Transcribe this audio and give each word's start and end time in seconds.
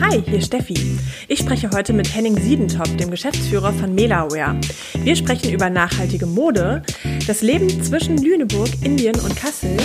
Hi, 0.00 0.22
hier 0.26 0.42
Steffi. 0.42 0.98
Ich 1.26 1.38
spreche 1.38 1.70
heute 1.70 1.92
mit 1.92 2.14
Henning 2.14 2.38
Siedentop, 2.38 2.98
dem 2.98 3.10
Geschäftsführer 3.10 3.72
von 3.72 3.94
Melaware. 3.94 4.60
Wir 4.94 5.16
sprechen 5.16 5.50
über 5.50 5.70
nachhaltige 5.70 6.26
Mode, 6.26 6.82
das 7.26 7.40
Leben 7.40 7.68
zwischen 7.82 8.18
Lüneburg, 8.18 8.68
Indien 8.82 9.18
und 9.20 9.34
Kassel 9.36 9.76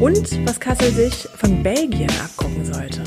und 0.00 0.46
was 0.46 0.58
Kassel 0.58 0.90
sich 0.92 1.28
von 1.36 1.62
Belgien 1.62 2.10
abgucken 2.24 2.64
sollte. 2.64 3.04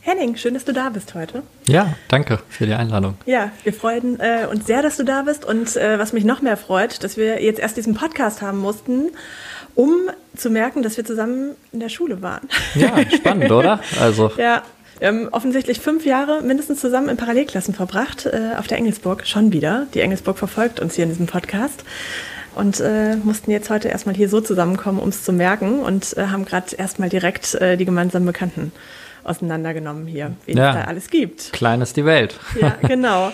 Henning, 0.00 0.34
schön, 0.36 0.54
dass 0.54 0.64
du 0.64 0.72
da 0.72 0.88
bist 0.88 1.14
heute. 1.14 1.42
Ja, 1.66 1.94
danke 2.08 2.40
für 2.48 2.66
die 2.66 2.72
Einladung. 2.72 3.16
Ja, 3.26 3.52
wir 3.62 3.74
freuen 3.74 4.18
äh, 4.18 4.46
uns 4.50 4.66
sehr, 4.66 4.80
dass 4.82 4.96
du 4.96 5.04
da 5.04 5.22
bist 5.22 5.44
und 5.44 5.76
äh, 5.76 5.98
was 5.98 6.14
mich 6.14 6.24
noch 6.24 6.40
mehr 6.40 6.56
freut, 6.56 7.04
dass 7.04 7.18
wir 7.18 7.42
jetzt 7.42 7.60
erst 7.60 7.76
diesen 7.76 7.94
Podcast 7.94 8.40
haben 8.40 8.58
mussten, 8.58 9.10
um 9.74 9.92
zu 10.34 10.48
merken, 10.48 10.82
dass 10.82 10.96
wir 10.96 11.04
zusammen 11.04 11.54
in 11.70 11.80
der 11.80 11.90
Schule 11.90 12.22
waren. 12.22 12.48
Ja, 12.74 12.94
spannend, 13.14 13.52
oder? 13.52 13.80
Also. 14.00 14.30
Ja, 14.38 14.62
wir 15.00 15.08
haben 15.08 15.28
offensichtlich 15.28 15.80
fünf 15.80 16.04
Jahre 16.04 16.42
mindestens 16.42 16.80
zusammen 16.80 17.08
in 17.08 17.16
Parallelklassen 17.16 17.74
verbracht, 17.74 18.26
äh, 18.26 18.56
auf 18.58 18.66
der 18.66 18.78
Engelsburg 18.78 19.26
schon 19.26 19.52
wieder. 19.52 19.86
Die 19.94 20.00
Engelsburg 20.00 20.38
verfolgt 20.38 20.78
uns 20.78 20.94
hier 20.94 21.04
in 21.04 21.10
diesem 21.10 21.26
Podcast 21.26 21.84
und 22.54 22.80
äh, 22.80 23.16
mussten 23.16 23.50
jetzt 23.50 23.70
heute 23.70 23.88
erstmal 23.88 24.14
hier 24.14 24.28
so 24.28 24.42
zusammenkommen, 24.42 24.98
um 24.98 25.08
es 25.08 25.24
zu 25.24 25.32
merken 25.32 25.80
und 25.80 26.16
äh, 26.18 26.26
haben 26.26 26.44
gerade 26.44 26.76
erstmal 26.76 27.08
direkt 27.08 27.54
äh, 27.54 27.78
die 27.78 27.86
gemeinsamen 27.86 28.26
Bekannten 28.26 28.72
auseinandergenommen 29.24 30.06
hier, 30.06 30.32
wen 30.46 30.58
ja, 30.58 30.70
es 30.70 30.76
da 30.76 30.84
alles 30.84 31.10
gibt. 31.10 31.52
Klein 31.52 31.80
ist 31.80 31.96
die 31.96 32.04
Welt. 32.04 32.38
Ja, 32.60 32.76
genau. 32.86 33.32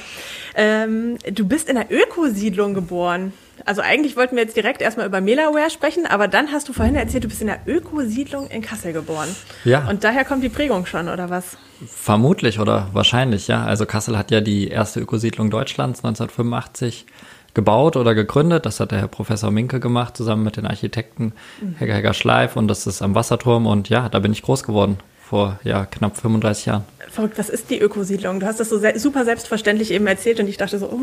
ähm, 0.55 1.19
du 1.33 1.47
bist 1.47 1.69
in 1.69 1.77
einer 1.77 1.91
Ökosiedlung 1.91 2.75
geboren. 2.75 3.33
Also 3.65 3.81
eigentlich 3.81 4.17
wollten 4.17 4.37
wir 4.37 4.43
jetzt 4.43 4.57
direkt 4.57 4.83
erstmal 4.83 5.07
über 5.07 5.21
Melaware 5.21 5.71
sprechen, 5.71 6.07
aber 6.07 6.29
dann 6.29 6.53
hast 6.53 6.69
du 6.69 6.73
vorhin 6.73 6.95
erzählt, 6.95 7.25
du 7.25 7.29
bist 7.29 7.43
in 7.43 7.49
einer 7.49 7.61
Ökosiedlung 7.67 8.49
in 8.49 8.63
Kassel 8.63 8.93
geboren. 8.93 9.29
Ja. 9.65 9.89
Und 9.89 10.05
daher 10.05 10.25
kommt 10.25 10.45
die 10.45 10.49
Prägung 10.49 10.87
schon, 10.87 11.09
oder 11.09 11.31
was? 11.31 11.57
Vermutlich 11.87 12.61
oder 12.61 12.89
wahrscheinlich, 12.93 13.49
ja. 13.49 13.65
Also 13.65 13.87
Kassel 13.87 14.19
hat 14.19 14.31
ja 14.31 14.41
die 14.41 14.69
erste 14.69 15.01
Ökosiedlung 15.01 15.51
Deutschlands 15.51 16.01
1985 16.05 17.07
gebaut 17.55 17.97
oder 17.97 18.15
gegründet. 18.15 18.67
Das 18.67 18.81
hat 18.81 18.91
der 18.93 18.99
Herr 18.99 19.09
Professor 19.09 19.51
Minke 19.51 19.81
gemacht, 19.81 20.17
zusammen 20.17 20.45
mit 20.45 20.57
den 20.57 20.67
Architekten 20.67 21.33
mhm. 21.61 21.77
Hegger 21.79 21.95
Hegger 21.95 22.15
Schleif 22.15 22.57
und 22.57 22.69
das 22.69 22.87
ist 22.87 23.01
am 23.03 23.15
Wasserturm 23.15 23.67
und 23.67 23.89
ja, 23.89 24.09
da 24.09 24.19
bin 24.19 24.33
ich 24.33 24.43
groß 24.43 24.63
geworden 24.63 24.99
vor 25.29 25.59
ja, 25.65 25.87
knapp 25.87 26.17
35 26.17 26.67
Jahren. 26.67 26.85
Verrückt, 27.11 27.37
was 27.37 27.49
ist 27.49 27.71
die 27.71 27.81
Ökosiedlung? 27.81 28.39
Du 28.39 28.47
hast 28.47 28.61
das 28.61 28.69
so 28.69 28.79
se 28.79 28.93
super 28.97 29.25
selbstverständlich 29.25 29.91
eben 29.91 30.07
erzählt 30.07 30.39
und 30.39 30.49
ich 30.49 30.57
dachte 30.57 30.79
so, 30.79 30.87
oh, 30.87 31.01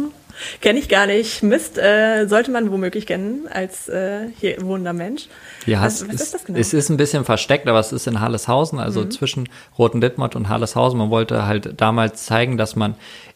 kenne 0.62 0.80
ich 0.80 0.88
gar 0.88 1.08
nicht. 1.08 1.44
Mist, 1.44 1.78
äh, 1.78 2.26
sollte 2.28 2.52
man 2.52 2.72
womöglich 2.72 3.06
kennen 3.06 3.48
als 3.52 3.90
äh, 3.90 4.28
hier 4.40 4.62
wohnender 4.62 4.94
Mensch. 4.94 5.28
Ja, 5.66 5.82
was, 5.82 6.08
was 6.08 6.16
ist, 6.16 6.22
ist 6.22 6.34
das 6.36 6.46
genau? 6.46 6.60
Es 6.60 6.74
ist 6.74 6.90
ein 6.90 6.98
bisschen 6.98 7.26
versteckt, 7.26 7.68
aber 7.68 7.80
es 7.80 7.92
ist 7.92 8.08
in 8.08 8.22
Halleshausen, 8.22 8.80
also 8.80 9.02
mhm. 9.02 9.12
zwischen 9.12 9.50
Roten 9.78 10.00
Dittmott 10.00 10.38
und 10.38 10.48
Halleshausen. 10.48 10.98
Man 10.98 11.10
wollte 11.10 11.46
halt 11.46 11.82
damals 11.82 12.26
zeigen, 12.26 12.58
dass 12.58 12.78
man 12.78 12.96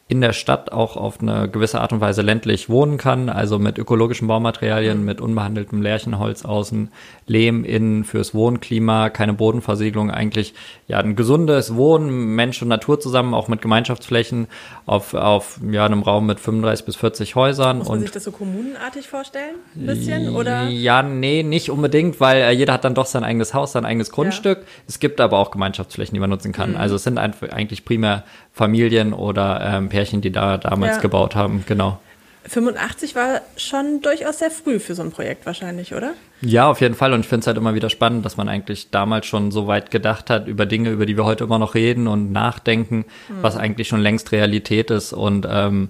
in 0.10 0.22
der 0.22 0.34
Stadt 0.34 0.72
auch 0.72 0.96
auf 0.96 1.20
eine 1.20 1.50
gewisse 1.50 1.82
Art 1.82 1.92
und 1.92 2.00
Weise 2.00 2.22
ländlich 2.22 2.70
wohnen 2.70 2.98
kann, 2.98 3.30
also 3.30 3.60
mit 3.60 3.78
ökologischen 3.78 4.28
Baumaterialien, 4.28 5.00
mhm. 5.00 5.06
mit 5.06 5.22
unbehandeltem 5.22 5.82
Lärchenholz 5.82 6.46
außen, 6.46 6.92
Lehm 7.28 7.66
innen 7.66 8.06
fürs 8.06 8.34
Wohnklima, 8.34 9.10
keine 9.10 9.34
Bodenversiegelung, 9.34 10.10
eigentlich 10.10 10.54
ja 10.88 10.98
ein 11.00 11.16
gesundes 11.16 11.76
Wohnen, 11.76 12.36
Mensch 12.36 12.62
und 12.62 12.70
Natur 12.70 13.00
zusammen, 13.00 13.34
auch 13.34 13.50
mit 13.50 13.62
Gemeinschaftsflächen 13.62 14.48
auf, 14.86 15.14
auf 15.14 15.60
ja, 15.70 15.86
einem 15.86 16.02
Raum 16.02 16.26
mit 16.26 16.40
35 16.40 16.86
bis 16.86 16.96
40 16.96 17.36
Häusern. 17.36 17.80
Muss 17.80 17.90
man 17.90 17.98
und, 17.98 18.04
sich 18.04 18.12
das 18.12 18.24
so 18.24 18.32
kommunenartig 18.32 19.08
vorstellen? 19.08 19.56
Ein 19.76 19.86
bisschen, 19.86 20.36
oder? 20.36 20.68
Ja, 20.70 21.04
nee, 21.04 21.44
nicht 21.44 21.70
unbedingt, 21.70 22.20
weil 22.22 22.42
äh, 22.42 22.52
jeder 22.52 22.74
hat 22.74 22.86
dann 22.86 22.96
doch 22.96 23.06
sein 23.06 23.26
eigenes 23.26 23.54
Haus, 23.54 23.74
sein 23.74 23.86
eigenes 23.86 24.10
Grundstück. 24.10 24.60
Ja. 24.60 24.66
Es 24.88 25.00
gibt 25.00 25.20
aber 25.20 25.38
auch 25.38 25.52
Gemeinschaftsflächen, 25.52 26.14
die 26.14 26.20
man 26.20 26.30
nutzen 26.30 26.54
kann. 26.54 26.72
Mhm. 26.72 26.78
Also 26.78 26.96
es 26.96 27.04
sind 27.04 27.18
einfach 27.18 27.50
eigentlich 27.50 27.84
primär 27.84 28.24
Familien 28.54 29.14
oder 29.14 29.62
ähm, 29.62 29.90
Pärchen, 29.90 30.22
die 30.22 30.32
da 30.32 30.58
damals 30.58 30.96
ja. 30.96 31.02
gebaut 31.02 31.36
haben, 31.36 31.66
genau. 31.68 32.00
85 32.48 33.16
war 33.16 33.42
schon 33.58 34.02
durchaus 34.02 34.40
sehr 34.40 34.52
früh 34.52 34.80
für 34.80 34.96
so 34.96 35.02
ein 35.02 35.12
Projekt 35.12 35.46
wahrscheinlich, 35.46 35.94
oder? 35.94 36.14
Ja, 36.42 36.70
auf 36.70 36.82
jeden 36.82 36.96
Fall. 36.96 37.14
Und 37.14 37.22
ich 37.22 37.28
finde 37.28 37.42
es 37.42 37.48
halt 37.48 37.58
immer 37.58 37.74
wieder 37.74 37.90
spannend, 37.90 38.26
dass 38.26 38.38
man 38.38 38.48
eigentlich 38.48 38.90
damals 38.90 39.26
schon 39.26 39.52
so 39.52 39.68
weit 39.68 39.92
gedacht 39.92 40.30
hat 40.30 40.48
über 40.48 40.66
Dinge, 40.66 40.92
über 40.92 41.06
die 41.06 41.18
wir 41.18 41.26
heute 41.26 41.44
immer 41.44 41.60
noch 41.60 41.76
reden 41.76 42.08
und 42.08 42.32
nachdenken, 42.32 43.06
mhm. 43.30 43.42
was 43.42 43.58
eigentlich 43.58 43.88
schon 43.88 44.02
längst 44.02 44.32
Realität 44.32 44.92
ist. 44.92 45.14
Und 45.14 45.48
ähm, 45.50 45.90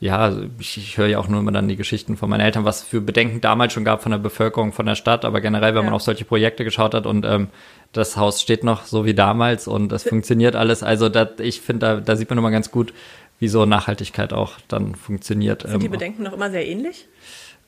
ja, 0.00 0.32
ich, 0.60 0.76
ich 0.76 0.96
höre 0.96 1.08
ja 1.08 1.18
auch 1.18 1.28
nur 1.28 1.40
immer 1.40 1.50
dann 1.50 1.66
die 1.66 1.76
Geschichten 1.76 2.16
von 2.16 2.30
meinen 2.30 2.40
Eltern, 2.40 2.64
was 2.64 2.82
für 2.82 3.00
Bedenken 3.00 3.40
damals 3.40 3.72
schon 3.72 3.84
gab 3.84 4.02
von 4.02 4.12
der 4.12 4.18
Bevölkerung, 4.18 4.72
von 4.72 4.86
der 4.86 4.94
Stadt, 4.94 5.24
aber 5.24 5.40
generell, 5.40 5.74
wenn 5.74 5.82
ja. 5.82 5.86
man 5.86 5.94
auf 5.94 6.02
solche 6.02 6.24
Projekte 6.24 6.62
geschaut 6.62 6.94
hat 6.94 7.04
und 7.06 7.24
ähm, 7.24 7.48
das 7.92 8.16
Haus 8.16 8.40
steht 8.40 8.62
noch 8.62 8.84
so 8.84 9.04
wie 9.04 9.14
damals 9.14 9.66
und 9.66 9.90
es 9.92 10.04
funktioniert 10.04 10.54
alles. 10.54 10.82
Also 10.82 11.08
dat, 11.08 11.40
ich 11.40 11.60
finde, 11.60 11.86
da, 11.86 12.00
da 12.00 12.16
sieht 12.16 12.28
man 12.28 12.38
immer 12.38 12.50
ganz 12.50 12.70
gut, 12.70 12.92
wie 13.38 13.48
so 13.48 13.64
Nachhaltigkeit 13.66 14.32
auch 14.32 14.52
dann 14.68 14.94
funktioniert. 14.94 15.62
Sind 15.62 15.80
die 15.80 15.86
ähm, 15.86 15.92
Bedenken 15.92 16.22
noch 16.22 16.32
immer 16.32 16.50
sehr 16.50 16.66
ähnlich? 16.66 17.06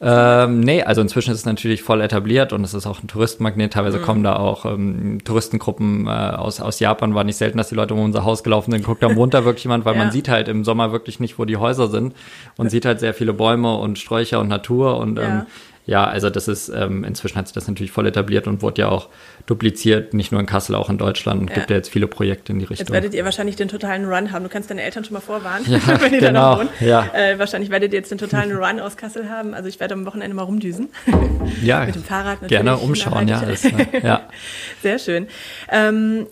Ähm, 0.03 0.61
nee, 0.61 0.83
also 0.83 1.03
inzwischen 1.03 1.31
ist 1.31 1.41
es 1.41 1.45
natürlich 1.45 1.83
voll 1.83 2.01
etabliert 2.01 2.55
und 2.55 2.65
es 2.65 2.73
ist 2.73 2.87
auch 2.87 3.03
ein 3.03 3.09
Touristenmagnet. 3.09 3.75
Teilweise 3.75 3.99
mhm. 3.99 4.03
kommen 4.03 4.23
da 4.23 4.37
auch 4.37 4.65
ähm, 4.65 5.23
Touristengruppen 5.25 6.07
äh, 6.07 6.11
aus, 6.11 6.61
aus 6.61 6.81
Japan. 6.81 7.15
War 7.15 7.25
nicht 7.25 7.37
selten, 7.37 7.59
dass 7.59 7.69
die 7.69 7.75
Leute 7.75 7.93
um 7.93 8.01
unser 8.01 8.25
Haus 8.25 8.43
gelaufen 8.43 8.71
sind, 8.73 8.83
guckt 8.83 9.05
am 9.05 9.13
runter 9.13 9.45
wirklich 9.45 9.65
jemand, 9.65 9.85
weil 9.85 9.95
ja. 9.97 10.03
man 10.03 10.11
sieht 10.11 10.31
halt 10.31 10.49
im 10.49 10.65
Sommer 10.65 10.91
wirklich 10.93 11.21
nicht, 11.21 11.39
wo 11.39 11.45
die 11.45 11.59
Häuser 11.59 11.89
sind 11.89 12.15
und 12.57 12.71
sieht 12.71 12.87
halt 12.87 12.99
sehr 12.99 13.13
viele 13.13 13.35
Bäume 13.35 13.77
und 13.77 13.99
Sträucher 13.99 14.41
und 14.41 14.49
Natur 14.49 14.97
und 14.97 15.19
ja. 15.19 15.25
ähm, 15.25 15.47
ja, 15.87 16.05
also 16.05 16.31
das 16.31 16.47
ist, 16.47 16.69
ähm, 16.69 17.05
inzwischen 17.05 17.37
hat 17.37 17.49
sich 17.49 17.55
das 17.55 17.67
natürlich 17.67 17.91
voll 17.91 18.07
etabliert 18.07 18.47
und 18.47 18.63
wurde 18.63 18.83
ja 18.83 18.89
auch 18.89 19.09
dupliziert, 19.47 20.15
nicht 20.15 20.31
nur 20.31 20.41
in 20.41 20.47
Kassel, 20.47 20.75
auch 20.75 20.91
in 20.91 20.99
Deutschland. 20.99 21.41
Und 21.41 21.49
ja. 21.49 21.57
gibt 21.57 21.71
ja 21.71 21.77
jetzt 21.77 21.89
viele 21.89 22.07
Projekte 22.07 22.53
in 22.53 22.59
die 22.59 22.65
Richtung. 22.65 22.87
Jetzt 22.87 22.93
werdet 22.93 23.15
ihr 23.15 23.25
wahrscheinlich 23.25 23.57
den 23.57 23.69
totalen 23.69 24.05
Run 24.05 24.31
haben. 24.31 24.45
Du 24.45 24.51
kannst 24.51 24.71
deine 24.71 24.83
Eltern 24.83 25.05
schon 25.05 25.15
mal 25.15 25.21
vorwarnen, 25.21 25.67
ja, 25.69 25.81
wenn 26.01 26.13
ihr 26.13 26.21
genau, 26.21 26.33
da 26.33 26.51
noch 26.51 26.59
wohnen. 26.59 26.69
Ja. 26.81 27.07
Äh, 27.15 27.39
wahrscheinlich 27.39 27.71
werdet 27.71 27.93
ihr 27.93 27.99
jetzt 27.99 28.11
den 28.11 28.19
totalen 28.19 28.53
Run 28.53 28.79
aus 28.79 28.97
Kassel 28.97 29.29
haben. 29.29 29.55
Also 29.55 29.69
ich 29.69 29.81
werde 29.81 29.95
am 29.95 30.07
Wochenende 30.07 30.37
mal 30.37 30.43
rumdüsen. 30.43 30.89
Ja, 31.63 31.85
mit 31.85 31.95
dem 31.95 32.05
Fahrrad 32.05 32.43
natürlich. 32.43 32.51
Gerne 32.51 32.77
umschauen, 32.77 33.27
ja, 33.27 33.41
alles, 33.41 33.65
ja. 34.03 34.29
Sehr 34.83 34.99
schön. 34.99 35.27
Ähm, 35.71 36.27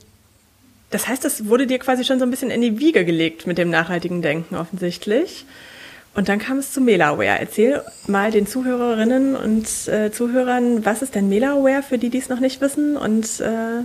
das 0.91 1.09
heißt, 1.09 1.25
das 1.25 1.47
wurde 1.47 1.67
dir 1.67 1.79
quasi 1.79 2.05
schon 2.05 2.19
so 2.19 2.25
ein 2.25 2.31
bisschen 2.31 2.51
in 2.51 2.61
die 2.61 2.79
Wiege 2.79 3.05
gelegt 3.05 3.47
mit 3.47 3.59
dem 3.59 3.69
nachhaltigen 3.69 4.23
Denken 4.23 4.55
offensichtlich. 4.55 5.45
Und 6.19 6.29
dann 6.29 6.41
kam 6.41 6.59
es 6.59 6.73
zu 6.73 6.81
Melaware. 6.81 7.39
Erzähl 7.39 7.81
mal 8.09 8.33
den 8.33 8.49
Zuhörerinnen 8.49 9.37
und 9.37 9.87
äh, 9.87 10.11
Zuhörern, 10.11 10.85
was 10.85 11.01
ist 11.01 11.15
denn 11.15 11.29
Melaware 11.29 11.85
für 11.85 11.97
die, 11.97 12.11
die 12.11 12.19
es 12.19 12.29
noch 12.29 12.41
nicht 12.41 12.61
wissen 12.61 12.97
und 12.97 13.39
äh, 13.39 13.85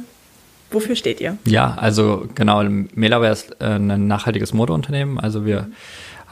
wofür 0.72 0.96
steht 0.96 1.22
ihr? 1.22 1.38
Ja, 1.46 1.76
also 1.80 2.28
genau, 2.34 2.64
Melaware 2.96 3.32
ist 3.32 3.56
äh, 3.60 3.76
ein 3.76 4.08
nachhaltiges 4.08 4.52
Modeunternehmen. 4.52 5.20
Also 5.20 5.46
wir 5.46 5.68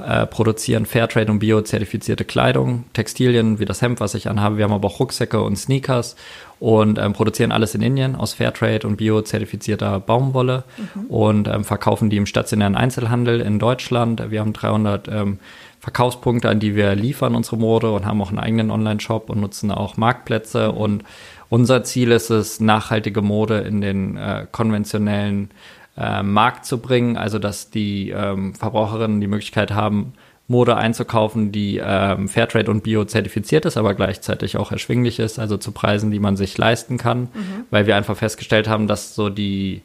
äh, 0.03 0.25
produzieren 0.25 0.87
Fairtrade 0.87 1.31
und 1.31 1.37
Bio-zertifizierte 1.37 2.25
Kleidung, 2.25 2.85
Textilien 2.93 3.59
wie 3.59 3.65
das 3.65 3.83
Hemd, 3.83 3.99
was 3.99 4.15
ich 4.15 4.27
anhabe. 4.27 4.57
Wir 4.57 4.63
haben 4.63 4.73
aber 4.73 4.87
auch 4.87 4.99
Rucksäcke 4.99 5.39
und 5.39 5.55
Sneakers 5.55 6.15
und 6.59 6.97
ähm, 6.97 7.13
produzieren 7.13 7.51
alles 7.51 7.75
in 7.75 7.83
Indien 7.83 8.15
aus 8.15 8.33
Fairtrade 8.33 8.87
und 8.87 8.97
Bio-zertifizierter 8.97 9.99
Baumwolle 9.99 10.63
mhm. 10.77 11.05
und 11.05 11.47
ähm, 11.47 11.63
verkaufen 11.63 12.09
die 12.09 12.17
im 12.17 12.25
stationären 12.25 12.75
Einzelhandel 12.75 13.39
in 13.41 13.59
Deutschland. 13.59 14.31
Wir 14.31 14.39
haben 14.39 14.53
300 14.53 15.07
ähm, 15.07 15.39
Verkaufspunkte, 15.81 16.47
an 16.47 16.59
die 16.59 16.75
wir 16.75 16.93
liefern, 16.93 17.33
unsere 17.33 17.57
Mode 17.57 17.91
und 17.91 18.05
haben 18.05 18.21
auch 18.21 18.29
einen 18.29 18.37
eigenen 18.37 18.69
Online-Shop 18.69 19.31
und 19.31 19.41
nutzen 19.41 19.71
auch 19.71 19.97
Marktplätze. 19.97 20.71
Und 20.71 21.03
unser 21.49 21.83
Ziel 21.83 22.11
ist 22.11 22.29
es, 22.29 22.59
nachhaltige 22.59 23.23
Mode 23.23 23.57
in 23.61 23.81
den 23.81 24.15
äh, 24.15 24.45
konventionellen 24.51 25.49
äh, 25.97 26.21
Markt 26.21 26.65
zu 26.65 26.77
bringen, 26.77 27.17
also 27.17 27.39
dass 27.39 27.71
die 27.71 28.11
ähm, 28.11 28.53
Verbraucherinnen 28.53 29.21
die 29.21 29.27
Möglichkeit 29.27 29.71
haben, 29.71 30.13
Mode 30.47 30.77
einzukaufen, 30.77 31.51
die 31.51 31.81
ähm, 31.83 32.29
Fairtrade 32.29 32.69
und 32.69 32.83
Bio 32.83 33.03
zertifiziert 33.05 33.65
ist, 33.65 33.75
aber 33.75 33.95
gleichzeitig 33.95 34.57
auch 34.57 34.71
erschwinglich 34.71 35.17
ist, 35.17 35.39
also 35.39 35.57
zu 35.57 35.71
Preisen, 35.71 36.11
die 36.11 36.19
man 36.19 36.37
sich 36.37 36.55
leisten 36.59 36.99
kann, 36.99 37.21
mhm. 37.21 37.65
weil 37.71 37.87
wir 37.87 37.95
einfach 37.95 38.17
festgestellt 38.17 38.67
haben, 38.67 38.85
dass 38.85 39.15
so 39.15 39.29
die 39.29 39.81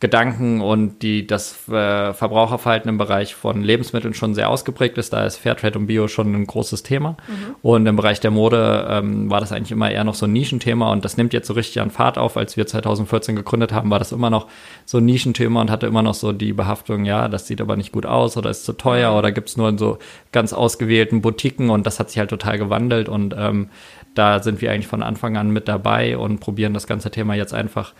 Gedanken 0.00 0.62
und 0.62 1.02
die, 1.02 1.26
das 1.26 1.68
äh, 1.68 2.14
Verbraucherverhalten 2.14 2.88
im 2.88 2.96
Bereich 2.96 3.34
von 3.34 3.62
Lebensmitteln 3.62 4.14
schon 4.14 4.34
sehr 4.34 4.48
ausgeprägt 4.48 4.96
ist. 4.96 5.12
Da 5.12 5.26
ist 5.26 5.36
Fairtrade 5.36 5.78
und 5.78 5.88
Bio 5.88 6.08
schon 6.08 6.34
ein 6.34 6.46
großes 6.46 6.82
Thema. 6.82 7.18
Mhm. 7.28 7.56
Und 7.60 7.86
im 7.86 7.96
Bereich 7.96 8.18
der 8.18 8.30
Mode 8.30 8.88
ähm, 8.88 9.28
war 9.28 9.40
das 9.40 9.52
eigentlich 9.52 9.72
immer 9.72 9.90
eher 9.90 10.04
noch 10.04 10.14
so 10.14 10.24
ein 10.24 10.32
Nischenthema 10.32 10.90
und 10.90 11.04
das 11.04 11.18
nimmt 11.18 11.34
jetzt 11.34 11.48
so 11.48 11.52
richtig 11.52 11.82
an 11.82 11.90
Fahrt 11.90 12.16
auf. 12.16 12.38
Als 12.38 12.56
wir 12.56 12.66
2014 12.66 13.36
gegründet 13.36 13.74
haben, 13.74 13.90
war 13.90 13.98
das 13.98 14.12
immer 14.12 14.30
noch 14.30 14.46
so 14.86 14.98
ein 14.98 15.04
Nischenthema 15.04 15.60
und 15.60 15.70
hatte 15.70 15.86
immer 15.86 16.02
noch 16.02 16.14
so 16.14 16.32
die 16.32 16.54
Behaftung, 16.54 17.04
ja, 17.04 17.28
das 17.28 17.46
sieht 17.46 17.60
aber 17.60 17.76
nicht 17.76 17.92
gut 17.92 18.06
aus 18.06 18.38
oder 18.38 18.48
ist 18.48 18.64
zu 18.64 18.72
teuer 18.72 19.10
mhm. 19.10 19.18
oder 19.18 19.32
gibt's 19.32 19.58
nur 19.58 19.68
in 19.68 19.76
so 19.76 19.98
ganz 20.32 20.54
ausgewählten 20.54 21.20
Boutiquen 21.20 21.68
und 21.68 21.84
das 21.84 22.00
hat 22.00 22.08
sich 22.08 22.18
halt 22.18 22.30
total 22.30 22.56
gewandelt 22.56 23.10
und 23.10 23.34
ähm, 23.36 23.68
da 24.14 24.42
sind 24.42 24.62
wir 24.62 24.72
eigentlich 24.72 24.86
von 24.86 25.02
Anfang 25.02 25.36
an 25.36 25.50
mit 25.50 25.68
dabei 25.68 26.16
und 26.16 26.40
probieren 26.40 26.72
das 26.72 26.86
ganze 26.86 27.10
Thema 27.10 27.34
jetzt 27.34 27.52
einfach 27.52 27.92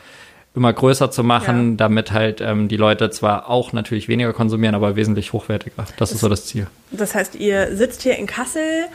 immer 0.55 0.73
größer 0.73 1.11
zu 1.11 1.23
machen, 1.23 1.71
ja. 1.71 1.77
damit 1.77 2.13
halt 2.13 2.41
ähm, 2.41 2.69
die 2.69 2.77
Leute 2.77 3.11
zwar 3.11 3.49
auch 3.49 3.73
natürlich 3.73 4.09
weniger 4.09 4.33
konsumieren, 4.33 4.75
aber 4.75 4.97
wesentlich 4.97 5.33
hochwertiger. 5.33 5.75
Das, 5.77 5.95
das 5.97 6.13
ist 6.13 6.21
so 6.21 6.29
das 6.29 6.47
Ziel. 6.47 6.67
Das 6.91 7.15
heißt, 7.15 7.37
ihr 7.37 7.77
sitzt 7.77 8.03
hier 8.03 8.19
in 8.19 8.27
Kassel 8.27 8.89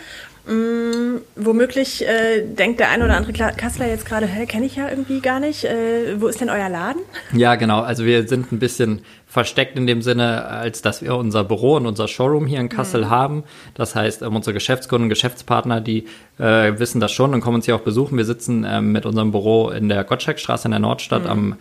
Mm, 0.48 1.22
womöglich 1.36 2.07
äh, 2.07 2.46
denkt 2.46 2.80
der 2.80 2.90
ein 2.90 3.02
oder 3.02 3.18
andere 3.18 3.34
Kassler 3.34 3.88
jetzt 3.88 4.06
gerade, 4.06 4.28
hä, 4.28 4.46
kenne 4.46 4.68
ich 4.68 4.75
ja 4.75 4.90
irgendwie 4.90 5.19
gar 5.19 5.40
nicht. 5.40 5.66
Äh, 5.66 6.22
wo 6.22 6.28
ist 6.28 6.40
denn 6.40 6.52
euer 6.52 6.69
Laden? 6.69 7.02
Ja, 7.34 7.56
genau. 7.56 7.81
Also 7.81 8.06
wir 8.06 8.28
sind 8.28 8.51
ein 8.51 8.60
bisschen 8.60 9.01
versteckt 9.36 9.78
in 9.78 9.86
dem 9.86 10.02
Sinne, 10.02 10.46
als 10.46 10.82
dass 10.82 11.02
wir 11.02 11.14
unser 11.18 11.44
Büro 11.44 11.76
und 11.76 11.86
unser 11.86 12.08
Showroom 12.08 12.48
hier 12.48 12.62
in 12.62 12.70
Kassel 12.70 13.02
mhm. 13.02 13.10
haben. 13.10 13.44
Das 13.74 13.94
heißt, 13.94 14.22
ähm, 14.22 14.34
unsere 14.34 14.54
Geschäftskunden 14.54 15.08
und 15.08 15.10
Geschäftspartner, 15.10 15.82
die 15.82 16.06
äh, 16.38 16.80
wissen 16.80 17.02
das 17.02 17.12
schon 17.12 17.34
und 17.34 17.42
kommen 17.42 17.56
uns 17.56 17.66
hier 17.66 17.76
auch 17.76 17.82
besuchen. 17.82 18.16
Wir 18.16 18.24
sitzen 18.24 18.66
ähm, 18.66 18.94
mit 18.94 19.06
unserem 19.06 19.32
Büro 19.32 19.72
in 19.72 19.90
der 19.90 20.06
Gottschalkstraße 20.06 20.70
in 20.70 20.72
der 20.72 20.80
Nordstadt 20.80 21.26
mhm. 21.26 21.30
am, 21.30 21.56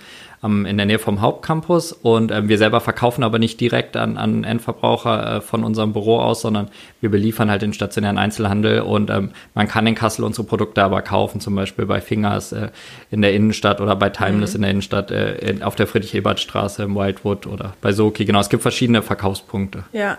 in 0.44 0.76
der 0.76 0.84
Nähe 0.86 0.98
vom 0.98 1.20
Hauptcampus 1.20 1.92
und 1.92 2.30
äh, 2.30 2.46
wir 2.48 2.58
selber 2.58 2.80
verkaufen 2.80 3.24
aber 3.24 3.38
nicht 3.38 3.60
direkt 3.60 3.96
an, 3.96 4.18
an 4.18 4.44
Endverbraucher 4.44 5.36
äh, 5.36 5.40
von 5.40 5.64
unserem 5.64 5.92
Büro 5.92 6.18
aus, 6.18 6.42
sondern 6.42 6.68
wir 7.00 7.10
beliefern 7.10 7.50
halt 7.50 7.62
den 7.62 7.72
stationären 7.72 8.18
Einzelhandel 8.18 8.80
und 8.80 9.08
ähm, 9.10 9.30
man 9.54 9.68
kann 9.68 9.86
in 9.86 9.94
Kassel 9.94 10.24
unsere 10.24 10.46
Produkte 10.46 10.82
aber 10.82 11.00
kaufen, 11.02 11.40
zum 11.40 11.54
Beispiel 11.54 11.86
bei 11.86 12.00
Fingers 12.00 12.52
äh, 12.52 12.68
in 13.10 13.22
der 13.22 13.32
Innenstadt 13.32 13.80
oder 13.80 13.96
bei 13.96 14.10
Timeless 14.10 14.50
mhm. 14.50 14.56
in 14.56 14.62
der 14.62 14.70
Innenstadt, 14.70 15.10
äh, 15.10 15.34
in, 15.38 15.62
auf 15.62 15.76
der 15.76 15.86
Friedrich-Ebert-Straße 15.86 16.82
im 16.82 16.94
Wildwood 16.94 17.46
oder 17.46 17.74
bei 17.80 17.92
Soki. 17.92 18.24
Genau, 18.24 18.40
es 18.40 18.50
gibt 18.50 18.62
verschiedene 18.62 19.00
Verkaufspunkte. 19.02 19.84
Ja, 19.92 20.18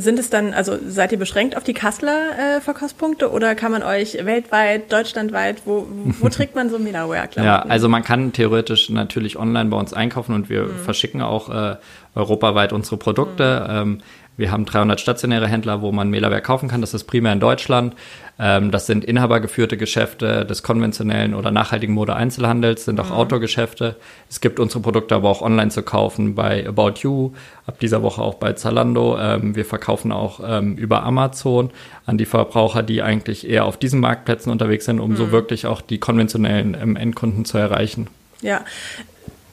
sind 0.00 0.18
es 0.18 0.30
dann, 0.30 0.54
also 0.54 0.76
seid 0.86 1.12
ihr 1.12 1.18
beschränkt 1.18 1.56
auf 1.56 1.64
die 1.64 1.74
Kasseler 1.74 2.56
äh, 2.56 2.60
Verkaufspunkte 2.60 3.30
oder 3.30 3.54
kann 3.54 3.72
man 3.72 3.82
euch 3.82 4.24
weltweit, 4.24 4.92
deutschlandweit, 4.92 5.62
wo, 5.64 5.86
wo 6.20 6.28
trägt 6.30 6.54
man 6.54 6.70
so 6.70 6.78
Milaware-Klamotten? 6.78 7.44
Ja, 7.44 7.60
also 7.70 7.88
man 7.88 8.02
kann 8.02 8.32
theoretisch 8.32 8.90
natürlich 8.90 9.38
online 9.38 9.70
bei 9.70 9.76
uns 9.76 9.92
einkaufen 9.92 10.34
und 10.34 10.48
wir 10.48 10.64
mhm. 10.64 10.78
verschicken 10.84 11.22
auch 11.22 11.48
äh, 11.48 11.76
europaweit 12.14 12.72
unsere 12.72 12.96
Produkte. 12.96 13.66
Mhm. 13.68 13.76
Ähm, 13.76 14.02
wir 14.36 14.52
haben 14.52 14.64
300 14.64 15.00
stationäre 15.00 15.48
Händler, 15.48 15.82
wo 15.82 15.90
man 15.90 16.10
Mailerwerk 16.10 16.44
kaufen 16.44 16.68
kann. 16.68 16.80
Das 16.80 16.94
ist 16.94 17.04
primär 17.04 17.32
in 17.32 17.40
Deutschland. 17.40 17.94
Ähm, 18.40 18.70
das 18.70 18.86
sind 18.86 19.04
inhabergeführte 19.04 19.76
Geschäfte 19.76 20.44
des 20.44 20.62
konventionellen 20.62 21.34
oder 21.34 21.50
nachhaltigen 21.50 21.94
Mode-Einzelhandels, 21.94 22.84
sind 22.84 23.00
auch 23.00 23.06
mhm. 23.06 23.16
Outdoor-Geschäfte. 23.16 23.96
Es 24.30 24.40
gibt 24.40 24.60
unsere 24.60 24.80
Produkte 24.80 25.16
aber 25.16 25.28
auch 25.28 25.42
online 25.42 25.70
zu 25.70 25.82
kaufen 25.82 26.34
bei 26.34 26.66
About 26.66 27.00
You, 27.00 27.32
ab 27.66 27.80
dieser 27.80 28.02
Woche 28.02 28.22
auch 28.22 28.34
bei 28.34 28.52
Zalando. 28.52 29.18
Ähm, 29.18 29.56
wir 29.56 29.64
verkaufen 29.64 30.12
auch 30.12 30.40
ähm, 30.44 30.76
über 30.76 31.02
Amazon 31.02 31.70
an 32.06 32.16
die 32.16 32.26
Verbraucher, 32.26 32.82
die 32.82 33.02
eigentlich 33.02 33.48
eher 33.48 33.64
auf 33.64 33.76
diesen 33.76 33.98
Marktplätzen 34.00 34.52
unterwegs 34.52 34.84
sind, 34.84 35.00
um 35.00 35.10
mhm. 35.10 35.16
so 35.16 35.32
wirklich 35.32 35.66
auch 35.66 35.80
die 35.80 35.98
konventionellen 35.98 36.76
ähm, 36.80 36.96
Endkunden 36.96 37.44
zu 37.44 37.58
erreichen. 37.58 38.06
Ja, 38.40 38.64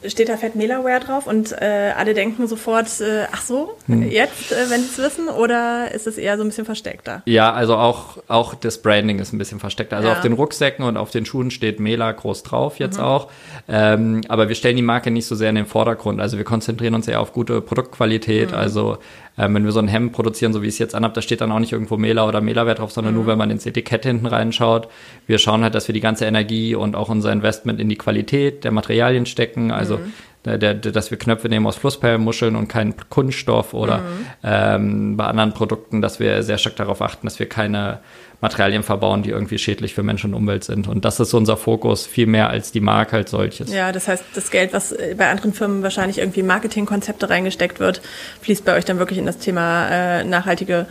steht 0.10 0.30
da 0.30 0.38
Fett 0.38 0.56
Melaware 0.56 1.00
drauf 1.00 1.28
und 1.28 1.52
äh, 1.52 1.94
alle 1.96 2.14
denken 2.14 2.48
sofort, 2.48 2.88
äh, 3.02 3.26
ach 3.32 3.42
so, 3.42 3.76
hm. 3.88 4.10
jetzt, 4.10 4.52
äh, 4.52 4.70
wenn 4.70 4.82
sie 4.82 4.88
es 4.88 4.98
wissen, 4.98 5.28
oder 5.28 5.92
ist 5.94 6.08
es 6.08 6.18
eher 6.18 6.38
so 6.38 6.44
ein 6.44 6.48
bisschen 6.48 6.66
versteckter? 6.66 7.22
Ja, 7.26 7.54
also 7.54 7.76
auch, 7.76 8.18
auch 8.28 8.56
das 8.56 8.82
Branding 8.82 9.20
ist 9.20 9.34
ein 9.34 9.38
bisschen 9.38 9.60
versteckter. 9.60 9.98
Also 9.98 10.10
ja. 10.10 10.16
auf 10.16 10.22
den 10.22 10.34
Rucksäcken 10.34 10.86
und 10.86 10.98
auf 10.98 11.12
den 11.12 11.26
Schuhen 11.26 11.52
steht 11.52 11.80
Mela 11.80 12.12
groß 12.12 12.44
drauf 12.44 12.80
jetzt 12.80 12.98
mhm. 12.98 13.04
auch. 13.04 13.32
Ähm, 13.68 14.22
aber 14.28 14.48
wir 14.48 14.56
stellen 14.56 14.76
die 14.76 14.82
Marke 14.82 15.12
nicht 15.12 15.26
so 15.26 15.36
sehr 15.36 15.50
in 15.50 15.56
den 15.56 15.66
Vordergrund. 15.66 16.20
Also 16.22 16.38
wir 16.38 16.46
konzentrieren 16.46 16.96
uns 16.96 17.08
eher 17.08 17.22
auf 17.22 17.34
gute 17.34 17.62
Produktqualität. 17.62 18.52
Mhm. 18.52 18.58
Also 18.58 18.98
ähm, 19.38 19.54
wenn 19.54 19.66
wir 19.66 19.72
so 19.72 19.80
ein 19.80 19.88
Hemd 19.88 20.14
produzieren, 20.14 20.54
so 20.54 20.62
wie 20.62 20.68
ich 20.68 20.76
es 20.76 20.80
jetzt 20.80 20.96
anhabe, 20.96 21.14
da 21.14 21.22
steht 21.22 21.42
dann 21.42 21.52
auch 21.52 21.60
nicht 21.60 21.74
irgendwo 21.74 21.98
Mela 21.98 22.28
oder 22.28 22.42
Mela-Wert 22.42 22.80
drauf, 22.80 22.92
sondern 22.92 23.14
mhm. 23.14 23.20
nur, 23.20 23.28
wenn 23.28 23.38
man 23.38 23.50
ins 23.50 23.66
Etikett 23.66 24.06
hinten 24.06 24.26
reinschaut. 24.26 24.88
Wir 25.28 25.38
schauen 25.38 25.64
halt, 25.64 25.76
dass 25.76 25.88
wir 25.88 25.94
die 25.94 26.02
ganze 26.02 26.26
Energie 26.26 26.76
und 26.76 26.96
auch 26.96 27.10
unser 27.10 27.32
Investment 27.32 27.80
in 27.80 27.90
die 27.90 27.98
Qualität 27.98 28.64
der 28.64 28.72
Materialien 28.72 29.26
stecken. 29.26 29.72
Also 29.72 29.98
mhm. 29.98 30.14
Der, 30.46 30.60
der, 30.60 30.76
dass 30.76 31.10
wir 31.10 31.18
Knöpfe 31.18 31.50
nehmen 31.50 31.66
aus 31.66 31.76
Flussperlmuscheln 31.78 32.56
und 32.56 32.68
keinen 32.68 32.94
Kunststoff 33.10 33.74
oder 33.74 33.98
mhm. 33.98 34.04
ähm, 34.44 35.18
bei 35.18 35.26
anderen 35.26 35.54
Produkten, 35.54 36.04
dass 36.04 36.20
wir 36.20 36.44
sehr 36.44 36.60
stark 36.60 36.76
darauf 36.76 37.02
achten, 37.02 37.26
dass 37.26 37.40
wir 37.40 37.50
keine 37.50 38.02
Materialien 38.42 38.84
verbauen, 38.84 39.24
die 39.24 39.30
irgendwie 39.32 39.58
schädlich 39.58 39.94
für 39.94 40.04
Mensch 40.04 40.24
und 40.26 40.34
Umwelt 40.34 40.64
sind. 40.64 40.88
Und 40.88 41.06
das 41.06 41.20
ist 41.20 41.34
unser 41.34 41.58
Fokus, 41.58 42.06
viel 42.06 42.28
mehr 42.28 42.50
als 42.50 42.72
die 42.72 42.82
Marke 42.82 43.18
als 43.18 43.32
solches. 43.32 43.72
Ja, 43.74 43.92
das 43.92 44.08
heißt, 44.08 44.24
das 44.34 44.52
Geld, 44.52 44.74
was 44.74 44.92
äh, 44.92 45.16
bei 45.18 45.30
anderen 45.30 45.54
Firmen 45.54 45.84
wahrscheinlich 45.84 46.20
irgendwie 46.20 46.44
Marketingkonzepte 46.44 47.30
reingesteckt 47.30 47.80
wird, 47.80 48.02
fließt 48.42 48.66
bei 48.66 48.76
euch 48.76 48.86
dann 48.86 49.00
wirklich 49.00 49.20
in 49.20 49.26
das 49.26 49.38
Thema 49.38 49.88
äh, 49.90 50.24
nachhaltige 50.24 50.88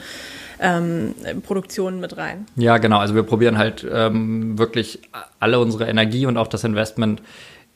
ähm, 0.61 1.15
Produktionen 1.47 2.01
mit 2.01 2.17
rein. 2.17 2.47
Ja, 2.57 2.79
genau. 2.79 2.99
Also 2.99 3.15
wir 3.15 3.25
probieren 3.25 3.59
halt 3.59 3.87
ähm, 3.91 4.59
wirklich 4.59 5.01
alle 5.41 5.59
unsere 5.59 5.87
Energie 5.89 6.27
und 6.27 6.37
auch 6.37 6.47
das 6.47 6.65
Investment 6.65 7.23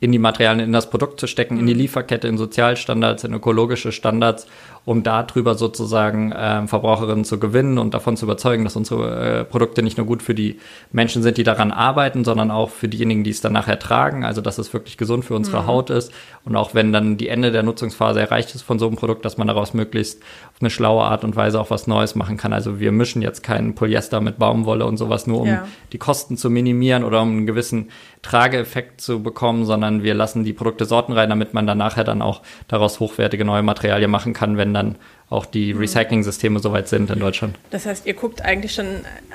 in 0.00 0.12
die 0.12 0.18
Materialien, 0.18 0.64
in 0.64 0.72
das 0.72 0.90
Produkt 0.90 1.18
zu 1.18 1.26
stecken, 1.26 1.58
in 1.58 1.66
die 1.66 1.74
mhm. 1.74 1.80
Lieferkette, 1.80 2.28
in 2.28 2.38
Sozialstandards, 2.38 3.24
in 3.24 3.34
ökologische 3.34 3.90
Standards 3.90 4.46
um 4.88 5.02
darüber 5.02 5.54
sozusagen 5.54 6.32
äh, 6.32 6.66
Verbraucherinnen 6.66 7.26
zu 7.26 7.38
gewinnen 7.38 7.76
und 7.76 7.92
davon 7.92 8.16
zu 8.16 8.24
überzeugen, 8.24 8.64
dass 8.64 8.74
unsere 8.74 9.40
äh, 9.40 9.44
Produkte 9.44 9.82
nicht 9.82 9.98
nur 9.98 10.06
gut 10.06 10.22
für 10.22 10.34
die 10.34 10.60
Menschen 10.92 11.22
sind, 11.22 11.36
die 11.36 11.42
daran 11.42 11.72
arbeiten, 11.72 12.24
sondern 12.24 12.50
auch 12.50 12.70
für 12.70 12.88
diejenigen, 12.88 13.22
die 13.22 13.28
es 13.28 13.42
dann 13.42 13.52
nachher 13.52 13.78
tragen. 13.78 14.24
Also 14.24 14.40
dass 14.40 14.56
es 14.56 14.72
wirklich 14.72 14.96
gesund 14.96 15.26
für 15.26 15.34
unsere 15.34 15.60
mhm. 15.60 15.66
Haut 15.66 15.90
ist 15.90 16.10
und 16.46 16.56
auch 16.56 16.72
wenn 16.72 16.90
dann 16.90 17.18
die 17.18 17.28
Ende 17.28 17.52
der 17.52 17.62
Nutzungsphase 17.62 18.18
erreicht 18.18 18.54
ist 18.54 18.62
von 18.62 18.78
so 18.78 18.86
einem 18.86 18.96
Produkt, 18.96 19.26
dass 19.26 19.36
man 19.36 19.46
daraus 19.46 19.74
möglichst 19.74 20.22
auf 20.22 20.62
eine 20.62 20.70
schlaue 20.70 21.04
Art 21.04 21.22
und 21.22 21.36
Weise 21.36 21.60
auch 21.60 21.68
was 21.68 21.86
Neues 21.86 22.14
machen 22.14 22.38
kann. 22.38 22.54
Also 22.54 22.80
wir 22.80 22.90
mischen 22.90 23.20
jetzt 23.20 23.42
keinen 23.42 23.74
Polyester 23.74 24.22
mit 24.22 24.38
Baumwolle 24.38 24.86
und 24.86 24.96
sowas 24.96 25.26
nur, 25.26 25.42
um 25.42 25.48
ja. 25.48 25.68
die 25.92 25.98
Kosten 25.98 26.38
zu 26.38 26.48
minimieren 26.48 27.04
oder 27.04 27.20
um 27.20 27.28
einen 27.28 27.46
gewissen 27.46 27.90
Trageeffekt 28.22 29.00
zu 29.00 29.22
bekommen, 29.22 29.64
sondern 29.64 30.02
wir 30.02 30.14
lassen 30.14 30.44
die 30.44 30.52
Produkte 30.52 30.86
Sorten 30.86 31.12
rein, 31.12 31.28
damit 31.28 31.54
man 31.54 31.66
dann 31.66 31.78
nachher 31.78 32.04
dann 32.04 32.22
auch 32.22 32.42
daraus 32.66 33.00
hochwertige 33.00 33.44
neue 33.44 33.62
Materialien 33.62 34.10
machen 34.10 34.32
kann, 34.32 34.56
wenn 34.56 34.74
dann 34.78 34.96
auch 35.30 35.44
die 35.44 35.74
mhm. 35.74 35.80
Recycling-Systeme 35.80 36.58
soweit 36.58 36.88
sind 36.88 37.10
in 37.10 37.18
Deutschland. 37.18 37.58
Das 37.70 37.84
heißt, 37.84 38.06
ihr 38.06 38.14
guckt 38.14 38.42
eigentlich 38.42 38.72
schon 38.72 38.86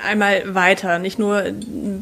einmal 0.04 0.54
weiter, 0.54 0.98
nicht 0.98 1.20
nur 1.20 1.44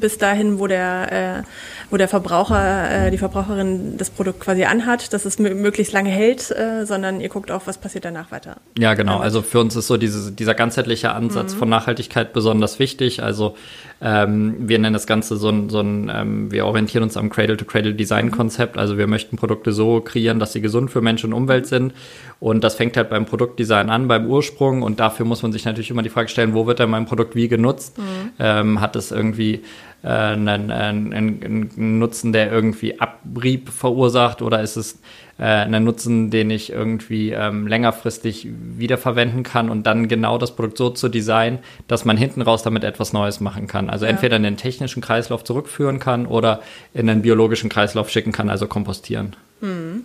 bis 0.01 0.17
dahin, 0.17 0.59
wo 0.59 0.67
der, 0.67 1.43
äh, 1.43 1.43
wo 1.91 1.99
der 1.99 2.09
Verbraucher, 2.09 3.07
äh, 3.07 3.11
die 3.11 3.19
Verbraucherin 3.19 3.99
das 3.99 4.09
Produkt 4.09 4.41
quasi 4.41 4.65
anhat, 4.65 5.13
dass 5.13 5.27
es 5.27 5.39
möglichst 5.39 5.93
lange 5.93 6.09
hält, 6.09 6.51
äh, 6.51 6.87
sondern 6.87 7.21
ihr 7.21 7.29
guckt 7.29 7.51
auch, 7.51 7.67
was 7.67 7.77
passiert 7.77 8.07
danach 8.07 8.31
weiter. 8.31 8.57
Ja, 8.79 8.95
genau. 8.95 9.19
Also 9.19 9.43
für 9.43 9.61
uns 9.61 9.77
ist 9.77 9.89
so 9.89 9.99
diese, 9.99 10.33
dieser 10.33 10.55
ganzheitliche 10.55 11.13
Ansatz 11.13 11.53
mhm. 11.53 11.59
von 11.59 11.69
Nachhaltigkeit 11.69 12.33
besonders 12.33 12.79
wichtig. 12.79 13.23
Also 13.23 13.57
ähm, 14.01 14.57
wir 14.59 14.79
nennen 14.79 14.95
das 14.95 15.07
Ganze 15.07 15.37
so 15.37 15.51
ein, 15.51 15.69
so 15.69 15.81
ein 15.81 16.11
ähm, 16.13 16.51
wir 16.51 16.65
orientieren 16.65 17.05
uns 17.05 17.19
am 17.19 17.29
Cradle-to-Cradle-Design-Konzept. 17.29 18.79
Also 18.79 18.97
wir 18.97 19.07
möchten 19.07 19.37
Produkte 19.37 19.73
so 19.73 20.01
kreieren, 20.01 20.39
dass 20.39 20.55
sie 20.55 20.63
gesund 20.63 20.91
für 20.91 21.03
Mensch 21.03 21.25
und 21.25 21.35
Umwelt 21.35 21.67
sind. 21.67 21.93
Und 22.41 22.65
das 22.65 22.75
fängt 22.75 22.97
halt 22.97 23.11
beim 23.11 23.27
Produktdesign 23.27 23.82
an, 23.91 24.09
beim 24.09 24.27
Ursprung. 24.27 24.83
Und 24.83 25.01
dafür 25.01 25.27
muss 25.27 25.43
man 25.43 25.53
sich 25.53 25.65
natürlich 25.65 25.91
immer 25.91 26.03
die 26.03 26.09
Frage 26.09 26.29
stellen, 26.29 26.55
wo 26.55 26.67
wird 26.67 26.79
denn 26.79 26.91
mein 26.91 27.07
Produkt 27.07 27.35
wie 27.35 27.49
genutzt? 27.49 27.99
Mhm. 27.99 28.31
Ähm, 28.39 28.81
hat 28.81 28.97
es 28.97 29.11
irgendwie 29.11 29.63
äh, 30.03 30.09
einen, 30.09 30.71
einen, 30.71 31.13
einen, 31.13 31.99
Nutzen, 31.99 32.33
der 32.33 32.51
irgendwie 32.51 33.01
Abrieb 33.01 33.69
verursacht 33.69 34.43
oder 34.43 34.61
ist 34.61 34.77
es 34.77 35.01
äh, 35.39 35.45
ein 35.45 35.85
Nutzen, 35.85 36.31
den 36.31 36.51
ich 36.51 36.73
irgendwie 36.73 37.31
ähm, 37.31 37.67
längerfristig 37.67 38.49
wiederverwenden 38.51 39.43
kann 39.43 39.71
und 39.71 39.87
dann 39.87 40.09
genau 40.09 40.39
das 40.39 40.57
Produkt 40.57 40.79
so 40.79 40.91
zu 40.91 41.09
designen, 41.09 41.61
dass 41.89 42.05
man 42.05 42.17
hinten 42.17 42.43
raus 42.43 42.63
damit 42.63 42.85
etwas 42.85 43.13
Neues 43.13 43.41
machen 43.41 43.67
kann. 43.67 43.91
Also 43.91 44.05
ja. 44.05 44.11
entweder 44.11 44.37
in 44.37 44.43
den 44.43 44.57
technischen 44.57 45.03
Kreislauf 45.03 45.45
zurückführen 45.45 45.99
kann 45.99 46.27
oder 46.27 46.63
in 46.95 47.07
den 47.07 47.23
biologischen 47.23 47.71
Kreislauf 47.71 48.11
schicken 48.11 48.33
kann, 48.33 48.51
also 48.51 48.67
kompostieren. 48.67 49.37
Mhm 49.61 50.03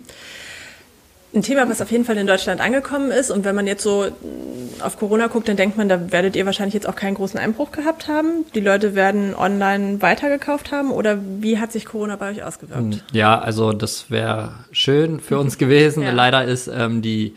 ein 1.34 1.42
Thema, 1.42 1.68
was 1.68 1.82
auf 1.82 1.90
jeden 1.90 2.04
Fall 2.04 2.16
in 2.16 2.26
Deutschland 2.26 2.60
angekommen 2.60 3.10
ist. 3.10 3.30
Und 3.30 3.44
wenn 3.44 3.54
man 3.54 3.66
jetzt 3.66 3.82
so 3.82 4.06
auf 4.80 4.98
Corona 4.98 5.26
guckt, 5.26 5.48
dann 5.48 5.56
denkt 5.56 5.76
man, 5.76 5.88
da 5.88 6.10
werdet 6.10 6.36
ihr 6.36 6.46
wahrscheinlich 6.46 6.74
jetzt 6.74 6.88
auch 6.88 6.94
keinen 6.94 7.14
großen 7.14 7.38
Einbruch 7.38 7.70
gehabt 7.70 8.08
haben. 8.08 8.46
Die 8.54 8.60
Leute 8.60 8.94
werden 8.94 9.34
online 9.34 10.00
weitergekauft 10.00 10.72
haben. 10.72 10.90
Oder 10.90 11.18
wie 11.40 11.58
hat 11.58 11.72
sich 11.72 11.84
Corona 11.84 12.16
bei 12.16 12.30
euch 12.30 12.42
ausgewirkt? 12.42 12.80
Hm, 12.80 13.00
ja, 13.12 13.38
also 13.38 13.72
das 13.72 14.10
wäre 14.10 14.54
schön 14.72 15.20
für 15.20 15.38
uns 15.38 15.58
gewesen. 15.58 16.02
ja. 16.04 16.12
Leider 16.12 16.44
ist 16.44 16.68
ähm, 16.68 17.02
die 17.02 17.34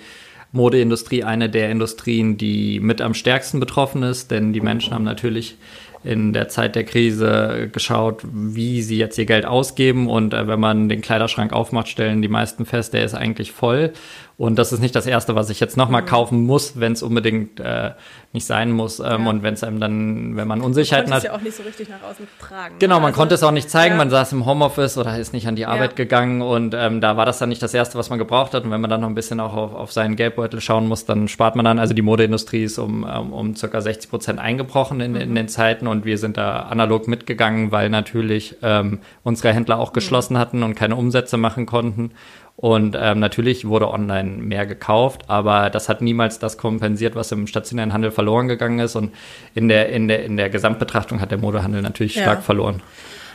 Modeindustrie 0.53 1.23
eine 1.23 1.49
der 1.49 1.69
Industrien, 1.69 2.37
die 2.37 2.79
mit 2.79 3.01
am 3.01 3.13
stärksten 3.13 3.59
betroffen 3.59 4.03
ist, 4.03 4.31
denn 4.31 4.53
die 4.53 4.61
Menschen 4.61 4.93
haben 4.93 5.03
natürlich 5.03 5.57
in 6.03 6.33
der 6.33 6.47
Zeit 6.49 6.75
der 6.75 6.83
Krise 6.83 7.69
geschaut, 7.71 8.21
wie 8.31 8.81
sie 8.81 8.97
jetzt 8.97 9.17
ihr 9.17 9.25
Geld 9.25 9.45
ausgeben. 9.45 10.09
Und 10.09 10.33
äh, 10.33 10.47
wenn 10.47 10.59
man 10.59 10.89
den 10.89 11.01
Kleiderschrank 11.01 11.53
aufmacht, 11.53 11.87
stellen 11.87 12.21
die 12.21 12.27
meisten 12.27 12.65
fest, 12.65 12.93
der 12.93 13.03
ist 13.03 13.13
eigentlich 13.13 13.51
voll. 13.51 13.93
Und 14.41 14.57
das 14.57 14.73
ist 14.73 14.79
nicht 14.79 14.95
das 14.95 15.05
Erste, 15.05 15.35
was 15.35 15.51
ich 15.51 15.59
jetzt 15.59 15.77
nochmal 15.77 16.01
mhm. 16.01 16.07
kaufen 16.07 16.45
muss, 16.47 16.79
wenn 16.79 16.93
es 16.93 17.03
unbedingt 17.03 17.59
äh, 17.59 17.91
nicht 18.33 18.47
sein 18.47 18.71
muss. 18.71 18.99
Ähm, 18.99 19.05
ja. 19.05 19.29
Und 19.29 19.43
wenn 19.43 19.53
es 19.53 19.63
einem 19.63 19.79
dann, 19.79 20.35
wenn 20.35 20.47
man 20.47 20.61
Unsicherheiten 20.61 21.13
hat. 21.13 21.21
ja 21.21 21.35
auch 21.35 21.41
nicht 21.41 21.55
so 21.55 21.61
richtig 21.61 21.89
nach 21.89 22.01
außen 22.09 22.27
tragen. 22.39 22.75
Genau, 22.79 22.95
man 22.95 23.09
also, 23.09 23.19
konnte 23.19 23.35
es 23.35 23.43
auch 23.43 23.51
nicht 23.51 23.69
zeigen. 23.69 23.93
Ja. 23.93 23.97
Man 23.97 24.09
saß 24.09 24.33
im 24.33 24.47
Homeoffice 24.47 24.97
oder 24.97 25.15
ist 25.19 25.33
nicht 25.33 25.47
an 25.47 25.55
die 25.55 25.67
Arbeit 25.67 25.91
ja. 25.91 25.95
gegangen. 25.95 26.41
Und 26.41 26.73
ähm, 26.73 27.01
da 27.01 27.17
war 27.17 27.27
das 27.27 27.37
dann 27.37 27.49
nicht 27.49 27.61
das 27.61 27.75
Erste, 27.75 27.99
was 27.99 28.09
man 28.09 28.17
gebraucht 28.17 28.55
hat. 28.55 28.63
Und 28.63 28.71
wenn 28.71 28.81
man 28.81 28.89
dann 28.89 29.01
noch 29.01 29.09
ein 29.09 29.13
bisschen 29.13 29.39
auch 29.39 29.53
auf, 29.53 29.75
auf 29.75 29.91
seinen 29.91 30.15
Geldbeutel 30.15 30.59
schauen 30.59 30.87
muss, 30.87 31.05
dann 31.05 31.27
spart 31.27 31.55
man 31.55 31.63
dann. 31.63 31.77
Also 31.77 31.93
die 31.93 32.01
Modeindustrie 32.01 32.63
ist 32.63 32.79
um, 32.79 33.03
um, 33.03 33.33
um 33.33 33.55
circa 33.55 33.79
60 33.79 34.09
Prozent 34.09 34.39
eingebrochen 34.39 35.01
in, 35.01 35.11
mhm. 35.11 35.21
in 35.21 35.35
den 35.35 35.49
Zeiten. 35.49 35.85
Und 35.91 36.05
wir 36.05 36.17
sind 36.17 36.37
da 36.37 36.61
analog 36.61 37.07
mitgegangen, 37.07 37.71
weil 37.71 37.89
natürlich 37.89 38.55
ähm, 38.63 38.99
unsere 39.23 39.53
Händler 39.53 39.77
auch 39.77 39.91
mhm. 39.91 39.95
geschlossen 39.95 40.37
hatten 40.37 40.63
und 40.63 40.75
keine 40.75 40.95
Umsätze 40.95 41.37
machen 41.37 41.65
konnten. 41.65 42.11
Und 42.55 42.95
ähm, 42.99 43.19
natürlich 43.19 43.65
wurde 43.67 43.89
online 43.89 44.37
mehr 44.37 44.65
gekauft, 44.65 45.23
aber 45.27 45.69
das 45.69 45.89
hat 45.89 46.01
niemals 46.01 46.37
das 46.37 46.57
kompensiert, 46.57 47.15
was 47.15 47.31
im 47.31 47.47
stationären 47.47 47.91
Handel 47.91 48.11
verloren 48.11 48.47
gegangen 48.47 48.79
ist. 48.79 48.95
Und 48.95 49.13
in 49.55 49.67
der, 49.67 49.89
in 49.89 50.07
der, 50.07 50.23
in 50.23 50.37
der 50.37 50.49
Gesamtbetrachtung 50.49 51.21
hat 51.21 51.31
der 51.31 51.39
Modehandel 51.39 51.81
natürlich 51.81 52.15
ja. 52.15 52.23
stark 52.23 52.43
verloren. 52.43 52.81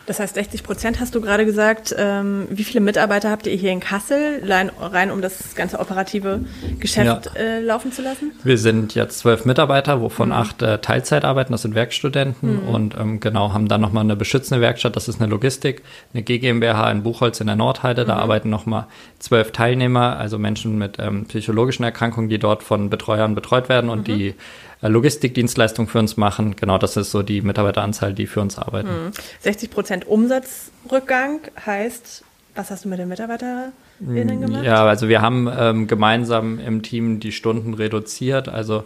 Das 0.07 0.21
heißt, 0.21 0.37
60 0.37 0.63
Prozent 0.63 1.01
hast 1.01 1.15
du 1.17 1.21
gerade 1.21 1.45
gesagt. 1.45 1.95
Ähm, 1.99 2.47
wie 2.51 2.63
viele 2.63 2.81
Mitarbeiter 2.81 3.31
habt 3.31 3.47
ihr 3.49 3.57
hier 3.57 3.73
in 3.73 3.81
Kassel, 3.81 4.41
rein, 4.47 4.71
rein 4.81 5.11
um 5.11 5.21
das 5.21 5.57
ganze 5.57 5.81
operative 5.81 6.45
Geschäft 6.79 7.31
ja. 7.35 7.41
äh, 7.41 7.61
laufen 7.61 7.91
zu 7.91 8.03
lassen? 8.03 8.31
Wir 8.45 8.57
sind 8.57 8.95
jetzt 8.95 9.19
zwölf 9.19 9.45
Mitarbeiter, 9.45 10.01
wovon 10.01 10.29
mhm. 10.29 10.35
acht 10.35 10.63
äh, 10.63 10.79
Teilzeit 10.79 11.25
arbeiten, 11.25 11.53
das 11.53 11.63
sind 11.63 11.75
Werkstudenten 11.75 12.63
mhm. 12.63 12.69
und 12.69 12.97
ähm, 12.97 13.19
genau, 13.19 13.53
haben 13.53 13.67
dann 13.67 13.81
nochmal 13.81 14.05
eine 14.05 14.15
beschützende 14.15 14.61
Werkstatt, 14.61 14.95
das 14.95 15.09
ist 15.09 15.21
eine 15.21 15.29
Logistik, 15.29 15.83
eine 16.15 16.23
GmbH 16.23 16.91
in 16.93 17.03
Buchholz 17.03 17.41
in 17.41 17.49
der 17.49 17.57
Nordheide, 17.57 18.05
da 18.05 18.15
mhm. 18.15 18.21
arbeiten 18.21 18.51
nochmal 18.51 18.87
zwölf 19.19 19.51
Teilnehmer, 19.51 20.17
also 20.19 20.39
Menschen 20.39 20.79
mit 20.79 20.99
ähm, 21.01 21.25
psychologischen 21.27 21.83
Erkrankungen, 21.83 22.29
die 22.29 22.39
dort 22.39 22.63
von 22.63 22.91
Betreuern 22.91 23.35
betreut 23.35 23.69
werden 23.69 23.91
und 23.91 24.01
mhm. 24.01 24.05
die 24.05 24.35
Logistikdienstleistung 24.83 25.89
für 25.89 25.99
uns 25.99 26.17
machen. 26.17 26.57
Genau, 26.57 26.79
das 26.79 26.97
ist 26.97 27.11
so 27.11 27.23
die 27.23 27.41
Mitarbeiteranzahl, 27.41 28.13
die 28.13 28.27
für 28.27 28.41
uns 28.41 28.59
arbeiten. 28.59 29.13
60 29.41 29.69
hm. 29.69 29.75
Prozent 29.75 30.07
Umsatzrückgang 30.07 31.41
heißt, 31.65 32.25
was 32.55 32.71
hast 32.71 32.85
du 32.85 32.89
mit 32.89 32.99
den 32.99 33.09
Mitarbeitern 33.09 33.73
gemacht? 34.01 34.65
Ja, 34.65 34.85
also 34.85 35.09
wir 35.09 35.21
haben 35.21 35.49
ähm, 35.59 35.87
gemeinsam 35.87 36.59
im 36.59 36.83
Team 36.83 37.21
die 37.21 37.33
Stunden 37.33 37.75
reduziert. 37.75 38.49
Also 38.49 38.85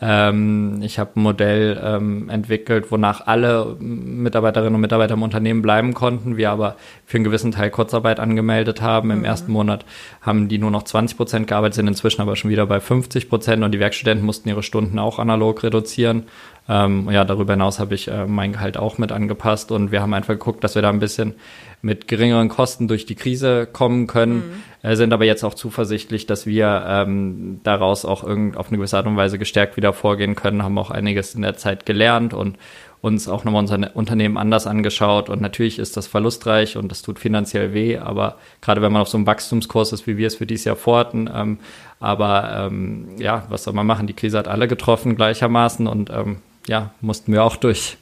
ähm, 0.00 0.80
ich 0.80 0.98
habe 0.98 1.10
ein 1.16 1.22
Modell 1.22 1.80
ähm, 1.82 2.28
entwickelt, 2.28 2.92
wonach 2.92 3.26
alle 3.26 3.76
Mitarbeiterinnen 3.80 4.74
und 4.76 4.80
Mitarbeiter 4.80 5.14
im 5.14 5.22
Unternehmen 5.22 5.60
bleiben 5.60 5.92
konnten, 5.92 6.36
wir 6.36 6.50
aber 6.50 6.76
für 7.04 7.16
einen 7.16 7.24
gewissen 7.24 7.50
Teil 7.50 7.70
Kurzarbeit 7.70 8.20
angemeldet 8.20 8.80
haben. 8.80 9.10
Im 9.10 9.20
mhm. 9.20 9.24
ersten 9.24 9.50
Monat 9.50 9.84
haben 10.20 10.48
die 10.48 10.58
nur 10.58 10.70
noch 10.70 10.84
20 10.84 11.16
Prozent 11.16 11.46
gearbeitet, 11.48 11.74
sind 11.74 11.88
inzwischen 11.88 12.22
aber 12.22 12.36
schon 12.36 12.50
wieder 12.50 12.66
bei 12.66 12.78
50 12.78 13.28
Prozent 13.28 13.64
und 13.64 13.72
die 13.72 13.80
Werkstudenten 13.80 14.24
mussten 14.24 14.48
ihre 14.48 14.62
Stunden 14.62 15.00
auch 15.00 15.18
analog 15.18 15.64
reduzieren. 15.64 16.24
Ähm, 16.68 17.08
ja, 17.10 17.24
darüber 17.24 17.54
hinaus 17.54 17.78
habe 17.78 17.94
ich 17.94 18.08
äh, 18.08 18.26
mein 18.26 18.52
Gehalt 18.52 18.76
auch 18.76 18.98
mit 18.98 19.10
angepasst 19.10 19.72
und 19.72 19.90
wir 19.90 20.02
haben 20.02 20.12
einfach 20.12 20.34
geguckt, 20.34 20.62
dass 20.62 20.74
wir 20.74 20.82
da 20.82 20.90
ein 20.90 20.98
bisschen 20.98 21.34
mit 21.80 22.08
geringeren 22.08 22.48
Kosten 22.48 22.88
durch 22.88 23.06
die 23.06 23.14
Krise 23.14 23.66
kommen 23.66 24.06
können, 24.06 24.62
mhm. 24.82 24.88
äh, 24.88 24.94
sind 24.94 25.12
aber 25.14 25.24
jetzt 25.24 25.44
auch 25.44 25.54
zuversichtlich, 25.54 26.26
dass 26.26 26.44
wir 26.44 26.84
ähm, 26.86 27.60
daraus 27.62 28.04
auch 28.04 28.22
irgend 28.22 28.58
auf 28.58 28.68
eine 28.68 28.76
gewisse 28.76 28.98
Art 28.98 29.06
und 29.06 29.16
Weise 29.16 29.38
gestärkt 29.38 29.76
wieder 29.78 29.94
vorgehen 29.94 30.34
können, 30.34 30.62
haben 30.62 30.76
auch 30.76 30.90
einiges 30.90 31.34
in 31.34 31.42
der 31.42 31.56
Zeit 31.56 31.86
gelernt 31.86 32.34
und 32.34 32.58
uns 33.00 33.28
auch 33.28 33.44
nochmal 33.44 33.60
unser 33.60 33.94
Unternehmen 33.94 34.36
anders 34.36 34.66
angeschaut 34.66 35.28
und 35.28 35.40
natürlich 35.40 35.78
ist 35.78 35.96
das 35.96 36.06
verlustreich 36.06 36.76
und 36.76 36.90
das 36.90 37.02
tut 37.02 37.18
finanziell 37.18 37.72
weh, 37.72 37.98
aber 37.98 38.36
gerade 38.60 38.82
wenn 38.82 38.92
man 38.92 39.02
auf 39.02 39.08
so 39.08 39.16
einem 39.16 39.26
Wachstumskurs 39.26 39.92
ist, 39.92 40.06
wie 40.06 40.16
wir 40.16 40.26
es 40.26 40.36
für 40.36 40.46
dieses 40.46 40.64
Jahr 40.64 40.76
vorhatten, 40.76 41.30
ähm, 41.32 41.58
aber 42.00 42.66
ähm, 42.66 43.08
ja, 43.18 43.44
was 43.48 43.64
soll 43.64 43.74
man 43.74 43.86
machen? 43.86 44.06
Die 44.06 44.14
Krise 44.14 44.38
hat 44.38 44.48
alle 44.48 44.68
getroffen 44.68 45.16
gleichermaßen 45.16 45.86
und 45.86 46.10
ähm, 46.10 46.38
ja, 46.66 46.90
mussten 47.00 47.32
wir 47.32 47.44
auch 47.44 47.56
durch. 47.56 47.96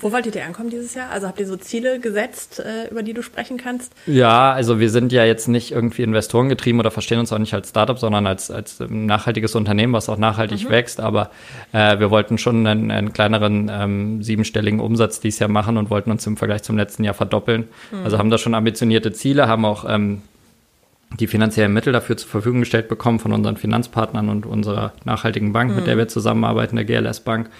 Wo 0.00 0.10
wolltet 0.12 0.34
ihr 0.34 0.44
ankommen 0.44 0.70
dieses 0.70 0.94
Jahr? 0.94 1.10
Also 1.10 1.26
habt 1.26 1.38
ihr 1.38 1.46
so 1.46 1.56
Ziele 1.56 2.00
gesetzt, 2.00 2.60
äh, 2.60 2.88
über 2.90 3.02
die 3.02 3.12
du 3.12 3.22
sprechen 3.22 3.58
kannst? 3.58 3.92
Ja, 4.06 4.52
also 4.52 4.80
wir 4.80 4.90
sind 4.90 5.12
ja 5.12 5.24
jetzt 5.24 5.48
nicht 5.48 5.72
irgendwie 5.72 6.02
Investoren 6.02 6.48
getrieben 6.48 6.78
oder 6.78 6.90
verstehen 6.90 7.18
uns 7.18 7.32
auch 7.32 7.38
nicht 7.38 7.52
als 7.54 7.68
Startup, 7.68 7.98
sondern 7.98 8.26
als, 8.26 8.50
als 8.50 8.82
nachhaltiges 8.88 9.54
Unternehmen, 9.54 9.92
was 9.92 10.08
auch 10.08 10.16
nachhaltig 10.16 10.64
mhm. 10.64 10.70
wächst. 10.70 11.00
Aber 11.00 11.30
äh, 11.72 11.98
wir 11.98 12.10
wollten 12.10 12.38
schon 12.38 12.66
einen, 12.66 12.90
einen 12.90 13.12
kleineren 13.12 13.70
ähm, 13.72 14.22
siebenstelligen 14.22 14.80
Umsatz 14.80 15.20
dieses 15.20 15.40
Jahr 15.40 15.50
machen 15.50 15.76
und 15.76 15.90
wollten 15.90 16.10
uns 16.10 16.26
im 16.26 16.36
Vergleich 16.36 16.62
zum 16.62 16.76
letzten 16.76 17.04
Jahr 17.04 17.14
verdoppeln. 17.14 17.68
Mhm. 17.90 18.04
Also 18.04 18.18
haben 18.18 18.30
da 18.30 18.38
schon 18.38 18.54
ambitionierte 18.54 19.12
Ziele, 19.12 19.46
haben 19.46 19.64
auch 19.64 19.84
ähm, 19.86 20.22
die 21.20 21.26
finanziellen 21.26 21.72
Mittel 21.72 21.92
dafür 21.92 22.16
zur 22.16 22.30
Verfügung 22.30 22.60
gestellt 22.60 22.88
bekommen 22.88 23.18
von 23.18 23.32
unseren 23.32 23.56
Finanzpartnern 23.58 24.30
und 24.30 24.46
unserer 24.46 24.92
nachhaltigen 25.04 25.52
Bank, 25.52 25.70
mhm. 25.70 25.76
mit 25.76 25.86
der 25.86 25.98
wir 25.98 26.08
zusammenarbeiten, 26.08 26.76
der 26.76 26.86
GLS 26.86 27.20
Bank 27.20 27.50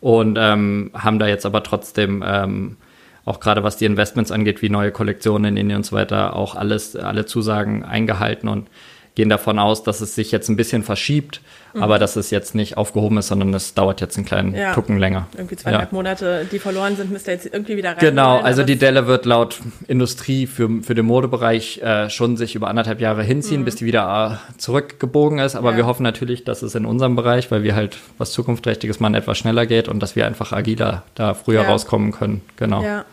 und 0.00 0.36
ähm, 0.38 0.90
haben 0.94 1.18
da 1.18 1.26
jetzt 1.26 1.46
aber 1.46 1.62
trotzdem 1.62 2.22
ähm, 2.26 2.76
auch 3.24 3.40
gerade 3.40 3.64
was 3.64 3.76
die 3.76 3.86
Investments 3.86 4.30
angeht, 4.30 4.62
wie 4.62 4.68
neue 4.68 4.92
Kollektionen 4.92 5.46
in 5.46 5.56
Indien 5.56 5.78
und 5.78 5.86
so 5.86 5.96
weiter, 5.96 6.36
auch 6.36 6.54
alles, 6.54 6.94
alle 6.94 7.26
Zusagen 7.26 7.84
eingehalten. 7.84 8.48
Und 8.48 8.68
gehen 9.16 9.30
davon 9.30 9.58
aus, 9.58 9.82
dass 9.82 10.02
es 10.02 10.14
sich 10.14 10.30
jetzt 10.30 10.48
ein 10.48 10.56
bisschen 10.56 10.82
verschiebt, 10.82 11.40
mhm. 11.72 11.82
aber 11.82 11.98
dass 11.98 12.16
es 12.16 12.30
jetzt 12.30 12.54
nicht 12.54 12.76
aufgehoben 12.76 13.16
ist, 13.16 13.28
sondern 13.28 13.52
es 13.54 13.72
dauert 13.72 14.02
jetzt 14.02 14.16
einen 14.16 14.26
kleinen 14.26 14.54
ja. 14.54 14.74
Tucken 14.74 14.98
länger. 14.98 15.26
Irgendwie 15.36 15.56
zweieinhalb 15.56 15.90
ja. 15.90 15.96
Monate, 15.96 16.46
die 16.52 16.58
verloren 16.58 16.96
sind, 16.96 17.10
müsst 17.10 17.26
ihr 17.26 17.32
jetzt 17.32 17.46
irgendwie 17.46 17.78
wieder 17.78 17.92
rein. 17.92 17.98
Genau, 17.98 18.38
also 18.38 18.62
die 18.62 18.76
Delle 18.76 19.06
wird 19.06 19.24
laut 19.24 19.58
Industrie 19.88 20.46
für, 20.46 20.82
für 20.82 20.94
den 20.94 21.06
Modebereich 21.06 21.78
äh, 21.78 22.10
schon 22.10 22.36
sich 22.36 22.54
über 22.54 22.68
anderthalb 22.68 23.00
Jahre 23.00 23.22
hinziehen, 23.22 23.62
mhm. 23.62 23.64
bis 23.64 23.76
die 23.76 23.86
wieder 23.86 24.40
äh, 24.54 24.58
zurückgebogen 24.58 25.38
ist. 25.38 25.56
Aber 25.56 25.70
ja. 25.70 25.78
wir 25.78 25.86
hoffen 25.86 26.02
natürlich, 26.02 26.44
dass 26.44 26.60
es 26.60 26.74
in 26.74 26.84
unserem 26.84 27.16
Bereich, 27.16 27.50
weil 27.50 27.62
wir 27.62 27.74
halt 27.74 27.96
was 28.18 28.32
Zukunftsträchtiges 28.32 29.00
machen, 29.00 29.14
etwas 29.14 29.38
schneller 29.38 29.64
geht 29.64 29.88
und 29.88 30.00
dass 30.00 30.14
wir 30.14 30.26
einfach 30.26 30.52
agiler 30.52 31.04
da 31.14 31.32
früher 31.32 31.62
rauskommen 31.62 32.12
können. 32.12 32.42
Genau. 32.56 32.82
Ja. 32.82 33.06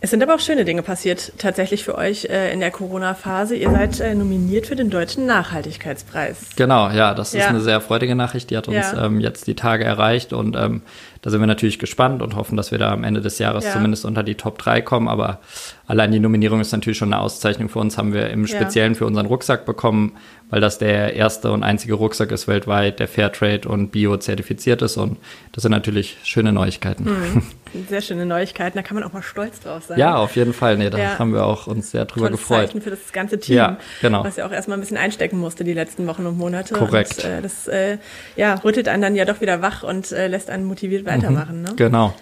Es 0.00 0.10
sind 0.10 0.22
aber 0.22 0.36
auch 0.36 0.40
schöne 0.40 0.64
Dinge 0.64 0.82
passiert 0.82 1.32
tatsächlich 1.38 1.82
für 1.82 1.96
euch 1.96 2.26
äh, 2.26 2.52
in 2.52 2.60
der 2.60 2.70
Corona-Phase. 2.70 3.56
Ihr 3.56 3.70
seid 3.70 3.98
äh, 3.98 4.14
nominiert 4.14 4.66
für 4.66 4.76
den 4.76 4.90
Deutschen 4.90 5.26
Nachhaltigkeitspreis. 5.26 6.50
Genau, 6.54 6.88
ja, 6.90 7.14
das 7.14 7.34
ist 7.34 7.40
ja. 7.40 7.48
eine 7.48 7.60
sehr 7.60 7.80
freudige 7.80 8.14
Nachricht. 8.14 8.50
Die 8.50 8.56
hat 8.56 8.68
uns 8.68 8.76
ja. 8.76 9.06
ähm, 9.06 9.18
jetzt 9.18 9.48
die 9.48 9.56
Tage 9.56 9.84
erreicht 9.84 10.32
und 10.32 10.54
ähm, 10.56 10.82
da 11.22 11.30
sind 11.30 11.40
wir 11.40 11.46
natürlich 11.46 11.78
gespannt 11.78 12.22
und 12.22 12.36
hoffen, 12.36 12.56
dass 12.56 12.70
wir 12.70 12.78
da 12.78 12.92
am 12.92 13.04
Ende 13.04 13.20
des 13.20 13.38
Jahres 13.38 13.64
ja. 13.64 13.72
zumindest 13.72 14.04
unter 14.04 14.22
die 14.22 14.36
Top 14.36 14.58
3 14.58 14.82
kommen. 14.82 15.08
Aber 15.08 15.40
allein 15.86 16.12
die 16.12 16.20
Nominierung 16.20 16.60
ist 16.60 16.72
natürlich 16.72 16.98
schon 16.98 17.12
eine 17.12 17.22
Auszeichnung 17.22 17.68
für 17.68 17.80
uns, 17.80 17.98
haben 17.98 18.12
wir 18.12 18.30
im 18.30 18.46
Speziellen 18.46 18.94
für 18.94 19.06
unseren 19.06 19.26
Rucksack 19.26 19.64
bekommen, 19.64 20.16
weil 20.50 20.60
das 20.60 20.78
der 20.78 21.14
erste 21.14 21.52
und 21.52 21.62
einzige 21.62 21.94
Rucksack 21.94 22.30
ist 22.30 22.48
weltweit, 22.48 23.00
der 23.00 23.08
Fairtrade 23.08 23.68
und 23.68 23.90
Bio 23.90 24.16
zertifiziert 24.16 24.82
ist. 24.82 24.96
Und 24.96 25.18
das 25.52 25.62
sind 25.62 25.72
natürlich 25.72 26.16
schöne 26.22 26.52
Neuigkeiten. 26.52 27.04
Mhm. 27.04 27.42
Sehr 27.88 28.00
schöne 28.00 28.24
Neuigkeiten, 28.24 28.78
da 28.78 28.82
kann 28.82 28.94
man 28.94 29.04
auch 29.04 29.12
mal 29.12 29.22
stolz 29.22 29.60
drauf 29.60 29.84
sein. 29.84 29.98
Ja, 29.98 30.16
auf 30.16 30.36
jeden 30.36 30.54
Fall. 30.54 30.78
Nee, 30.78 30.88
da 30.88 30.98
ja. 30.98 31.18
haben 31.18 31.34
wir 31.34 31.44
auch 31.44 31.66
uns 31.66 31.90
sehr 31.90 32.06
drüber 32.06 32.28
Tolles 32.28 32.40
gefreut. 32.40 32.66
Zeichen 32.68 32.80
für 32.80 32.90
das 32.90 33.12
ganze 33.12 33.38
Team, 33.38 33.56
ja, 33.56 33.76
genau. 34.00 34.24
was 34.24 34.36
ja 34.36 34.46
auch 34.46 34.52
erstmal 34.52 34.78
ein 34.78 34.80
bisschen 34.80 34.96
einstecken 34.96 35.38
musste 35.38 35.64
die 35.64 35.74
letzten 35.74 36.06
Wochen 36.06 36.24
und 36.24 36.38
Monate. 36.38 36.72
Korrekt. 36.72 37.18
Und, 37.18 37.30
äh, 37.30 37.42
das 37.42 37.68
äh, 37.68 37.98
ja, 38.36 38.54
rüttelt 38.54 38.88
einen 38.88 39.02
dann 39.02 39.14
ja 39.14 39.26
doch 39.26 39.42
wieder 39.42 39.60
wach 39.60 39.82
und 39.82 40.12
äh, 40.12 40.28
lässt 40.28 40.48
einen 40.48 40.64
motiviert 40.64 41.04
weitermachen. 41.18 41.58
Mhm. 41.58 41.64
Ne? 41.64 41.72
Genau. 41.76 42.14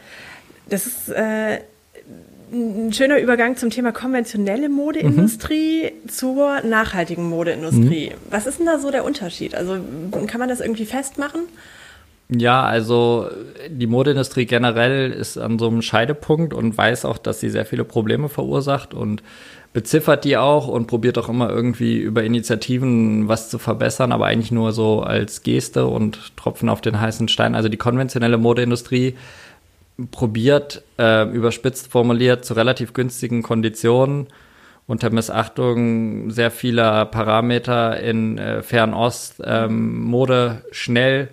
Das 0.68 0.86
ist 0.86 1.08
äh, 1.10 1.60
ein 2.52 2.92
schöner 2.92 3.18
Übergang 3.18 3.56
zum 3.56 3.70
Thema 3.70 3.92
konventionelle 3.92 4.68
Modeindustrie 4.68 5.92
mhm. 5.92 6.08
zur 6.08 6.60
nachhaltigen 6.62 7.28
Modeindustrie. 7.28 8.10
Mhm. 8.10 8.30
Was 8.30 8.46
ist 8.46 8.58
denn 8.58 8.66
da 8.66 8.78
so 8.78 8.90
der 8.90 9.04
Unterschied? 9.04 9.54
Also 9.54 9.78
kann 10.26 10.38
man 10.38 10.48
das 10.48 10.60
irgendwie 10.60 10.86
festmachen? 10.86 11.42
Ja, 12.28 12.64
also 12.64 13.28
die 13.68 13.86
Modeindustrie 13.86 14.46
generell 14.46 15.12
ist 15.12 15.38
an 15.38 15.60
so 15.60 15.68
einem 15.68 15.82
Scheidepunkt 15.82 16.54
und 16.54 16.76
weiß 16.76 17.04
auch, 17.04 17.18
dass 17.18 17.38
sie 17.38 17.50
sehr 17.50 17.66
viele 17.66 17.84
Probleme 17.84 18.28
verursacht 18.28 18.94
und 18.94 19.22
beziffert 19.76 20.24
die 20.24 20.38
auch 20.38 20.68
und 20.68 20.86
probiert 20.86 21.18
auch 21.18 21.28
immer 21.28 21.50
irgendwie 21.50 21.98
über 21.98 22.24
Initiativen 22.24 23.28
was 23.28 23.50
zu 23.50 23.58
verbessern, 23.58 24.10
aber 24.10 24.24
eigentlich 24.24 24.50
nur 24.50 24.72
so 24.72 25.02
als 25.02 25.42
Geste 25.42 25.86
und 25.86 26.34
Tropfen 26.34 26.70
auf 26.70 26.80
den 26.80 26.98
heißen 26.98 27.28
Stein. 27.28 27.54
Also 27.54 27.68
die 27.68 27.76
konventionelle 27.76 28.38
Modeindustrie 28.38 29.16
probiert, 30.12 30.82
äh, 30.98 31.28
überspitzt 31.30 31.88
formuliert, 31.88 32.46
zu 32.46 32.54
relativ 32.54 32.94
günstigen 32.94 33.42
Konditionen 33.42 34.28
unter 34.86 35.10
Missachtung 35.10 36.30
sehr 36.30 36.50
vieler 36.50 37.04
Parameter 37.04 38.00
in 38.00 38.38
äh, 38.38 38.62
Fernost 38.62 39.42
ähm, 39.44 40.04
Mode 40.04 40.62
schnell 40.70 41.28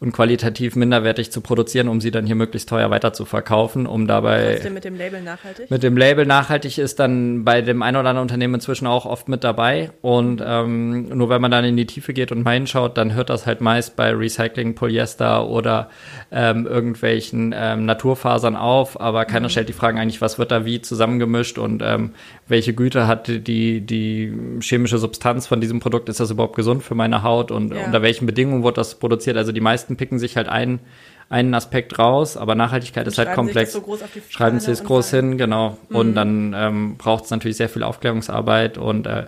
und 0.00 0.12
qualitativ 0.12 0.76
minderwertig 0.76 1.30
zu 1.30 1.42
produzieren, 1.42 1.86
um 1.86 2.00
sie 2.00 2.10
dann 2.10 2.24
hier 2.24 2.34
möglichst 2.34 2.70
teuer 2.70 2.88
weiter 2.90 3.12
zu 3.12 3.26
verkaufen, 3.26 3.86
um 3.86 4.06
dabei. 4.06 4.54
Was 4.54 4.62
denn 4.62 4.72
mit 4.72 4.84
dem 4.84 4.96
Label 4.96 5.20
nachhaltig? 5.20 5.70
Mit 5.70 5.82
dem 5.82 5.94
Label 5.98 6.24
nachhaltig 6.24 6.78
ist 6.78 6.98
dann 6.98 7.44
bei 7.44 7.60
dem 7.60 7.82
ein 7.82 7.94
oder 7.96 8.08
anderen 8.08 8.22
Unternehmen 8.22 8.54
inzwischen 8.54 8.86
auch 8.86 9.04
oft 9.04 9.28
mit 9.28 9.44
dabei. 9.44 9.90
Und 10.00 10.42
ähm, 10.42 11.10
nur 11.10 11.28
wenn 11.28 11.42
man 11.42 11.50
dann 11.50 11.66
in 11.66 11.76
die 11.76 11.84
Tiefe 11.84 12.14
geht 12.14 12.32
und 12.32 12.42
mal 12.42 12.54
hinschaut, 12.54 12.96
dann 12.96 13.12
hört 13.12 13.28
das 13.28 13.46
halt 13.46 13.60
meist 13.60 13.94
bei 13.96 14.10
Recycling, 14.10 14.74
Polyester 14.74 15.46
oder 15.46 15.90
ähm, 16.32 16.66
irgendwelchen 16.66 17.54
ähm, 17.54 17.84
Naturfasern 17.84 18.56
auf. 18.56 18.98
Aber 18.98 19.26
keiner 19.26 19.48
mhm. 19.48 19.50
stellt 19.50 19.68
die 19.68 19.74
Fragen 19.74 19.98
eigentlich, 19.98 20.22
was 20.22 20.38
wird 20.38 20.50
da 20.50 20.64
wie 20.64 20.80
zusammengemischt 20.80 21.58
und 21.58 21.82
ähm, 21.84 22.12
welche 22.48 22.72
Güte 22.72 23.06
hat 23.06 23.28
die, 23.28 23.82
die 23.82 24.32
chemische 24.60 24.96
Substanz 24.96 25.46
von 25.46 25.60
diesem 25.60 25.78
Produkt? 25.78 26.08
Ist 26.08 26.20
das 26.20 26.30
überhaupt 26.30 26.56
gesund 26.56 26.82
für 26.82 26.94
meine 26.94 27.22
Haut 27.22 27.50
und 27.50 27.74
ja. 27.74 27.84
unter 27.84 28.00
welchen 28.00 28.24
Bedingungen 28.24 28.64
wird 28.64 28.78
das 28.78 28.94
produziert? 28.94 29.36
Also 29.36 29.52
die 29.52 29.60
meisten 29.60 29.89
picken 29.96 30.18
sich 30.18 30.36
halt 30.36 30.48
einen, 30.48 30.80
einen 31.28 31.54
Aspekt 31.54 31.98
raus, 31.98 32.36
aber 32.36 32.54
Nachhaltigkeit 32.54 33.04
und 33.04 33.12
ist 33.12 33.18
halt 33.18 33.34
komplex. 33.34 33.72
So 33.72 33.98
schreiben 34.28 34.60
sie 34.60 34.72
es 34.72 34.84
groß 34.84 35.10
hin, 35.10 35.38
genau. 35.38 35.78
Mhm. 35.88 35.96
Und 35.96 36.14
dann 36.14 36.54
ähm, 36.56 36.96
braucht 36.96 37.24
es 37.24 37.30
natürlich 37.30 37.56
sehr 37.56 37.68
viel 37.68 37.82
Aufklärungsarbeit 37.82 38.78
und 38.78 39.06
äh, 39.06 39.26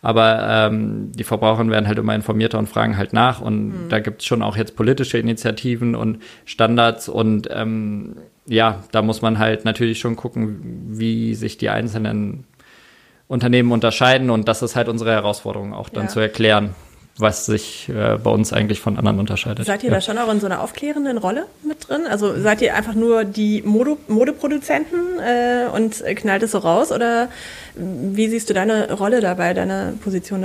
aber 0.00 0.46
ähm, 0.48 1.10
die 1.12 1.24
Verbraucher 1.24 1.68
werden 1.68 1.88
halt 1.88 1.98
immer 1.98 2.14
informierter 2.14 2.58
und 2.58 2.68
fragen 2.68 2.96
halt 2.96 3.12
nach. 3.12 3.40
Und 3.40 3.68
mhm. 3.68 3.88
da 3.88 3.98
gibt 3.98 4.20
es 4.22 4.28
schon 4.28 4.42
auch 4.42 4.56
jetzt 4.56 4.76
politische 4.76 5.18
Initiativen 5.18 5.96
und 5.96 6.22
Standards. 6.44 7.08
Und 7.08 7.48
ähm, 7.50 8.14
ja, 8.46 8.84
da 8.92 9.02
muss 9.02 9.22
man 9.22 9.40
halt 9.40 9.64
natürlich 9.64 9.98
schon 9.98 10.14
gucken, 10.14 10.86
wie 10.90 11.34
sich 11.34 11.58
die 11.58 11.68
einzelnen 11.68 12.44
Unternehmen 13.28 13.72
unterscheiden 13.72 14.30
und 14.30 14.48
das 14.48 14.62
ist 14.62 14.74
halt 14.74 14.88
unsere 14.88 15.12
Herausforderung, 15.12 15.74
auch 15.74 15.90
dann 15.90 16.04
ja. 16.04 16.08
zu 16.08 16.18
erklären, 16.18 16.74
was 17.18 17.46
sich 17.46 17.88
äh, 17.88 18.16
bei 18.16 18.30
uns 18.30 18.52
eigentlich 18.52 18.80
von 18.80 18.96
anderen 18.96 19.18
unterscheidet. 19.18 19.66
Seid 19.66 19.82
ihr 19.82 19.90
ja. 19.90 19.96
da 19.96 20.00
schon 20.00 20.18
auch 20.18 20.30
in 20.30 20.40
so 20.40 20.46
einer 20.46 20.62
aufklärenden 20.62 21.18
Rolle 21.18 21.46
mit 21.62 21.88
drin? 21.88 22.02
Also 22.08 22.40
seid 22.40 22.62
ihr 22.62 22.74
einfach 22.74 22.94
nur 22.94 23.24
die 23.24 23.62
Mode 23.62 23.96
Modeproduzenten 24.08 25.18
äh, 25.18 25.66
und 25.74 26.02
knallt 26.16 26.42
es 26.42 26.52
so 26.52 26.58
raus? 26.58 26.92
Oder 26.92 27.28
wie 27.74 28.28
siehst 28.28 28.48
du 28.50 28.54
deine 28.54 28.92
Rolle 28.92 29.20
dabei, 29.20 29.54
deine 29.54 29.94
Position 30.02 30.44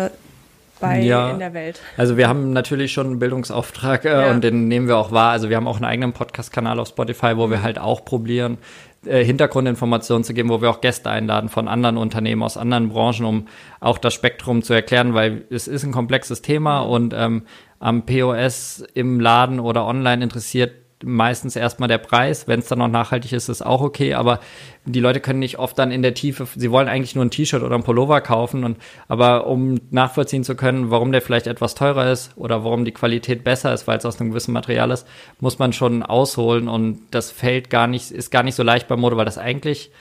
dabei 0.79 1.01
ja, 1.01 1.31
in 1.31 1.39
der 1.39 1.53
Welt? 1.53 1.81
Also 1.97 2.17
wir 2.17 2.27
haben 2.27 2.53
natürlich 2.53 2.91
schon 2.91 3.07
einen 3.07 3.19
Bildungsauftrag 3.19 4.05
äh, 4.05 4.09
ja. 4.09 4.31
und 4.31 4.43
den 4.43 4.67
nehmen 4.67 4.87
wir 4.87 4.97
auch 4.97 5.11
wahr. 5.11 5.31
Also 5.31 5.49
wir 5.49 5.57
haben 5.57 5.67
auch 5.67 5.77
einen 5.77 5.85
eigenen 5.85 6.13
Podcast-Kanal 6.13 6.79
auf 6.79 6.89
Spotify, 6.89 7.37
wo 7.37 7.49
wir 7.49 7.63
halt 7.63 7.79
auch 7.79 8.05
probieren, 8.05 8.57
äh, 9.05 9.23
Hintergrundinformationen 9.23 10.23
zu 10.23 10.33
geben, 10.33 10.49
wo 10.49 10.61
wir 10.61 10.69
auch 10.69 10.81
Gäste 10.81 11.09
einladen 11.09 11.49
von 11.49 11.67
anderen 11.67 11.97
Unternehmen 11.97 12.43
aus 12.43 12.57
anderen 12.57 12.89
Branchen, 12.89 13.25
um 13.25 13.47
auch 13.79 13.97
das 13.97 14.13
Spektrum 14.13 14.61
zu 14.61 14.73
erklären, 14.73 15.13
weil 15.13 15.45
es 15.49 15.67
ist 15.67 15.83
ein 15.83 15.91
komplexes 15.91 16.41
Thema 16.41 16.81
und 16.81 17.13
ähm, 17.15 17.43
am 17.79 18.05
POS 18.05 18.83
im 18.93 19.19
Laden 19.19 19.59
oder 19.59 19.85
online 19.85 20.23
interessiert 20.23 20.82
meistens 21.03 21.55
erstmal 21.55 21.89
der 21.89 21.97
Preis. 21.97 22.47
Wenn 22.47 22.59
es 22.59 22.67
dann 22.67 22.79
noch 22.79 22.87
nachhaltig 22.87 23.33
ist, 23.33 23.49
ist 23.49 23.65
auch 23.65 23.81
okay. 23.81 24.13
Aber 24.13 24.39
die 24.85 24.99
Leute 24.99 25.19
können 25.19 25.39
nicht 25.39 25.59
oft 25.59 25.77
dann 25.77 25.91
in 25.91 26.01
der 26.01 26.13
Tiefe, 26.13 26.47
sie 26.55 26.71
wollen 26.71 26.87
eigentlich 26.87 27.15
nur 27.15 27.23
ein 27.23 27.31
T-Shirt 27.31 27.63
oder 27.63 27.75
ein 27.75 27.83
Pullover 27.83 28.21
kaufen. 28.21 28.63
Und 28.63 28.77
aber 29.07 29.47
um 29.47 29.79
nachvollziehen 29.91 30.43
zu 30.43 30.55
können, 30.55 30.91
warum 30.91 31.11
der 31.11 31.21
vielleicht 31.21 31.47
etwas 31.47 31.75
teurer 31.75 32.11
ist 32.11 32.31
oder 32.35 32.63
warum 32.63 32.85
die 32.85 32.91
Qualität 32.91 33.43
besser 33.43 33.73
ist, 33.73 33.87
weil 33.87 33.97
es 33.97 34.05
aus 34.05 34.19
einem 34.19 34.29
gewissen 34.31 34.53
Material 34.53 34.91
ist, 34.91 35.07
muss 35.39 35.59
man 35.59 35.73
schon 35.73 36.03
ausholen. 36.03 36.67
Und 36.67 37.01
das 37.11 37.31
fällt 37.31 37.69
gar 37.69 37.87
nicht, 37.87 38.11
ist 38.11 38.31
gar 38.31 38.43
nicht 38.43 38.55
so 38.55 38.63
leicht 38.63 38.87
bei 38.87 38.95
Mode, 38.95 39.17
weil 39.17 39.25
das 39.25 39.37
eigentlich 39.37 39.91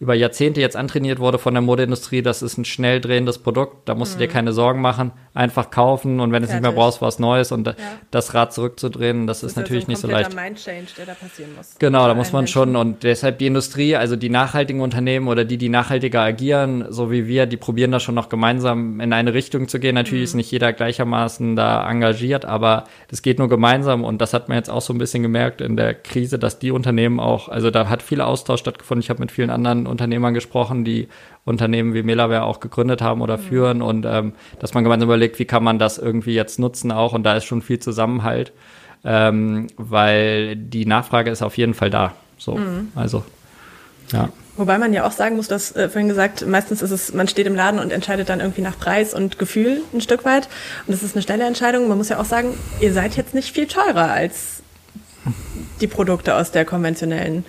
über 0.00 0.14
Jahrzehnte 0.14 0.60
jetzt 0.60 0.76
antrainiert 0.76 1.18
wurde 1.18 1.38
von 1.38 1.54
der 1.54 1.60
Modeindustrie, 1.60 2.22
das 2.22 2.40
ist 2.40 2.56
ein 2.56 2.64
schnell 2.64 3.00
drehendes 3.00 3.38
Produkt, 3.38 3.88
da 3.88 3.96
musst 3.96 4.14
du 4.14 4.18
dir 4.18 4.28
mhm. 4.28 4.32
keine 4.32 4.52
Sorgen 4.52 4.80
machen, 4.80 5.10
einfach 5.34 5.72
kaufen 5.72 6.20
und 6.20 6.30
wenn 6.30 6.42
du 6.42 6.46
es 6.46 6.52
nicht 6.52 6.62
mehr 6.62 6.70
brauchst, 6.70 7.02
was 7.02 7.18
Neues 7.18 7.50
und 7.50 7.66
ja. 7.66 7.74
das 8.12 8.32
Rad 8.32 8.52
zurückzudrehen, 8.52 9.26
das, 9.26 9.40
das 9.40 9.50
ist, 9.50 9.50
ist 9.52 9.56
natürlich 9.56 9.84
so 9.86 9.90
nicht 9.90 10.00
so 10.00 10.06
leicht. 10.06 10.36
Mindchange, 10.36 10.86
der 10.96 11.06
da 11.06 11.14
passieren 11.14 11.50
muss. 11.56 11.74
Genau, 11.80 12.06
da 12.06 12.14
muss 12.14 12.32
man 12.32 12.42
Menschen. 12.42 12.52
schon 12.52 12.76
und 12.76 13.02
deshalb 13.02 13.38
die 13.38 13.48
Industrie, 13.48 13.96
also 13.96 14.14
die 14.14 14.28
nachhaltigen 14.28 14.82
Unternehmen 14.82 15.26
oder 15.26 15.44
die, 15.44 15.58
die 15.58 15.68
nachhaltiger 15.68 16.20
agieren, 16.20 16.84
so 16.90 17.10
wie 17.10 17.26
wir, 17.26 17.46
die 17.46 17.56
probieren 17.56 17.90
da 17.90 17.98
schon 17.98 18.14
noch 18.14 18.28
gemeinsam 18.28 19.00
in 19.00 19.12
eine 19.12 19.34
Richtung 19.34 19.66
zu 19.66 19.80
gehen. 19.80 19.96
Natürlich 19.96 20.20
mhm. 20.20 20.24
ist 20.24 20.34
nicht 20.34 20.50
jeder 20.52 20.72
gleichermaßen 20.72 21.56
da 21.56 21.90
engagiert, 21.90 22.44
aber 22.44 22.84
das 23.08 23.22
geht 23.22 23.40
nur 23.40 23.48
gemeinsam 23.48 24.04
und 24.04 24.20
das 24.20 24.32
hat 24.32 24.48
man 24.48 24.56
jetzt 24.56 24.70
auch 24.70 24.82
so 24.82 24.92
ein 24.92 24.98
bisschen 24.98 25.24
gemerkt 25.24 25.60
in 25.60 25.76
der 25.76 25.94
Krise, 25.94 26.38
dass 26.38 26.60
die 26.60 26.70
Unternehmen 26.70 27.18
auch, 27.18 27.48
also 27.48 27.72
da 27.72 27.88
hat 27.88 28.02
viel 28.02 28.20
Austausch 28.20 28.60
stattgefunden. 28.60 29.02
Ich 29.02 29.10
habe 29.10 29.18
mit 29.18 29.32
vielen 29.32 29.50
anderen 29.50 29.87
Unternehmern 29.88 30.34
gesprochen, 30.34 30.84
die 30.84 31.08
Unternehmen 31.44 31.94
wie 31.94 32.02
Melaware 32.02 32.44
auch 32.44 32.60
gegründet 32.60 33.02
haben 33.02 33.20
oder 33.20 33.36
mhm. 33.36 33.42
führen 33.42 33.82
und 33.82 34.06
ähm, 34.06 34.32
dass 34.60 34.74
man 34.74 34.84
gemeinsam 34.84 35.08
überlegt, 35.08 35.38
wie 35.38 35.44
kann 35.44 35.64
man 35.64 35.78
das 35.78 35.98
irgendwie 35.98 36.34
jetzt 36.34 36.58
nutzen 36.58 36.92
auch 36.92 37.12
und 37.12 37.24
da 37.24 37.36
ist 37.36 37.44
schon 37.44 37.62
viel 37.62 37.78
Zusammenhalt, 37.78 38.52
ähm, 39.04 39.68
weil 39.76 40.56
die 40.56 40.86
Nachfrage 40.86 41.30
ist 41.30 41.42
auf 41.42 41.56
jeden 41.56 41.74
Fall 41.74 41.90
da. 41.90 42.14
So, 42.36 42.56
mhm. 42.56 42.92
also 42.94 43.24
ja. 44.12 44.28
Wobei 44.56 44.76
man 44.76 44.92
ja 44.92 45.06
auch 45.06 45.12
sagen 45.12 45.36
muss, 45.36 45.46
dass 45.46 45.74
äh, 45.76 45.88
vorhin 45.88 46.08
gesagt, 46.08 46.44
meistens 46.44 46.82
ist 46.82 46.90
es, 46.90 47.14
man 47.14 47.28
steht 47.28 47.46
im 47.46 47.54
Laden 47.54 47.78
und 47.78 47.92
entscheidet 47.92 48.28
dann 48.28 48.40
irgendwie 48.40 48.62
nach 48.62 48.76
Preis 48.76 49.14
und 49.14 49.38
Gefühl 49.38 49.82
ein 49.94 50.00
Stück 50.00 50.24
weit. 50.24 50.48
Und 50.86 50.92
das 50.92 51.04
ist 51.04 51.14
eine 51.14 51.22
schnelle 51.22 51.46
Entscheidung. 51.46 51.86
Man 51.86 51.96
muss 51.96 52.08
ja 52.08 52.18
auch 52.18 52.24
sagen, 52.24 52.54
ihr 52.80 52.92
seid 52.92 53.16
jetzt 53.16 53.34
nicht 53.34 53.54
viel 53.54 53.68
teurer 53.68 54.10
als 54.10 54.62
die 55.80 55.86
Produkte 55.86 56.34
aus 56.34 56.50
der 56.50 56.64
konventionellen 56.64 57.44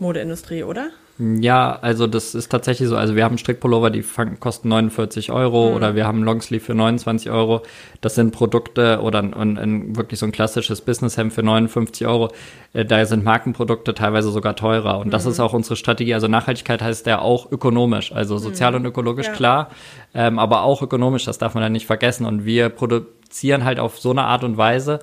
Modeindustrie, 0.00 0.64
oder? 0.64 0.90
Ja, 1.20 1.76
also 1.82 2.06
das 2.06 2.36
ist 2.36 2.48
tatsächlich 2.48 2.88
so. 2.88 2.96
Also 2.96 3.16
wir 3.16 3.24
haben 3.24 3.38
Strickpullover, 3.38 3.90
die 3.90 4.02
fangen, 4.02 4.38
kosten 4.38 4.68
49 4.68 5.32
Euro 5.32 5.68
mhm. 5.68 5.76
oder 5.76 5.94
wir 5.96 6.06
haben 6.06 6.22
Longsleeve 6.22 6.64
für 6.64 6.74
29 6.74 7.30
Euro. 7.32 7.62
Das 8.00 8.14
sind 8.14 8.30
Produkte 8.30 9.00
oder 9.02 9.18
ein, 9.18 9.34
ein, 9.58 9.96
wirklich 9.96 10.20
so 10.20 10.26
ein 10.26 10.32
klassisches 10.32 10.80
Businesshemd 10.80 11.32
für 11.32 11.42
59 11.42 12.06
Euro. 12.06 12.30
Äh, 12.72 12.84
da 12.84 13.04
sind 13.04 13.24
Markenprodukte 13.24 13.94
teilweise 13.94 14.30
sogar 14.30 14.54
teurer. 14.54 15.00
Und 15.00 15.08
mhm. 15.08 15.10
das 15.10 15.26
ist 15.26 15.40
auch 15.40 15.54
unsere 15.54 15.74
Strategie. 15.74 16.14
Also 16.14 16.28
Nachhaltigkeit 16.28 16.82
heißt 16.82 17.06
ja 17.06 17.20
auch 17.20 17.50
ökonomisch. 17.50 18.12
Also 18.12 18.38
sozial 18.38 18.70
mhm. 18.70 18.76
und 18.78 18.86
ökologisch, 18.86 19.26
ja. 19.26 19.32
klar. 19.32 19.70
Ähm, 20.14 20.38
aber 20.38 20.62
auch 20.62 20.82
ökonomisch, 20.82 21.24
das 21.24 21.38
darf 21.38 21.54
man 21.54 21.64
ja 21.64 21.68
nicht 21.68 21.86
vergessen. 21.86 22.26
Und 22.26 22.44
wir 22.44 22.68
produzieren 22.68 23.64
halt 23.64 23.80
auf 23.80 23.98
so 23.98 24.12
eine 24.12 24.22
Art 24.22 24.44
und 24.44 24.56
Weise, 24.56 25.00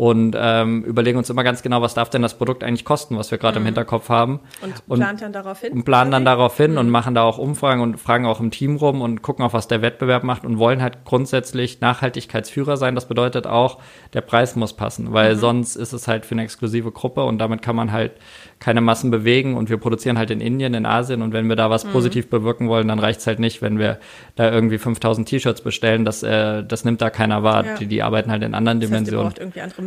und 0.00 0.34
ähm, 0.34 0.82
überlegen 0.84 1.18
uns 1.18 1.28
immer 1.28 1.44
ganz 1.44 1.60
genau, 1.60 1.82
was 1.82 1.92
darf 1.92 2.08
denn 2.08 2.22
das 2.22 2.32
Produkt 2.32 2.64
eigentlich 2.64 2.86
kosten, 2.86 3.18
was 3.18 3.30
wir 3.30 3.36
gerade 3.36 3.60
mhm. 3.60 3.64
im 3.64 3.66
Hinterkopf 3.66 4.08
haben. 4.08 4.40
Und, 4.62 4.72
und 4.88 5.00
plant 5.00 5.20
dann 5.20 5.34
darauf 5.34 5.60
hin? 5.60 5.74
Und 5.74 5.84
planen 5.84 6.10
dann 6.10 6.24
darauf 6.24 6.56
hin 6.56 6.72
mhm. 6.72 6.78
und 6.78 6.88
machen 6.88 7.14
da 7.14 7.22
auch 7.22 7.36
Umfragen 7.36 7.82
und 7.82 8.00
fragen 8.00 8.24
auch 8.24 8.40
im 8.40 8.50
Team 8.50 8.76
rum 8.76 9.02
und 9.02 9.20
gucken 9.20 9.44
auch, 9.44 9.52
was 9.52 9.68
der 9.68 9.82
Wettbewerb 9.82 10.24
macht 10.24 10.46
und 10.46 10.56
wollen 10.56 10.80
halt 10.80 11.04
grundsätzlich 11.04 11.82
Nachhaltigkeitsführer 11.82 12.78
sein. 12.78 12.94
Das 12.94 13.08
bedeutet 13.08 13.46
auch, 13.46 13.78
der 14.14 14.22
Preis 14.22 14.56
muss 14.56 14.72
passen, 14.72 15.12
weil 15.12 15.34
mhm. 15.34 15.38
sonst 15.38 15.76
ist 15.76 15.92
es 15.92 16.08
halt 16.08 16.24
für 16.24 16.32
eine 16.34 16.44
exklusive 16.44 16.92
Gruppe 16.92 17.24
und 17.24 17.36
damit 17.36 17.60
kann 17.60 17.76
man 17.76 17.92
halt 17.92 18.12
keine 18.58 18.80
Massen 18.80 19.10
bewegen 19.10 19.54
und 19.54 19.68
wir 19.68 19.76
produzieren 19.76 20.16
halt 20.16 20.30
in 20.30 20.40
Indien, 20.40 20.72
in 20.72 20.86
Asien 20.86 21.20
und 21.20 21.34
wenn 21.34 21.46
wir 21.46 21.56
da 21.56 21.68
was 21.68 21.84
mhm. 21.84 21.90
positiv 21.90 22.30
bewirken 22.30 22.68
wollen, 22.68 22.88
dann 22.88 23.00
reicht's 23.00 23.26
halt 23.26 23.38
nicht, 23.38 23.60
wenn 23.60 23.78
wir 23.78 23.98
da 24.36 24.50
irgendwie 24.50 24.78
5000 24.78 25.28
T-Shirts 25.28 25.60
bestellen, 25.60 26.06
das, 26.06 26.22
äh, 26.22 26.64
das 26.64 26.86
nimmt 26.86 27.02
da 27.02 27.10
keiner 27.10 27.42
wahr. 27.42 27.66
Ja. 27.66 27.74
Die, 27.74 27.86
die 27.86 28.02
arbeiten 28.02 28.30
halt 28.30 28.42
in 28.42 28.54
anderen 28.54 28.80
das 28.80 28.90
heißt, 28.90 29.06
Dimensionen. 29.06 29.34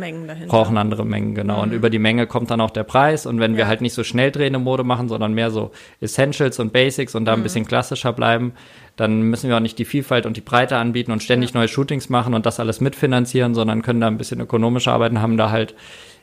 Mengen 0.04 0.28
dahinter. 0.28 0.48
Brauchen 0.48 0.76
andere 0.76 1.06
Mengen, 1.06 1.34
genau. 1.34 1.56
Mhm. 1.56 1.62
Und 1.62 1.72
über 1.72 1.88
die 1.88 1.98
Menge 1.98 2.26
kommt 2.26 2.50
dann 2.50 2.60
auch 2.60 2.70
der 2.70 2.84
Preis 2.84 3.24
und 3.24 3.40
wenn 3.40 3.52
ja. 3.52 3.58
wir 3.58 3.66
halt 3.68 3.80
nicht 3.80 3.94
so 3.94 4.04
schnell 4.04 4.30
drehende 4.30 4.58
Mode 4.58 4.84
machen, 4.84 5.08
sondern 5.08 5.32
mehr 5.32 5.50
so 5.50 5.70
Essentials 6.00 6.58
und 6.58 6.72
Basics 6.72 7.14
und 7.14 7.24
da 7.24 7.32
ein 7.32 7.38
mhm. 7.38 7.44
bisschen 7.44 7.66
klassischer 7.66 8.12
bleiben, 8.12 8.52
dann 8.96 9.22
müssen 9.22 9.48
wir 9.48 9.56
auch 9.56 9.60
nicht 9.60 9.78
die 9.78 9.86
Vielfalt 9.86 10.26
und 10.26 10.36
die 10.36 10.42
Breite 10.42 10.76
anbieten 10.76 11.10
und 11.10 11.22
ständig 11.22 11.52
ja. 11.52 11.60
neue 11.60 11.68
Shootings 11.68 12.10
machen 12.10 12.34
und 12.34 12.44
das 12.44 12.60
alles 12.60 12.80
mitfinanzieren, 12.80 13.54
sondern 13.54 13.80
können 13.82 14.00
da 14.00 14.06
ein 14.06 14.18
bisschen 14.18 14.40
ökonomischer 14.40 14.92
arbeiten, 14.92 15.22
haben 15.22 15.36
da 15.36 15.50
halt 15.50 15.74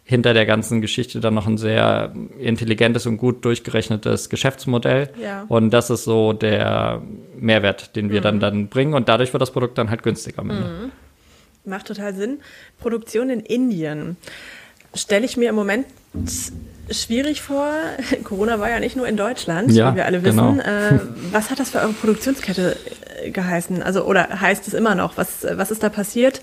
hinter 0.04 0.34
der 0.34 0.46
ganzen 0.46 0.82
Geschichte 0.82 1.20
dann 1.20 1.34
noch 1.34 1.48
ein 1.48 1.58
sehr 1.58 2.14
intelligentes 2.40 3.06
und 3.06 3.18
gut 3.18 3.46
durchgerechnetes 3.46 4.30
Geschäftsmodell. 4.30 5.10
Ja. 5.22 5.46
Und 5.48 5.72
das 5.72 5.90
ist 5.90 6.04
so 6.04 6.34
der 6.34 7.02
Mehrwert, 7.40 7.96
den 7.96 8.10
wir 8.10 8.20
mhm. 8.20 8.24
dann, 8.24 8.40
dann 8.40 8.68
bringen. 8.68 8.94
Und 8.94 9.10
dadurch 9.10 9.32
wird 9.34 9.42
das 9.42 9.52
Produkt 9.52 9.78
dann 9.78 9.90
halt 9.90 10.04
günstiger. 10.04 10.44
Mhm. 10.44 10.92
Macht 11.66 11.88
total 11.88 12.16
Sinn. 12.16 12.40
Produktion 12.80 13.30
in 13.30 13.40
Indien 13.40 14.18
stelle 14.94 15.26
ich 15.26 15.38
mir 15.38 15.50
im 15.50 15.56
Moment 15.56 15.86
schwierig 16.90 17.42
vor. 17.42 17.70
Corona 18.24 18.60
war 18.60 18.70
ja 18.70 18.80
nicht 18.80 18.96
nur 18.96 19.08
in 19.08 19.18
Deutschland, 19.18 19.72
ja, 19.72 19.92
wie 19.92 19.98
wir 19.98 20.06
alle 20.06 20.24
wissen. 20.24 20.58
Genau. 20.58 20.62
Äh, 20.62 21.00
was 21.32 21.50
hat 21.50 21.60
das 21.60 21.70
für 21.70 21.80
eure 21.80 21.94
Produktionskette 21.94 22.76
äh, 23.24 23.32
geheißen? 23.32 23.82
Also, 23.84 24.04
oder 24.04 24.42
heißt 24.42 24.68
es 24.68 24.74
immer 24.74 24.96
noch? 24.96 25.18
Was, 25.18 25.46
was 25.54 25.72
ist 25.72 25.84
da 25.84 25.90
passiert? 25.90 26.42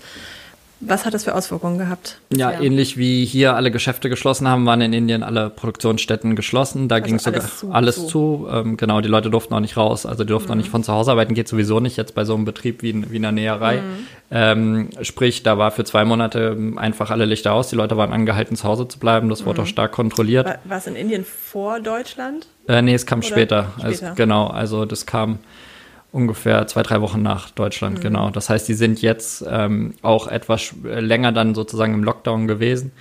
Was 0.81 1.05
hat 1.05 1.13
das 1.13 1.25
für 1.25 1.35
Auswirkungen 1.35 1.77
gehabt? 1.77 2.21
Ja, 2.33 2.51
ja, 2.51 2.61
ähnlich 2.61 2.95
wie 2.95 3.25
hier 3.25 3.57
alle 3.57 3.69
Geschäfte 3.69 4.09
geschlossen 4.09 4.47
haben, 4.47 4.65
waren 4.65 4.79
in 4.79 4.93
Indien 4.93 5.23
alle 5.23 5.49
Produktionsstätten 5.49 6.37
geschlossen. 6.37 6.87
Da 6.87 6.95
also 6.95 7.07
ging 7.07 7.19
sogar 7.19 7.41
alles 7.41 7.57
zu. 7.57 7.71
Alles 7.71 8.07
zu. 8.07 8.47
Ähm, 8.49 8.77
genau, 8.77 9.01
die 9.01 9.09
Leute 9.09 9.29
durften 9.29 9.53
auch 9.53 9.59
nicht 9.59 9.75
raus. 9.75 10.05
Also 10.05 10.23
die 10.23 10.29
durften 10.29 10.47
mhm. 10.47 10.53
auch 10.53 10.57
nicht 10.57 10.69
von 10.69 10.85
zu 10.85 10.93
Hause 10.93 11.11
arbeiten. 11.11 11.33
Geht 11.33 11.49
sowieso 11.49 11.81
nicht 11.81 11.97
jetzt 11.97 12.15
bei 12.15 12.23
so 12.23 12.33
einem 12.33 12.45
Betrieb 12.45 12.81
wie, 12.81 13.11
wie 13.11 13.17
einer 13.17 13.33
Näherei. 13.33 13.81
Mhm. 13.81 14.07
Ähm, 14.31 14.89
sprich, 15.01 15.41
da 15.41 15.57
war 15.57 15.71
für 15.71 15.83
zwei 15.83 16.05
Monate 16.05 16.55
einfach 16.75 17.09
alle 17.09 17.25
Lichter 17.25 17.53
aus. 17.53 17.69
Die 17.69 17.75
Leute 17.75 17.97
waren 17.97 18.13
angehalten, 18.13 18.55
zu 18.55 18.65
Hause 18.65 18.87
zu 18.87 18.99
bleiben. 18.99 19.29
Das 19.29 19.45
wurde 19.45 19.61
mhm. 19.61 19.63
auch 19.65 19.69
stark 19.69 19.91
kontrolliert. 19.91 20.45
War, 20.45 20.59
war 20.65 20.77
es 20.77 20.87
in 20.87 20.95
Indien 20.95 21.25
vor 21.25 21.79
Deutschland? 21.79 22.47
Äh, 22.67 22.81
nee, 22.81 22.93
es 22.93 23.05
kam 23.05 23.23
später. 23.23 23.71
später. 23.73 23.87
Also, 23.87 24.05
genau, 24.15 24.47
also 24.47 24.85
das 24.85 25.07
kam 25.07 25.39
ungefähr 26.11 26.67
zwei, 26.67 26.83
drei 26.83 27.01
Wochen 27.01 27.21
nach 27.21 27.49
Deutschland, 27.49 27.97
mhm. 27.97 28.01
genau. 28.01 28.29
Das 28.29 28.49
heißt, 28.49 28.67
die 28.67 28.73
sind 28.73 29.01
jetzt 29.01 29.43
ähm, 29.49 29.95
auch 30.01 30.27
etwas 30.27 30.73
länger 30.83 31.31
dann 31.31 31.55
sozusagen 31.55 31.93
im 31.93 32.03
Lockdown 32.03 32.47
gewesen 32.47 32.91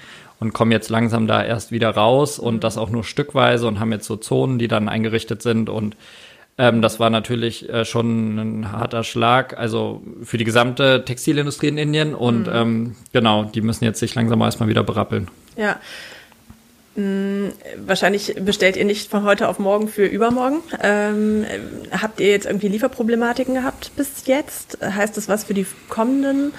und 0.40 0.52
kommen 0.52 0.72
jetzt 0.72 0.88
langsam 0.88 1.26
da 1.26 1.42
erst 1.44 1.72
wieder 1.72 1.90
raus 1.90 2.38
und 2.38 2.56
mhm. 2.56 2.60
das 2.60 2.78
auch 2.78 2.90
nur 2.90 3.04
stückweise 3.04 3.66
und 3.66 3.80
haben 3.80 3.92
jetzt 3.92 4.06
so 4.06 4.16
Zonen, 4.16 4.58
die 4.58 4.68
dann 4.68 4.88
eingerichtet 4.88 5.42
sind 5.42 5.68
und 5.68 5.96
ähm, 6.58 6.82
das 6.82 6.98
war 7.00 7.08
natürlich 7.08 7.68
äh, 7.68 7.84
schon 7.84 8.38
ein 8.38 8.72
harter 8.72 9.04
Schlag, 9.04 9.56
also 9.56 10.02
für 10.24 10.38
die 10.38 10.44
gesamte 10.44 11.04
Textilindustrie 11.04 11.68
in 11.68 11.78
Indien 11.78 12.14
und 12.14 12.46
mhm. 12.46 12.52
ähm, 12.52 12.96
genau, 13.12 13.44
die 13.44 13.60
müssen 13.60 13.84
jetzt 13.84 14.00
sich 14.00 14.14
langsam 14.14 14.40
erstmal 14.40 14.68
wieder 14.68 14.82
berappeln. 14.82 15.28
Ja, 15.56 15.76
hm, 16.98 17.52
wahrscheinlich 17.86 18.34
bestellt 18.40 18.76
ihr 18.76 18.84
nicht 18.84 19.08
von 19.08 19.22
heute 19.22 19.46
auf 19.46 19.60
morgen 19.60 19.86
für 19.86 20.04
übermorgen. 20.04 20.56
Ähm, 20.82 21.46
habt 21.92 22.18
ihr 22.18 22.26
jetzt 22.26 22.44
irgendwie 22.44 22.66
Lieferproblematiken 22.66 23.54
gehabt 23.54 23.92
bis 23.94 24.26
jetzt? 24.26 24.78
Heißt 24.82 25.16
das 25.16 25.28
was 25.28 25.44
für 25.44 25.54
die 25.54 25.64
kommenden 25.88 26.52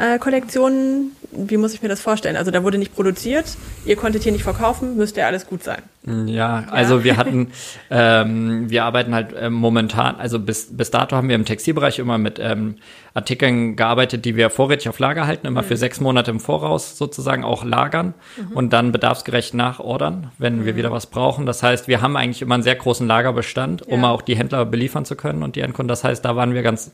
äh, 0.00 0.18
Kollektionen? 0.18 1.12
Wie 1.32 1.56
muss 1.56 1.74
ich 1.74 1.82
mir 1.82 1.88
das 1.88 2.00
vorstellen? 2.00 2.36
Also 2.36 2.50
da 2.50 2.64
wurde 2.64 2.78
nicht 2.78 2.94
produziert, 2.94 3.56
ihr 3.84 3.96
konntet 3.96 4.22
hier 4.24 4.32
nicht 4.32 4.42
verkaufen, 4.42 4.96
müsste 4.96 5.20
ja 5.20 5.26
alles 5.26 5.46
gut 5.46 5.62
sein. 5.62 5.82
Ja, 6.26 6.64
also 6.70 6.98
ja. 6.98 7.04
wir 7.04 7.16
hatten, 7.18 7.52
ähm, 7.90 8.70
wir 8.70 8.84
arbeiten 8.84 9.14
halt 9.14 9.32
äh, 9.34 9.50
momentan, 9.50 10.16
also 10.16 10.40
bis, 10.40 10.76
bis 10.76 10.90
dato 10.90 11.14
haben 11.14 11.28
wir 11.28 11.36
im 11.36 11.44
Textilbereich 11.44 11.98
immer 11.98 12.18
mit 12.18 12.38
ähm, 12.40 12.76
Artikeln 13.12 13.76
gearbeitet, 13.76 14.24
die 14.24 14.36
wir 14.36 14.50
vorrätig 14.50 14.88
auf 14.88 14.98
Lager 14.98 15.26
halten, 15.26 15.46
immer 15.46 15.62
mhm. 15.62 15.66
für 15.66 15.76
sechs 15.76 16.00
Monate 16.00 16.30
im 16.30 16.40
Voraus 16.40 16.96
sozusagen 16.96 17.44
auch 17.44 17.64
lagern 17.64 18.14
mhm. 18.36 18.56
und 18.56 18.72
dann 18.72 18.92
bedarfsgerecht 18.92 19.54
nachordern, 19.54 20.30
wenn 20.38 20.60
mhm. 20.60 20.64
wir 20.64 20.76
wieder 20.76 20.90
was 20.90 21.06
brauchen. 21.06 21.44
Das 21.46 21.62
heißt, 21.62 21.86
wir 21.86 22.00
haben 22.00 22.16
eigentlich 22.16 22.42
immer 22.42 22.54
einen 22.54 22.62
sehr 22.62 22.76
großen 22.76 23.06
Lagerbestand, 23.06 23.82
um 23.82 24.02
ja. 24.02 24.10
auch 24.10 24.22
die 24.22 24.36
Händler 24.36 24.64
beliefern 24.64 25.04
zu 25.04 25.16
können 25.16 25.42
und 25.42 25.56
die 25.56 25.60
Endkunden. 25.60 25.88
Das 25.88 26.02
heißt, 26.02 26.24
da 26.24 26.34
waren 26.34 26.54
wir 26.54 26.62
ganz 26.62 26.92